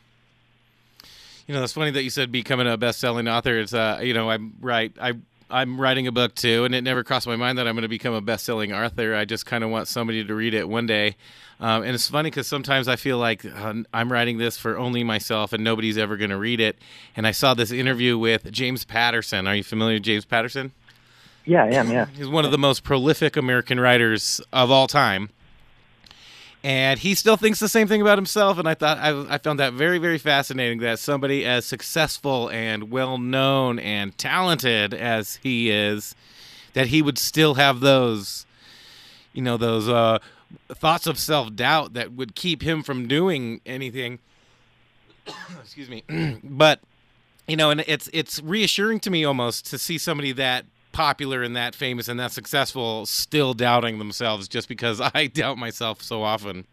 You 1.46 1.54
know, 1.54 1.62
it's 1.62 1.72
funny 1.72 1.90
that 1.92 2.02
you 2.02 2.10
said 2.10 2.30
becoming 2.30 2.68
a 2.68 2.76
best-selling 2.76 3.26
author. 3.26 3.58
It's 3.58 3.72
uh, 3.72 4.00
you 4.02 4.12
know, 4.12 4.28
I'm 4.28 4.52
right. 4.60 4.92
I 5.00 5.14
I'm 5.52 5.80
writing 5.80 6.06
a 6.06 6.12
book 6.12 6.34
too, 6.34 6.64
and 6.64 6.74
it 6.74 6.82
never 6.82 7.04
crossed 7.04 7.26
my 7.26 7.36
mind 7.36 7.58
that 7.58 7.68
I'm 7.68 7.74
going 7.74 7.82
to 7.82 7.88
become 7.88 8.14
a 8.14 8.20
best-selling 8.20 8.72
author. 8.72 9.14
I 9.14 9.24
just 9.26 9.44
kind 9.44 9.62
of 9.62 9.70
want 9.70 9.86
somebody 9.86 10.24
to 10.24 10.34
read 10.34 10.54
it 10.54 10.68
one 10.68 10.86
day. 10.86 11.16
Um, 11.60 11.82
and 11.82 11.94
it's 11.94 12.08
funny 12.08 12.30
because 12.30 12.48
sometimes 12.48 12.88
I 12.88 12.96
feel 12.96 13.18
like 13.18 13.44
uh, 13.44 13.74
I'm 13.92 14.10
writing 14.10 14.38
this 14.38 14.56
for 14.56 14.78
only 14.78 15.04
myself, 15.04 15.52
and 15.52 15.62
nobody's 15.62 15.98
ever 15.98 16.16
going 16.16 16.30
to 16.30 16.38
read 16.38 16.58
it. 16.58 16.78
And 17.14 17.26
I 17.26 17.30
saw 17.30 17.54
this 17.54 17.70
interview 17.70 18.18
with 18.18 18.50
James 18.50 18.84
Patterson. 18.84 19.46
Are 19.46 19.54
you 19.54 19.62
familiar 19.62 19.96
with 19.96 20.02
James 20.02 20.24
Patterson? 20.24 20.72
Yeah, 21.44 21.64
I 21.64 21.68
am. 21.68 21.90
Yeah. 21.90 22.06
He's 22.06 22.28
one 22.28 22.44
of 22.44 22.50
the 22.50 22.58
most 22.58 22.82
prolific 22.82 23.36
American 23.36 23.78
writers 23.78 24.40
of 24.52 24.70
all 24.70 24.86
time. 24.86 25.30
And 26.64 27.00
he 27.00 27.14
still 27.16 27.36
thinks 27.36 27.58
the 27.58 27.68
same 27.68 27.88
thing 27.88 28.00
about 28.00 28.18
himself. 28.18 28.58
And 28.58 28.68
I 28.68 28.74
thought 28.74 28.98
I, 28.98 29.34
I 29.34 29.38
found 29.38 29.58
that 29.58 29.72
very, 29.72 29.98
very 29.98 30.18
fascinating 30.18 30.78
that 30.78 31.00
somebody 31.00 31.44
as 31.44 31.64
successful 31.64 32.48
and 32.50 32.90
well 32.90 33.18
known 33.18 33.78
and 33.80 34.16
talented 34.16 34.94
as 34.94 35.36
he 35.42 35.70
is, 35.70 36.14
that 36.74 36.88
he 36.88 37.02
would 37.02 37.18
still 37.18 37.54
have 37.54 37.80
those, 37.80 38.46
you 39.32 39.42
know, 39.42 39.56
those 39.56 39.88
uh, 39.88 40.20
thoughts 40.68 41.06
of 41.08 41.18
self 41.18 41.54
doubt 41.54 41.94
that 41.94 42.12
would 42.12 42.36
keep 42.36 42.62
him 42.62 42.84
from 42.84 43.08
doing 43.08 43.60
anything. 43.66 44.20
Excuse 45.60 45.90
me. 45.90 46.04
but 46.44 46.80
you 47.48 47.56
know, 47.56 47.70
and 47.70 47.82
it's 47.88 48.08
it's 48.12 48.40
reassuring 48.40 49.00
to 49.00 49.10
me 49.10 49.24
almost 49.24 49.66
to 49.66 49.78
see 49.78 49.98
somebody 49.98 50.32
that 50.32 50.64
popular 50.92 51.42
and 51.42 51.56
that 51.56 51.74
famous 51.74 52.08
and 52.08 52.18
that 52.20 52.32
successful 52.32 53.06
still 53.06 53.54
doubting 53.54 53.98
themselves 53.98 54.48
just 54.48 54.68
because 54.68 55.00
I 55.14 55.26
doubt 55.26 55.58
myself 55.58 56.02
so 56.02 56.22
often. 56.22 56.66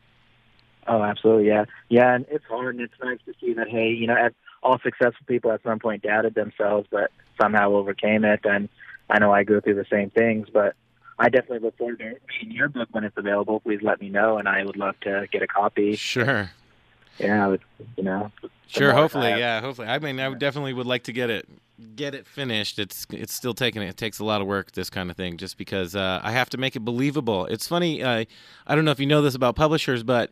Oh, 0.87 1.03
absolutely. 1.03 1.47
Yeah, 1.47 1.65
yeah. 1.89 2.15
And 2.15 2.25
it's 2.29 2.45
hard, 2.45 2.75
and 2.75 2.83
it's 2.83 2.93
nice 3.03 3.19
to 3.25 3.33
see 3.39 3.53
that. 3.53 3.67
Hey, 3.67 3.89
you 3.89 4.07
know, 4.07 4.29
all 4.63 4.79
successful 4.79 5.25
people 5.27 5.51
at 5.51 5.61
some 5.63 5.79
point 5.79 6.03
doubted 6.03 6.35
themselves, 6.35 6.87
but 6.89 7.11
somehow 7.39 7.71
overcame 7.73 8.25
it. 8.25 8.41
And 8.43 8.69
I 9.09 9.19
know 9.19 9.31
I 9.31 9.43
go 9.43 9.59
through 9.61 9.75
the 9.75 9.85
same 9.89 10.09
things, 10.09 10.47
but 10.51 10.75
I 11.19 11.29
definitely 11.29 11.59
look 11.59 11.77
forward 11.77 11.99
to 11.99 12.05
reading 12.05 12.55
your 12.55 12.69
book 12.69 12.89
when 12.91 13.03
it's 13.03 13.17
available. 13.17 13.59
Please 13.59 13.81
let 13.81 14.01
me 14.01 14.09
know, 14.09 14.37
and 14.37 14.47
I 14.47 14.63
would 14.63 14.77
love 14.77 14.99
to 15.01 15.27
get 15.31 15.43
a 15.43 15.47
copy. 15.47 15.95
Sure. 15.95 16.49
Yeah, 17.19 17.55
you 17.97 18.03
know. 18.03 18.31
Sure, 18.67 18.93
hopefully, 18.93 19.29
yeah, 19.29 19.61
hopefully. 19.61 19.87
I 19.87 19.99
mean, 19.99 20.19
I 20.19 20.29
would 20.29 20.39
definitely 20.39 20.73
would 20.73 20.85
like 20.85 21.03
to 21.03 21.13
get 21.13 21.29
it 21.29 21.47
get 21.95 22.13
it 22.13 22.27
finished. 22.27 22.79
It's 22.79 23.05
it's 23.11 23.33
still 23.33 23.53
taking 23.53 23.81
it 23.81 23.97
takes 23.97 24.19
a 24.19 24.25
lot 24.25 24.41
of 24.41 24.47
work 24.47 24.71
this 24.73 24.89
kind 24.89 25.09
of 25.09 25.17
thing 25.17 25.37
just 25.37 25.57
because 25.57 25.95
uh, 25.95 26.19
I 26.23 26.31
have 26.31 26.49
to 26.51 26.57
make 26.57 26.75
it 26.75 26.81
believable. 26.81 27.45
It's 27.45 27.67
funny, 27.67 28.03
uh, 28.03 28.25
I 28.67 28.75
don't 28.75 28.85
know 28.85 28.91
if 28.91 28.99
you 28.99 29.05
know 29.05 29.21
this 29.21 29.35
about 29.35 29.55
publishers, 29.55 30.03
but 30.03 30.31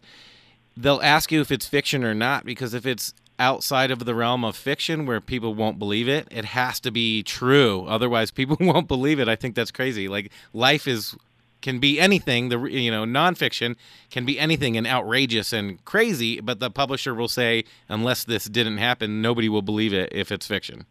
they'll 0.75 1.01
ask 1.01 1.31
you 1.31 1.41
if 1.41 1.51
it's 1.51 1.65
fiction 1.65 2.03
or 2.03 2.13
not 2.13 2.45
because 2.45 2.73
if 2.73 2.85
it's 2.85 3.13
outside 3.39 3.91
of 3.91 4.05
the 4.05 4.15
realm 4.15 4.43
of 4.43 4.55
fiction 4.55 5.05
where 5.05 5.21
people 5.21 5.53
won't 5.53 5.77
believe 5.77 6.07
it, 6.07 6.27
it 6.31 6.45
has 6.45 6.79
to 6.79 6.91
be 6.91 7.23
true. 7.23 7.85
Otherwise, 7.87 8.31
people 8.31 8.57
won't 8.61 8.87
believe 8.87 9.19
it. 9.19 9.27
I 9.27 9.35
think 9.35 9.55
that's 9.55 9.71
crazy. 9.71 10.07
Like 10.07 10.31
life 10.53 10.87
is 10.87 11.15
can 11.61 11.79
be 11.79 11.99
anything. 11.99 12.49
The 12.49 12.59
you 12.65 12.91
know 12.91 13.03
nonfiction 13.03 13.75
can 14.11 14.25
be 14.25 14.39
anything 14.39 14.77
and 14.77 14.87
outrageous 14.87 15.53
and 15.53 15.83
crazy, 15.85 16.39
but 16.39 16.59
the 16.59 16.69
publisher 16.69 17.13
will 17.13 17.27
say 17.27 17.63
unless 17.89 18.23
this 18.23 18.45
didn't 18.45 18.77
happen, 18.77 19.21
nobody 19.21 19.49
will 19.49 19.61
believe 19.61 19.93
it 19.93 20.09
if 20.11 20.31
it's 20.31 20.47
fiction. 20.47 20.85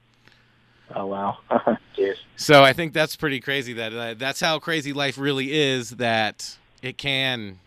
Oh 0.94 1.06
wow. 1.06 1.38
So 2.38 2.62
I 2.62 2.74
think 2.74 2.92
that's 2.92 3.16
pretty 3.16 3.40
crazy. 3.40 3.72
That 3.72 3.94
uh, 3.94 4.14
that's 4.14 4.40
how 4.40 4.58
crazy 4.58 4.92
life 4.92 5.16
really 5.16 5.52
is. 5.52 5.90
That 5.90 6.56
it 6.82 6.98
can 6.98 7.58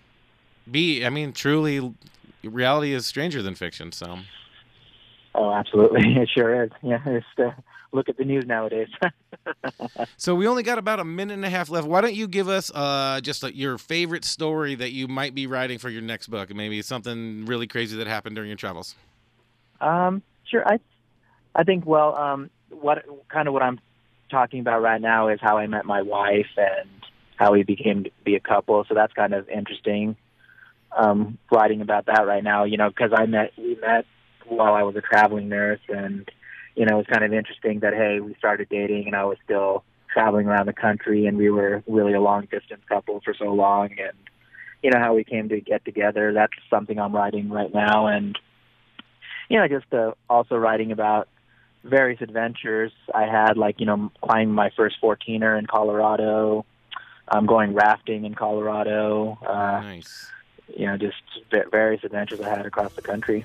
be. 0.69 1.03
I 1.03 1.09
mean, 1.09 1.33
truly, 1.33 1.93
reality 2.43 2.93
is 2.93 3.07
stranger 3.07 3.41
than 3.41 3.55
fiction. 3.55 3.91
So 3.91 4.19
Oh, 5.35 5.51
absolutely. 5.53 6.01
It 6.21 6.29
sure 6.29 6.63
is. 6.63 6.71
Yeah, 6.81 6.99
just 7.05 7.39
uh, 7.39 7.51
look 7.91 8.09
at 8.09 8.17
the 8.17 8.25
news 8.25 8.45
nowadays. 8.45 8.89
So 10.17 10.35
we 10.35 10.47
only 10.47 10.63
got 10.63 10.77
about 10.77 10.99
a 10.99 11.05
minute 11.05 11.33
and 11.33 11.45
a 11.45 11.49
half 11.49 11.69
left. 11.69 11.87
Why 11.87 12.01
don't 12.01 12.13
you 12.13 12.27
give 12.27 12.47
us 12.49 12.71
uh, 12.73 13.19
just 13.21 13.43
like 13.43 13.55
your 13.55 13.77
favorite 13.77 14.25
story 14.25 14.75
that 14.75 14.91
you 14.91 15.07
might 15.07 15.33
be 15.35 15.47
writing 15.47 15.79
for 15.79 15.89
your 15.89 16.01
next 16.01 16.27
book? 16.27 16.53
Maybe 16.53 16.81
something 16.81 17.45
really 17.45 17.67
crazy 17.67 17.97
that 17.97 18.07
happened 18.07 18.35
during 18.35 18.49
your 18.49 18.57
travels. 18.57 18.95
Um, 19.81 20.21
sure. 20.45 20.67
I, 20.67 20.79
I 21.55 21.63
think. 21.63 21.85
Well, 21.85 22.15
um, 22.15 22.49
what 22.69 23.05
kind 23.29 23.47
of 23.47 23.53
what 23.53 23.63
I'm 23.63 23.79
talking 24.29 24.59
about 24.59 24.81
right 24.81 25.01
now 25.01 25.29
is 25.29 25.39
how 25.41 25.57
I 25.57 25.67
met 25.67 25.85
my 25.85 26.01
wife 26.01 26.49
and 26.57 26.89
how 27.35 27.53
we 27.53 27.63
became 27.63 28.03
to 28.03 28.11
be 28.23 28.35
a 28.35 28.39
couple. 28.39 28.85
So 28.87 28.93
that's 28.93 29.13
kind 29.13 29.33
of 29.33 29.49
interesting. 29.49 30.15
Um, 30.95 31.37
writing 31.51 31.81
about 31.81 32.07
that 32.07 32.25
right 32.25 32.43
now, 32.43 32.63
you 32.63 32.77
know, 32.77 32.89
because 32.89 33.11
I 33.15 33.25
met 33.27 33.53
we 33.57 33.75
met 33.75 34.05
while 34.47 34.73
I 34.73 34.83
was 34.83 34.95
a 34.95 35.01
traveling 35.01 35.47
nurse, 35.47 35.79
and 35.87 36.29
you 36.79 36.85
know, 36.85 36.95
it 36.95 36.97
was 36.97 37.07
kind 37.07 37.25
of 37.25 37.33
interesting 37.33 37.81
that 37.81 37.93
hey, 37.93 38.21
we 38.21 38.33
started 38.35 38.69
dating, 38.69 39.07
and 39.07 39.15
I 39.15 39.25
was 39.25 39.37
still 39.43 39.83
traveling 40.13 40.47
around 40.47 40.65
the 40.65 40.73
country, 40.73 41.25
and 41.25 41.37
we 41.37 41.49
were 41.49 41.83
really 41.87 42.13
a 42.13 42.21
long 42.21 42.47
distance 42.49 42.81
couple 42.87 43.19
for 43.19 43.33
so 43.37 43.53
long, 43.53 43.89
and 43.89 44.17
you 44.81 44.89
know 44.89 44.97
how 44.97 45.13
we 45.13 45.25
came 45.25 45.49
to 45.49 45.59
get 45.59 45.83
together. 45.83 46.31
That's 46.31 46.53
something 46.69 46.97
I'm 46.97 47.13
writing 47.13 47.49
right 47.49 47.73
now, 47.73 48.07
and 48.07 48.39
you 49.49 49.59
know, 49.59 49.67
just 49.67 49.93
uh, 49.93 50.13
also 50.29 50.55
writing 50.55 50.93
about 50.93 51.27
various 51.83 52.21
adventures 52.21 52.93
I 53.13 53.25
had, 53.25 53.57
like 53.57 53.81
you 53.81 53.85
know, 53.85 54.09
climbing 54.23 54.55
my 54.55 54.69
first 54.77 54.95
14er 55.03 55.59
in 55.59 55.65
Colorado, 55.67 56.65
um, 57.27 57.45
going 57.45 57.73
rafting 57.73 58.23
in 58.23 58.35
Colorado. 58.35 59.37
Uh, 59.45 59.81
nice. 59.81 60.31
You 60.77 60.85
know, 60.85 60.95
just 60.95 61.17
various 61.71 62.05
adventures 62.05 62.39
I 62.39 62.47
had 62.47 62.65
across 62.65 62.93
the 62.93 63.01
country. 63.01 63.43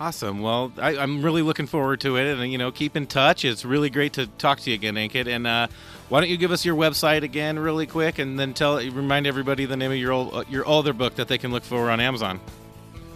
Awesome. 0.00 0.42
Well, 0.42 0.72
I, 0.78 0.96
I'm 0.96 1.22
really 1.22 1.42
looking 1.42 1.66
forward 1.66 2.00
to 2.02 2.16
it, 2.16 2.38
and 2.38 2.52
you 2.52 2.58
know, 2.58 2.70
keep 2.70 2.96
in 2.96 3.06
touch. 3.06 3.44
It's 3.44 3.64
really 3.64 3.90
great 3.90 4.12
to 4.12 4.28
talk 4.28 4.60
to 4.60 4.70
you 4.70 4.74
again, 4.74 4.94
Ankit. 4.94 5.26
And 5.26 5.44
uh, 5.44 5.66
why 6.08 6.20
don't 6.20 6.30
you 6.30 6.36
give 6.36 6.52
us 6.52 6.64
your 6.64 6.76
website 6.76 7.22
again, 7.22 7.58
really 7.58 7.86
quick, 7.86 8.20
and 8.20 8.38
then 8.38 8.54
tell 8.54 8.76
remind 8.76 9.26
everybody 9.26 9.64
the 9.64 9.76
name 9.76 9.90
of 9.90 9.96
your 9.96 10.12
old, 10.12 10.48
your 10.48 10.68
other 10.68 10.92
book 10.92 11.16
that 11.16 11.26
they 11.26 11.36
can 11.36 11.50
look 11.50 11.64
for 11.64 11.90
on 11.90 11.98
Amazon. 11.98 12.40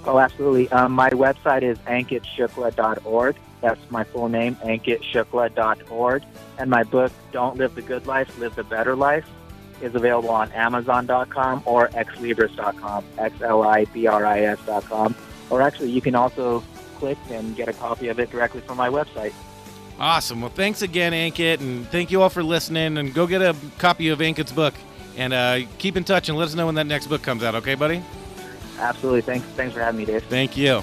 Oh, 0.04 0.18
absolutely. 0.18 0.68
Um, 0.72 0.90
my 0.90 1.10
website 1.10 1.62
is 1.62 1.78
ankitshukla.org. 1.78 3.36
That's 3.60 3.90
my 3.90 4.02
full 4.02 4.28
name, 4.28 4.56
ankitshukla.org. 4.56 6.24
And 6.58 6.68
my 6.68 6.82
book, 6.82 7.12
Don't 7.30 7.56
Live 7.56 7.76
the 7.76 7.82
Good 7.82 8.08
Life, 8.08 8.36
Live 8.38 8.56
the 8.56 8.64
Better 8.64 8.96
Life, 8.96 9.28
is 9.80 9.94
available 9.94 10.30
on 10.30 10.50
Amazon.com 10.50 11.62
or 11.64 11.86
xlibris.com, 11.88 13.04
X-L-I-B-R-I-S.com. 13.18 15.14
Or 15.52 15.60
actually, 15.60 15.90
you 15.90 16.00
can 16.00 16.14
also 16.14 16.64
click 16.96 17.18
and 17.28 17.54
get 17.54 17.68
a 17.68 17.74
copy 17.74 18.08
of 18.08 18.18
it 18.18 18.30
directly 18.30 18.62
from 18.62 18.78
my 18.78 18.88
website. 18.88 19.34
Awesome. 19.98 20.40
Well, 20.40 20.48
thanks 20.48 20.80
again, 20.80 21.12
Ankit, 21.12 21.60
and 21.60 21.86
thank 21.88 22.10
you 22.10 22.22
all 22.22 22.30
for 22.30 22.42
listening. 22.42 22.96
And 22.96 23.12
go 23.12 23.26
get 23.26 23.42
a 23.42 23.54
copy 23.76 24.08
of 24.08 24.20
Ankit's 24.20 24.50
book, 24.50 24.72
and 25.14 25.34
uh, 25.34 25.60
keep 25.76 25.98
in 25.98 26.04
touch 26.04 26.30
and 26.30 26.38
let 26.38 26.46
us 26.48 26.54
know 26.54 26.64
when 26.64 26.74
that 26.76 26.86
next 26.86 27.08
book 27.08 27.22
comes 27.22 27.44
out. 27.44 27.54
Okay, 27.56 27.74
buddy? 27.74 28.02
Absolutely. 28.78 29.20
Thanks, 29.20 29.46
thanks 29.48 29.74
for 29.74 29.80
having 29.80 29.98
me, 29.98 30.06
Dave. 30.06 30.24
Thank 30.24 30.56
you. 30.56 30.82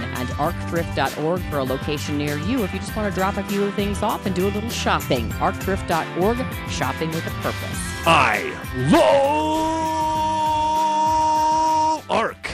and 0.00 0.28
arcthrift.org 0.30 1.40
for 1.42 1.58
a 1.58 1.64
location 1.64 2.18
near 2.18 2.38
you 2.38 2.64
if 2.64 2.72
you 2.72 2.78
just 2.78 2.96
want 2.96 3.12
to 3.12 3.18
drop 3.18 3.36
a 3.36 3.42
few 3.44 3.70
things 3.72 4.02
off 4.02 4.24
and 4.26 4.34
do 4.34 4.46
a 4.46 4.50
little 4.50 4.70
shopping. 4.70 5.28
Arcthrift.org, 5.32 6.38
shopping 6.68 7.10
with 7.10 7.26
a 7.26 7.30
purpose. 7.42 7.78
I 8.06 8.56
love 8.90 9.90
ARC. 12.10 12.49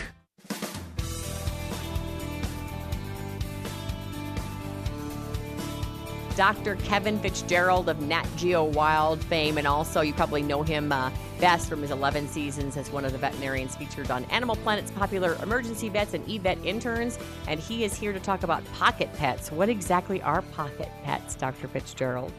Dr. 6.36 6.76
Kevin 6.76 7.18
Fitzgerald 7.18 7.88
of 7.88 8.02
Nat 8.02 8.26
Geo 8.36 8.64
Wild 8.64 9.24
fame, 9.24 9.56
and 9.56 9.66
also 9.66 10.02
you 10.02 10.12
probably 10.12 10.42
know 10.42 10.62
him 10.62 10.92
uh, 10.92 11.10
best 11.40 11.66
from 11.66 11.80
his 11.80 11.90
11 11.90 12.28
seasons 12.28 12.76
as 12.76 12.90
one 12.90 13.06
of 13.06 13.12
the 13.12 13.18
veterinarians 13.18 13.74
featured 13.74 14.10
on 14.10 14.26
Animal 14.26 14.54
Planet's 14.56 14.90
popular 14.90 15.38
Emergency 15.42 15.88
Vets 15.88 16.12
and 16.12 16.22
eVet 16.26 16.62
interns. 16.62 17.18
And 17.48 17.58
he 17.58 17.84
is 17.84 17.96
here 17.96 18.12
to 18.12 18.20
talk 18.20 18.42
about 18.42 18.62
pocket 18.74 19.10
pets. 19.14 19.50
What 19.50 19.70
exactly 19.70 20.20
are 20.20 20.42
pocket 20.42 20.90
pets, 21.04 21.34
Dr. 21.36 21.68
Fitzgerald? 21.68 22.32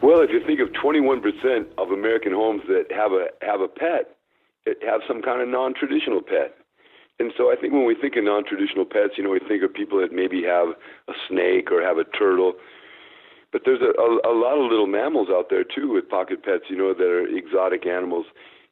Well, 0.00 0.20
if 0.20 0.30
you 0.30 0.40
think 0.46 0.60
of 0.60 0.68
21% 0.68 1.66
of 1.78 1.90
American 1.90 2.32
homes 2.32 2.62
that 2.68 2.84
have 2.92 3.10
a 3.10 3.26
have 3.44 3.60
a 3.60 3.66
pet, 3.66 4.16
it 4.66 4.78
have 4.86 5.00
some 5.08 5.20
kind 5.20 5.42
of 5.42 5.48
non-traditional 5.48 6.22
pet. 6.22 6.54
And 7.18 7.32
so 7.36 7.50
I 7.50 7.56
think 7.56 7.72
when 7.72 7.84
we 7.84 7.94
think 7.94 8.16
of 8.16 8.24
non-traditional 8.24 8.84
pets, 8.84 9.14
you 9.16 9.24
know, 9.24 9.30
we 9.30 9.40
think 9.40 9.62
of 9.62 9.74
people 9.74 10.00
that 10.00 10.12
maybe 10.12 10.42
have 10.44 10.68
a 11.08 11.12
snake 11.28 11.70
or 11.72 11.82
have 11.82 11.98
a 11.98 12.04
turtle. 12.04 12.54
But 13.52 13.62
there's 13.64 13.80
a, 13.80 14.00
a, 14.00 14.32
a 14.32 14.34
lot 14.34 14.58
of 14.58 14.70
little 14.70 14.86
mammals 14.86 15.28
out 15.30 15.46
there 15.50 15.64
too 15.64 15.92
with 15.92 16.08
pocket 16.08 16.44
pets, 16.44 16.64
you 16.68 16.76
know, 16.76 16.94
that 16.94 17.04
are 17.04 17.26
exotic 17.26 17.86
animals, 17.86 18.26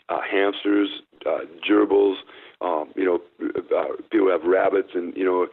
uh, 0.08 0.20
hamsters, 0.30 0.88
uh, 1.24 1.40
gerbils. 1.68 2.16
Um, 2.60 2.92
you 2.94 3.04
know, 3.04 3.20
uh, 3.76 4.00
people 4.10 4.30
have 4.30 4.42
rabbits, 4.44 4.90
and 4.94 5.14
you 5.16 5.24
know, 5.24 5.46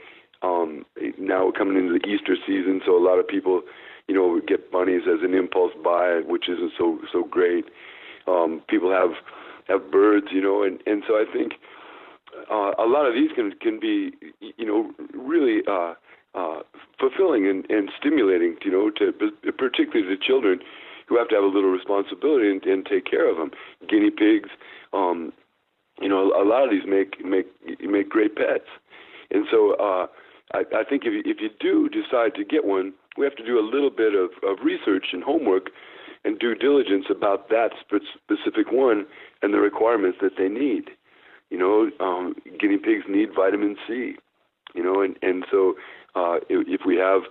um, 0.48 0.86
now 1.18 1.46
we're 1.46 1.52
coming 1.52 1.78
into 1.78 2.00
the 2.00 2.08
Easter 2.08 2.36
season, 2.48 2.82
so 2.86 2.98
a 2.98 3.04
lot 3.04 3.20
of 3.20 3.28
people, 3.28 3.62
you 4.08 4.16
know, 4.16 4.40
get 4.48 4.72
bunnies 4.72 5.02
as 5.06 5.20
an 5.22 5.34
impulse 5.34 5.74
buy, 5.84 6.22
which 6.26 6.48
isn't 6.48 6.72
so 6.78 7.00
so 7.12 7.24
great. 7.24 7.66
Um, 8.28 8.62
people 8.70 8.92
have 8.92 9.12
have 9.68 9.92
birds, 9.92 10.28
you 10.32 10.42
know, 10.42 10.64
and 10.64 10.80
and 10.86 11.04
so 11.08 11.16
I 11.16 11.26
think 11.32 11.54
uh, 12.52 12.72
a 12.78 12.86
lot 12.86 13.06
of 13.06 13.14
these 13.14 13.32
can 13.36 13.54
can 13.62 13.80
be 13.80 14.12
you 14.58 14.66
know 14.66 14.92
really 15.14 15.62
uh, 15.68 15.94
uh, 16.36 16.62
fulfilling 17.00 17.48
and, 17.48 17.70
and 17.70 17.92
stimulating 17.98 18.56
you 18.64 18.72
know 18.72 18.90
to 18.90 19.12
particularly 19.58 20.16
to 20.16 20.22
children 20.22 20.60
who 21.08 21.18
have 21.18 21.28
to 21.30 21.36
have 21.36 21.44
a 21.44 21.48
little 21.48 21.70
responsibility 21.70 22.50
and, 22.50 22.64
and 22.64 22.86
take 22.86 23.06
care 23.06 23.30
of 23.30 23.38
them. 23.38 23.52
Guinea 23.90 24.10
pigs, 24.10 24.50
um, 24.94 25.34
you 26.00 26.08
know, 26.08 26.32
a 26.32 26.46
lot 26.48 26.64
of 26.64 26.72
these 26.72 26.88
make 26.88 27.24
make 27.24 27.48
make 27.82 28.10
great 28.10 28.36
pets, 28.36 28.68
and 29.32 29.46
so 29.52 29.74
uh, 29.76 30.08
I, 30.54 30.64
I 30.76 30.84
think 30.84 31.04
if 31.06 31.14
you, 31.14 31.22
if 31.26 31.38
you 31.42 31.50
do 31.60 31.90
decide 31.90 32.36
to 32.36 32.44
get 32.44 32.66
one, 32.66 32.94
we 33.18 33.26
have 33.26 33.36
to 33.36 33.46
do 33.46 33.60
a 33.60 33.66
little 33.66 33.90
bit 33.90 34.14
of, 34.16 34.32
of 34.48 34.64
research 34.64 35.08
and 35.14 35.24
homework 35.24 35.70
and 36.26 36.40
due 36.40 36.56
diligence 36.56 37.06
about 37.10 37.50
that 37.50 37.72
specific 37.82 38.72
one 38.72 39.06
and 39.42 39.54
the 39.54 39.60
requirements 39.60 40.20
that 40.22 40.38
they 40.38 40.48
need. 40.48 40.90
You 41.54 41.60
know, 41.60 41.92
um, 42.04 42.34
guinea 42.60 42.80
pigs 42.80 43.06
need 43.08 43.30
vitamin 43.36 43.76
C. 43.88 44.16
You 44.74 44.84
know, 44.84 45.04
and 45.04 45.16
and 45.22 45.46
so 45.52 45.76
uh, 46.16 46.38
if, 46.50 46.82
we 46.84 46.96
have, 46.96 47.22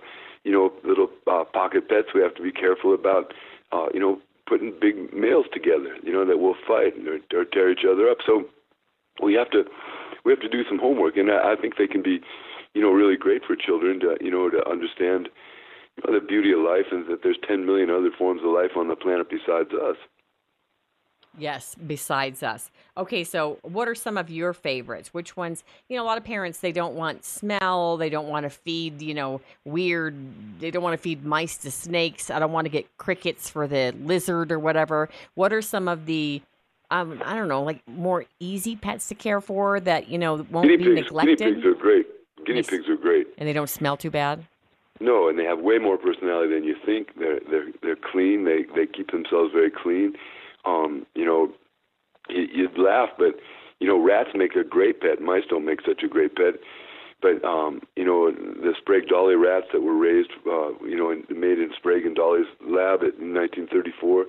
you 0.45 0.51
know, 0.53 0.71
little 0.87 1.09
uh, 1.27 1.43
pocket 1.43 1.89
pets, 1.89 2.07
we 2.15 2.21
have 2.21 2.33
to 2.35 2.41
be 2.41 2.53
careful 2.53 2.93
about, 2.93 3.33
uh, 3.73 3.87
you 3.93 3.99
know, 3.99 4.21
putting 4.47 4.73
big 4.79 5.13
males 5.13 5.47
together. 5.51 5.97
You 6.03 6.13
know, 6.13 6.25
that 6.25 6.37
will 6.37 6.55
fight 6.65 6.93
or, 7.05 7.19
or 7.37 7.43
tear 7.43 7.69
each 7.69 7.83
other 7.83 8.07
up. 8.07 8.19
So 8.25 8.45
we 9.21 9.33
have 9.33 9.51
to 9.51 9.65
we 10.23 10.31
have 10.31 10.39
to 10.39 10.47
do 10.47 10.63
some 10.69 10.79
homework, 10.79 11.17
and 11.17 11.29
I, 11.29 11.51
I 11.51 11.55
think 11.59 11.75
they 11.75 11.87
can 11.87 12.01
be, 12.01 12.21
you 12.73 12.81
know, 12.81 12.91
really 12.91 13.17
great 13.17 13.43
for 13.43 13.57
children 13.57 13.99
to 13.99 14.15
you 14.21 14.31
know 14.31 14.49
to 14.49 14.65
understand. 14.69 15.27
You 15.97 16.03
know, 16.07 16.17
the 16.17 16.25
beauty 16.25 16.53
of 16.53 16.59
life 16.59 16.87
is 16.93 17.07
that 17.09 17.23
there's 17.23 17.37
10 17.45 17.65
million 17.65 17.89
other 17.89 18.09
forms 18.17 18.39
of 18.41 18.55
life 18.55 18.71
on 18.77 18.87
the 18.87 18.95
planet 18.95 19.27
besides 19.29 19.69
us. 19.73 19.97
Yes, 21.37 21.75
besides 21.87 22.43
us. 22.43 22.69
Okay, 22.95 23.23
so 23.23 23.57
what 23.63 23.87
are 23.87 23.95
some 23.95 24.17
of 24.17 24.29
your 24.29 24.53
favorites? 24.53 25.13
Which 25.13 25.35
ones, 25.35 25.63
you 25.89 25.97
know, 25.97 26.03
a 26.03 26.05
lot 26.05 26.17
of 26.17 26.23
parents, 26.23 26.59
they 26.59 26.71
don't 26.71 26.93
want 26.93 27.25
smell. 27.25 27.97
They 27.97 28.09
don't 28.09 28.27
want 28.27 28.43
to 28.43 28.51
feed, 28.51 29.01
you 29.01 29.15
know, 29.15 29.41
weird, 29.65 30.15
they 30.59 30.69
don't 30.69 30.83
want 30.83 30.93
to 30.93 31.01
feed 31.01 31.25
mice 31.25 31.57
to 31.57 31.71
snakes. 31.71 32.29
I 32.29 32.37
don't 32.37 32.51
want 32.51 32.65
to 32.65 32.69
get 32.69 32.97
crickets 32.97 33.49
for 33.49 33.67
the 33.67 33.95
lizard 33.99 34.51
or 34.51 34.59
whatever. 34.59 35.09
What 35.33 35.51
are 35.53 35.61
some 35.61 35.87
of 35.87 36.05
the, 36.05 36.41
um, 36.91 37.21
I 37.25 37.35
don't 37.35 37.47
know, 37.47 37.63
like 37.63 37.87
more 37.87 38.25
easy 38.39 38.75
pets 38.75 39.07
to 39.07 39.15
care 39.15 39.41
for 39.41 39.79
that, 39.79 40.09
you 40.09 40.19
know, 40.19 40.45
won't 40.51 40.67
guinea 40.67 40.77
be 40.77 40.83
pigs, 40.95 41.07
neglected? 41.07 41.39
Guinea 41.39 41.53
pigs 41.55 41.65
are 41.65 41.73
great. 41.73 42.05
Guinea 42.45 42.59
Yes. 42.59 42.69
pigs 42.69 42.87
are 42.89 42.97
great. 42.97 43.27
And 43.39 43.47
they 43.47 43.53
don't 43.53 43.69
smell 43.69 43.97
too 43.97 44.11
bad? 44.11 44.45
No, 44.99 45.27
and 45.29 45.39
they 45.39 45.45
have 45.45 45.59
way 45.59 45.79
more 45.79 45.97
personality 45.97 46.53
than 46.53 46.63
you 46.63 46.75
think. 46.85 47.17
They're 47.17 47.39
they're 47.49 47.67
they're 47.81 47.95
clean. 47.95 48.45
They 48.45 48.65
they 48.75 48.85
keep 48.85 49.11
themselves 49.11 49.51
very 49.51 49.71
clean. 49.71 50.13
Um, 50.65 51.05
you 51.15 51.25
know, 51.25 51.49
you, 52.29 52.47
you'd 52.53 52.77
laugh, 52.77 53.09
but 53.17 53.35
you 53.79 53.87
know, 53.87 54.01
rats 54.01 54.29
make 54.33 54.55
a 54.55 54.63
great 54.63 55.01
pet. 55.01 55.21
Mice 55.21 55.43
don't 55.49 55.65
make 55.65 55.81
such 55.85 56.03
a 56.03 56.07
great 56.07 56.35
pet. 56.35 56.55
But 57.21 57.43
um, 57.45 57.81
you 57.95 58.05
know, 58.05 58.31
the 58.31 58.73
Sprague 58.77 59.07
Dawley 59.07 59.35
rats 59.35 59.67
that 59.73 59.81
were 59.81 59.97
raised, 59.97 60.31
uh, 60.45 60.71
you 60.85 60.95
know, 60.95 61.09
and 61.09 61.23
made 61.29 61.59
in 61.59 61.71
Sprague 61.75 62.05
and 62.05 62.15
Dawley's 62.15 62.47
lab 62.61 63.01
in 63.01 63.33
1934, 63.33 64.25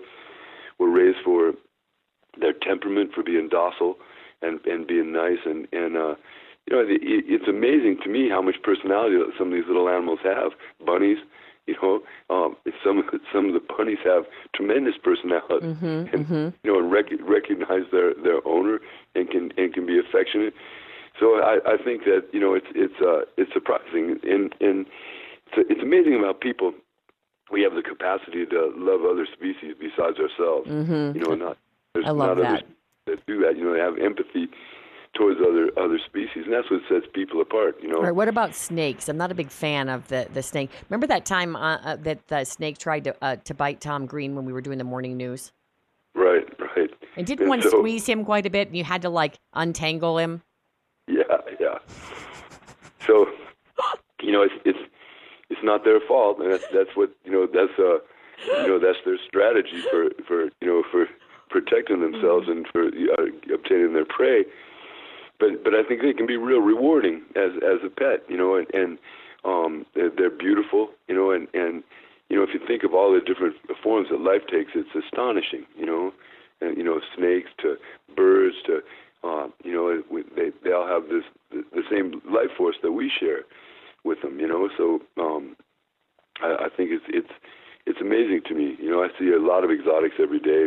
were 0.79 0.91
raised 0.91 1.19
for 1.25 1.53
their 2.41 2.53
temperament, 2.53 3.11
for 3.15 3.23
being 3.23 3.49
docile 3.49 3.97
and 4.43 4.61
and 4.65 4.87
being 4.87 5.13
nice, 5.13 5.43
and 5.45 5.67
and 5.73 5.97
uh, 5.97 6.15
you 6.67 6.77
know, 6.77 6.81
it, 6.81 7.01
it's 7.03 7.49
amazing 7.49 7.99
to 8.05 8.09
me 8.09 8.29
how 8.31 8.41
much 8.41 8.57
personality 8.63 9.17
some 9.39 9.49
of 9.49 9.55
these 9.55 9.67
little 9.67 9.89
animals 9.89 10.21
have. 10.23 10.53
Bunnies, 10.85 11.19
you 11.67 11.77
know, 11.83 12.03
um, 12.35 12.57
some 12.85 12.99
of 12.99 13.07
the, 13.13 13.21
some 13.33 13.47
of 13.47 13.55
the 13.55 13.61
bunnies 13.61 13.99
have 14.05 14.25
tremendous 14.55 14.95
personality, 15.03 15.67
Mm-hmm, 15.67 15.87
and 16.15 16.27
mm-hmm. 16.27 16.49
you 16.63 16.73
know, 16.73 16.79
and 16.79 16.91
rec- 16.93 17.21
recognize 17.23 17.85
their 17.93 18.15
their 18.15 18.47
owner 18.47 18.81
and 19.15 19.31
can 19.31 19.53
and 19.57 19.73
can 19.73 19.87
be 19.87 19.99
affectionate. 19.99 20.55
So 21.21 21.37
I, 21.41 21.59
I 21.67 21.77
think 21.83 22.05
that 22.05 22.27
you 22.33 22.41
know 22.41 22.55
it's 22.55 22.67
it's 22.75 23.01
uh, 23.01 23.23
it's 23.37 23.53
surprising 23.53 24.19
and 24.25 24.55
and 24.61 24.87
it's, 25.53 25.71
it's 25.71 25.83
amazing 25.83 26.19
about 26.19 26.41
people. 26.41 26.73
We 27.53 27.63
have 27.63 27.75
the 27.75 27.83
capacity 27.83 28.47
to 28.47 28.73
love 28.77 29.03
other 29.05 29.27
species 29.33 29.75
besides 29.79 30.19
ourselves. 30.19 30.69
Mhm. 30.69 31.15
You 31.15 31.21
know, 31.21 31.35
not 31.35 31.59
there's 31.95 32.07
I 32.07 32.11
love 32.11 32.39
not 32.39 32.47
others 32.47 32.63
that. 33.07 33.17
that 33.19 33.27
do 33.27 33.41
that. 33.43 33.57
You 33.57 33.65
know, 33.65 33.73
they 33.75 33.81
have 33.81 33.99
empathy 33.99 34.49
towards 35.15 35.41
other 35.41 35.71
other 35.77 35.99
species, 35.99 36.45
and 36.45 36.53
that's 36.53 36.71
what 36.71 36.81
sets 36.89 37.07
people 37.13 37.41
apart. 37.41 37.77
You 37.83 37.89
know. 37.89 37.97
All 37.97 38.03
right, 38.03 38.15
what 38.15 38.29
about 38.29 38.55
snakes? 38.55 39.09
I'm 39.09 39.17
not 39.17 39.31
a 39.31 39.35
big 39.35 39.51
fan 39.51 39.89
of 39.89 40.09
the, 40.09 40.29
the 40.33 40.43
snake. 40.43 40.71
Remember 40.89 41.07
that 41.07 41.25
time 41.25 41.57
uh, 41.57 41.79
uh, 41.79 41.97
that 41.97 42.27
the 42.29 42.45
snake 42.45 42.79
tried 42.79 43.05
to 43.05 43.17
uh, 43.23 43.37
to 43.37 43.55
bite 43.55 43.81
Tom 43.81 44.07
Green 44.07 44.35
when 44.35 44.45
we 44.45 44.53
were 44.53 44.61
doing 44.61 44.79
the 44.79 44.85
morning 44.85 45.17
news? 45.17 45.53
Right, 46.15 46.47
right. 46.61 46.91
And 47.17 47.27
didn't 47.27 47.49
one 47.49 47.63
so- 47.63 47.71
squeeze 47.71 48.07
him 48.07 48.25
quite 48.25 48.47
a 48.47 48.51
bit, 48.51 48.69
and 48.69 48.77
you 48.77 48.85
had 48.85 49.03
to 49.03 49.09
like 49.09 49.39
untangle 49.53 50.19
him? 50.19 50.43
Yeah, 51.07 51.23
yeah. 51.61 51.79
So, 53.07 53.27
you 54.23 54.33
know, 54.33 54.43
it's 54.43 54.55
it's 54.65 54.79
it's 55.51 55.61
not 55.63 55.85
their 55.85 56.01
fault, 56.01 56.39
and 56.41 56.53
that's 56.53 56.65
that's 56.73 56.91
what 56.95 57.11
you 57.25 57.33
know. 57.33 57.47
That's 57.47 57.79
uh, 57.79 57.99
you 58.63 58.69
know, 58.69 58.79
that's 58.79 58.99
their 59.05 59.19
strategy 59.27 59.83
for 59.91 60.11
for 60.27 60.45
you 60.61 60.67
know 60.67 60.83
for 60.91 61.07
protecting 61.51 62.01
themselves 62.01 62.49
and 62.49 62.67
for 62.73 62.87
uh, 62.87 63.55
obtaining 63.55 63.93
their 63.93 64.07
prey. 64.07 64.45
But 65.45 65.63
but 65.65 65.75
I 65.75 65.83
think 65.87 66.01
they 66.01 66.13
can 66.13 66.27
be 66.27 66.37
real 66.37 66.61
rewarding 66.61 67.23
as 67.37 67.53
as 67.57 67.85
a 67.85 67.91
pet, 67.91 68.25
you 68.29 68.37
know, 68.37 68.57
and 68.57 68.67
and 68.73 68.99
um, 69.45 69.85
they're, 69.95 70.11
they're 70.11 70.31
beautiful, 70.31 70.89
you 71.09 71.15
know, 71.15 71.31
and 71.31 71.49
and 71.53 71.83
you 72.31 72.37
know, 72.37 72.43
if 72.43 72.51
you 72.55 72.61
think 72.67 72.83
of 72.83 72.95
all 72.95 73.13
the 73.13 73.21
different 73.21 73.57
forms 73.83 74.09
that 74.11 74.21
life 74.21 74.43
takes, 74.51 74.73
it's 74.75 74.89
astonishing, 74.95 75.67
you 75.77 75.85
know, 75.85 76.13
and 76.61 76.77
you 76.77 76.83
know, 76.83 77.01
snakes 77.17 77.51
to 77.61 77.77
birds 78.17 78.57
to 78.67 78.81
uh, 79.23 79.49
you 79.65 79.73
know, 79.73 80.03
they 80.37 80.51
they 80.63 80.73
all 80.73 80.87
have 80.87 81.09
this 81.09 81.25
the 81.51 81.83
same 81.91 82.21
life 82.31 82.51
force 82.57 82.77
that 82.83 82.93
we 82.93 83.11
share 83.21 83.43
with 84.05 84.23
them, 84.23 84.39
you 84.41 84.49
know. 84.49 84.69
So 84.77 85.01
um, 85.21 85.57
I, 86.43 86.67
I 86.67 86.69
think 86.75 86.91
it's 86.91 87.05
it's 87.09 87.33
it's 87.87 88.01
amazing 88.01 88.43
to 88.49 88.55
me. 88.55 88.77
You 88.81 88.91
know, 88.91 89.03
I 89.03 89.09
see 89.19 89.31
a 89.33 89.41
lot 89.41 89.65
of 89.65 89.71
exotics 89.71 90.17
every 90.21 90.41
day, 90.41 90.67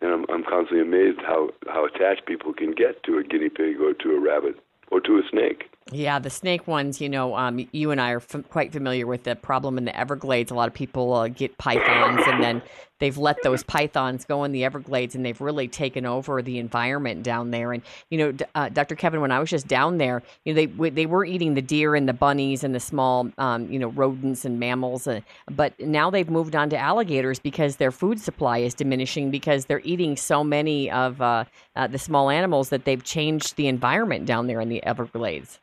and 0.00 0.12
I'm 0.12 0.24
I'm 0.28 0.44
constantly 0.44 0.80
amazed 0.80 1.20
how 1.26 1.50
how 1.68 1.86
attached 1.86 2.26
people 2.26 2.52
can 2.52 2.72
get 2.72 3.02
to 3.04 3.18
a 3.18 3.22
guinea 3.22 3.48
pig 3.48 3.80
or 3.80 3.94
to 3.94 4.10
a 4.16 4.20
rabbit 4.20 4.56
or 4.90 5.00
to 5.00 5.18
a 5.18 5.22
snake. 5.30 5.64
Yeah, 5.92 6.18
the 6.18 6.30
snake 6.30 6.66
ones, 6.66 7.00
you 7.00 7.08
know, 7.08 7.36
um, 7.36 7.64
you 7.70 7.92
and 7.92 8.00
I 8.00 8.10
are 8.10 8.16
f- 8.16 8.48
quite 8.50 8.72
familiar 8.72 9.06
with 9.06 9.22
the 9.22 9.36
problem 9.36 9.78
in 9.78 9.84
the 9.84 9.96
Everglades. 9.96 10.50
A 10.50 10.54
lot 10.54 10.66
of 10.66 10.74
people 10.74 11.12
uh, 11.12 11.28
get 11.28 11.58
pythons 11.58 12.22
and 12.26 12.42
then 12.42 12.62
they've 12.98 13.16
let 13.16 13.42
those 13.42 13.62
pythons 13.64 14.24
go 14.24 14.44
in 14.44 14.52
the 14.52 14.64
Everglades 14.64 15.14
and 15.14 15.24
they've 15.24 15.40
really 15.40 15.68
taken 15.68 16.06
over 16.06 16.42
the 16.42 16.58
environment 16.58 17.22
down 17.22 17.50
there. 17.50 17.72
And, 17.72 17.82
you 18.10 18.18
know, 18.18 18.34
uh, 18.54 18.68
Dr. 18.68 18.94
Kevin, 18.94 19.20
when 19.20 19.32
I 19.32 19.38
was 19.38 19.50
just 19.50 19.68
down 19.68 19.98
there, 19.98 20.22
you 20.44 20.54
know, 20.54 20.66
they, 20.66 20.90
they 20.90 21.06
were 21.06 21.24
eating 21.24 21.54
the 21.54 21.62
deer 21.62 21.94
and 21.94 22.08
the 22.08 22.12
bunnies 22.12 22.64
and 22.64 22.74
the 22.74 22.80
small, 22.80 23.30
um, 23.38 23.70
you 23.70 23.78
know, 23.78 23.88
rodents 23.88 24.44
and 24.44 24.58
mammals. 24.58 25.06
Uh, 25.06 25.20
but 25.50 25.78
now 25.80 26.10
they've 26.10 26.30
moved 26.30 26.56
on 26.56 26.70
to 26.70 26.78
alligators 26.78 27.38
because 27.38 27.76
their 27.76 27.90
food 27.90 28.20
supply 28.20 28.58
is 28.58 28.74
diminishing 28.74 29.30
because 29.30 29.66
they're 29.66 29.82
eating 29.84 30.16
so 30.16 30.42
many 30.42 30.90
of 30.90 31.20
uh, 31.20 31.44
uh 31.74 31.86
the 31.86 31.98
small 31.98 32.30
animals 32.30 32.68
that 32.70 32.84
they've 32.84 33.04
changed 33.04 33.56
the 33.56 33.68
environment 33.68 34.26
down 34.26 34.46
there 34.46 34.60
in 34.60 34.68
the 34.68 34.82
Everglades. 34.84 35.58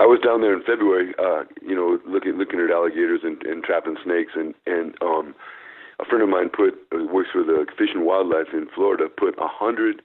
I 0.00 0.06
was 0.06 0.18
down 0.24 0.40
there 0.40 0.54
in 0.54 0.62
February, 0.62 1.12
uh, 1.18 1.44
you 1.60 1.74
know, 1.74 1.98
looking 2.06 2.38
looking 2.38 2.58
at 2.58 2.70
alligators 2.70 3.20
and, 3.22 3.42
and 3.42 3.62
trapping 3.62 3.96
snakes, 4.02 4.32
and 4.34 4.54
and 4.66 4.94
um, 5.02 5.34
a 6.00 6.04
friend 6.04 6.22
of 6.22 6.28
mine 6.28 6.48
put 6.48 6.74
uh, 6.94 7.04
works 7.04 7.30
for 7.32 7.42
the 7.42 7.66
Fish 7.76 7.90
and 7.94 8.04
Wildlife 8.04 8.52
in 8.52 8.68
Florida, 8.74 9.08
put 9.08 9.38
a 9.38 9.48
hundred 9.48 10.02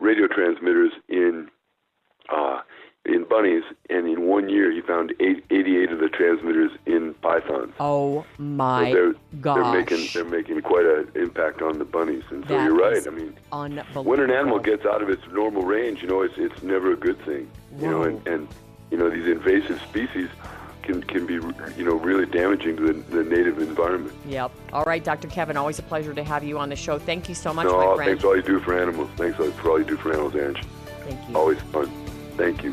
radio 0.00 0.26
transmitters 0.26 0.92
in 1.08 1.48
uh, 2.28 2.60
in 3.04 3.24
bunnies, 3.24 3.62
and 3.88 4.08
in 4.08 4.22
one 4.26 4.48
year 4.48 4.72
he 4.72 4.80
found 4.80 5.14
eight, 5.20 5.44
88 5.50 5.92
of 5.92 5.98
the 6.00 6.08
transmitters 6.08 6.72
in 6.86 7.14
pythons. 7.14 7.72
Oh 7.78 8.26
my 8.38 8.90
so 8.90 8.94
they're, 8.94 9.14
gosh! 9.40 9.56
They're 9.56 9.80
making 9.80 10.08
they're 10.12 10.38
making 10.38 10.60
quite 10.62 10.86
an 10.86 11.10
impact 11.14 11.62
on 11.62 11.78
the 11.78 11.84
bunnies, 11.84 12.24
and 12.30 12.46
so 12.46 12.56
That 12.56 12.64
you're 12.64 12.76
right. 12.76 13.06
I 13.06 13.10
mean, 13.10 13.36
when 14.04 14.20
an 14.20 14.30
animal 14.30 14.58
gets 14.58 14.84
out 14.84 15.02
of 15.02 15.08
its 15.08 15.22
normal 15.30 15.62
range, 15.62 16.02
you 16.02 16.08
know, 16.08 16.22
it's 16.22 16.34
it's 16.36 16.62
never 16.62 16.92
a 16.92 16.96
good 16.96 17.20
thing. 17.24 17.50
You 17.78 17.90
know, 17.90 18.02
and, 18.02 18.26
and 18.26 18.48
you 18.90 18.98
know 18.98 19.10
these 19.10 19.26
invasive 19.26 19.80
species 19.82 20.28
can 20.86 21.02
can 21.02 21.26
be 21.26 21.34
you 21.34 21.84
know 21.84 21.96
really 21.96 22.24
damaging 22.26 22.76
to 22.76 22.92
the, 22.92 23.00
the 23.14 23.24
native 23.24 23.58
environment. 23.58 24.14
Yep. 24.26 24.52
All 24.72 24.84
right, 24.84 25.04
Dr. 25.04 25.28
Kevin, 25.28 25.56
always 25.56 25.78
a 25.78 25.82
pleasure 25.82 26.12
to 26.14 26.24
have 26.24 26.42
you 26.44 26.58
on 26.58 26.70
the 26.70 26.76
show. 26.76 26.98
Thank 26.98 27.28
you 27.28 27.34
so 27.34 27.52
much, 27.52 27.66
my 27.66 27.72
no, 27.72 27.96
friend. 27.96 28.08
thanks 28.08 28.22
for 28.22 28.28
all 28.28 28.36
you 28.36 28.42
do 28.42 28.60
for 28.60 28.80
animals. 28.80 29.10
Thanks 29.16 29.36
for 29.36 29.70
all 29.70 29.78
you 29.78 29.84
do 29.84 29.96
for 29.96 30.12
animals, 30.12 30.36
Ange. 30.36 30.62
Thank 31.04 31.28
you. 31.28 31.36
Always 31.36 31.60
fun. 31.60 31.90
Thank 32.36 32.62
you. 32.62 32.72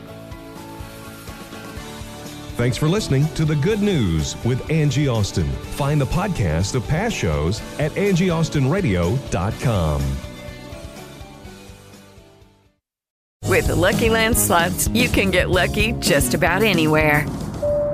Thanks 2.55 2.78
for 2.78 2.88
listening 2.88 3.26
to 3.34 3.45
The 3.45 3.55
Good 3.55 3.82
News 3.82 4.36
with 4.45 4.70
Angie 4.70 5.07
Austin. 5.07 5.49
Find 5.76 5.99
the 5.99 6.05
podcast 6.05 6.76
of 6.76 6.88
past 6.88 7.16
shows 7.16 7.61
at 7.80 7.91
angieaustinradio.com. 7.93 10.01
With 13.47 13.68
the 13.68 13.76
Lucky 13.76 14.09
Land 14.09 14.38
slots, 14.38 14.88
you 14.89 15.09
can 15.09 15.32
get 15.32 15.49
lucky 15.49 15.93
just 15.93 16.34
about 16.34 16.64
anywhere. 16.64 17.26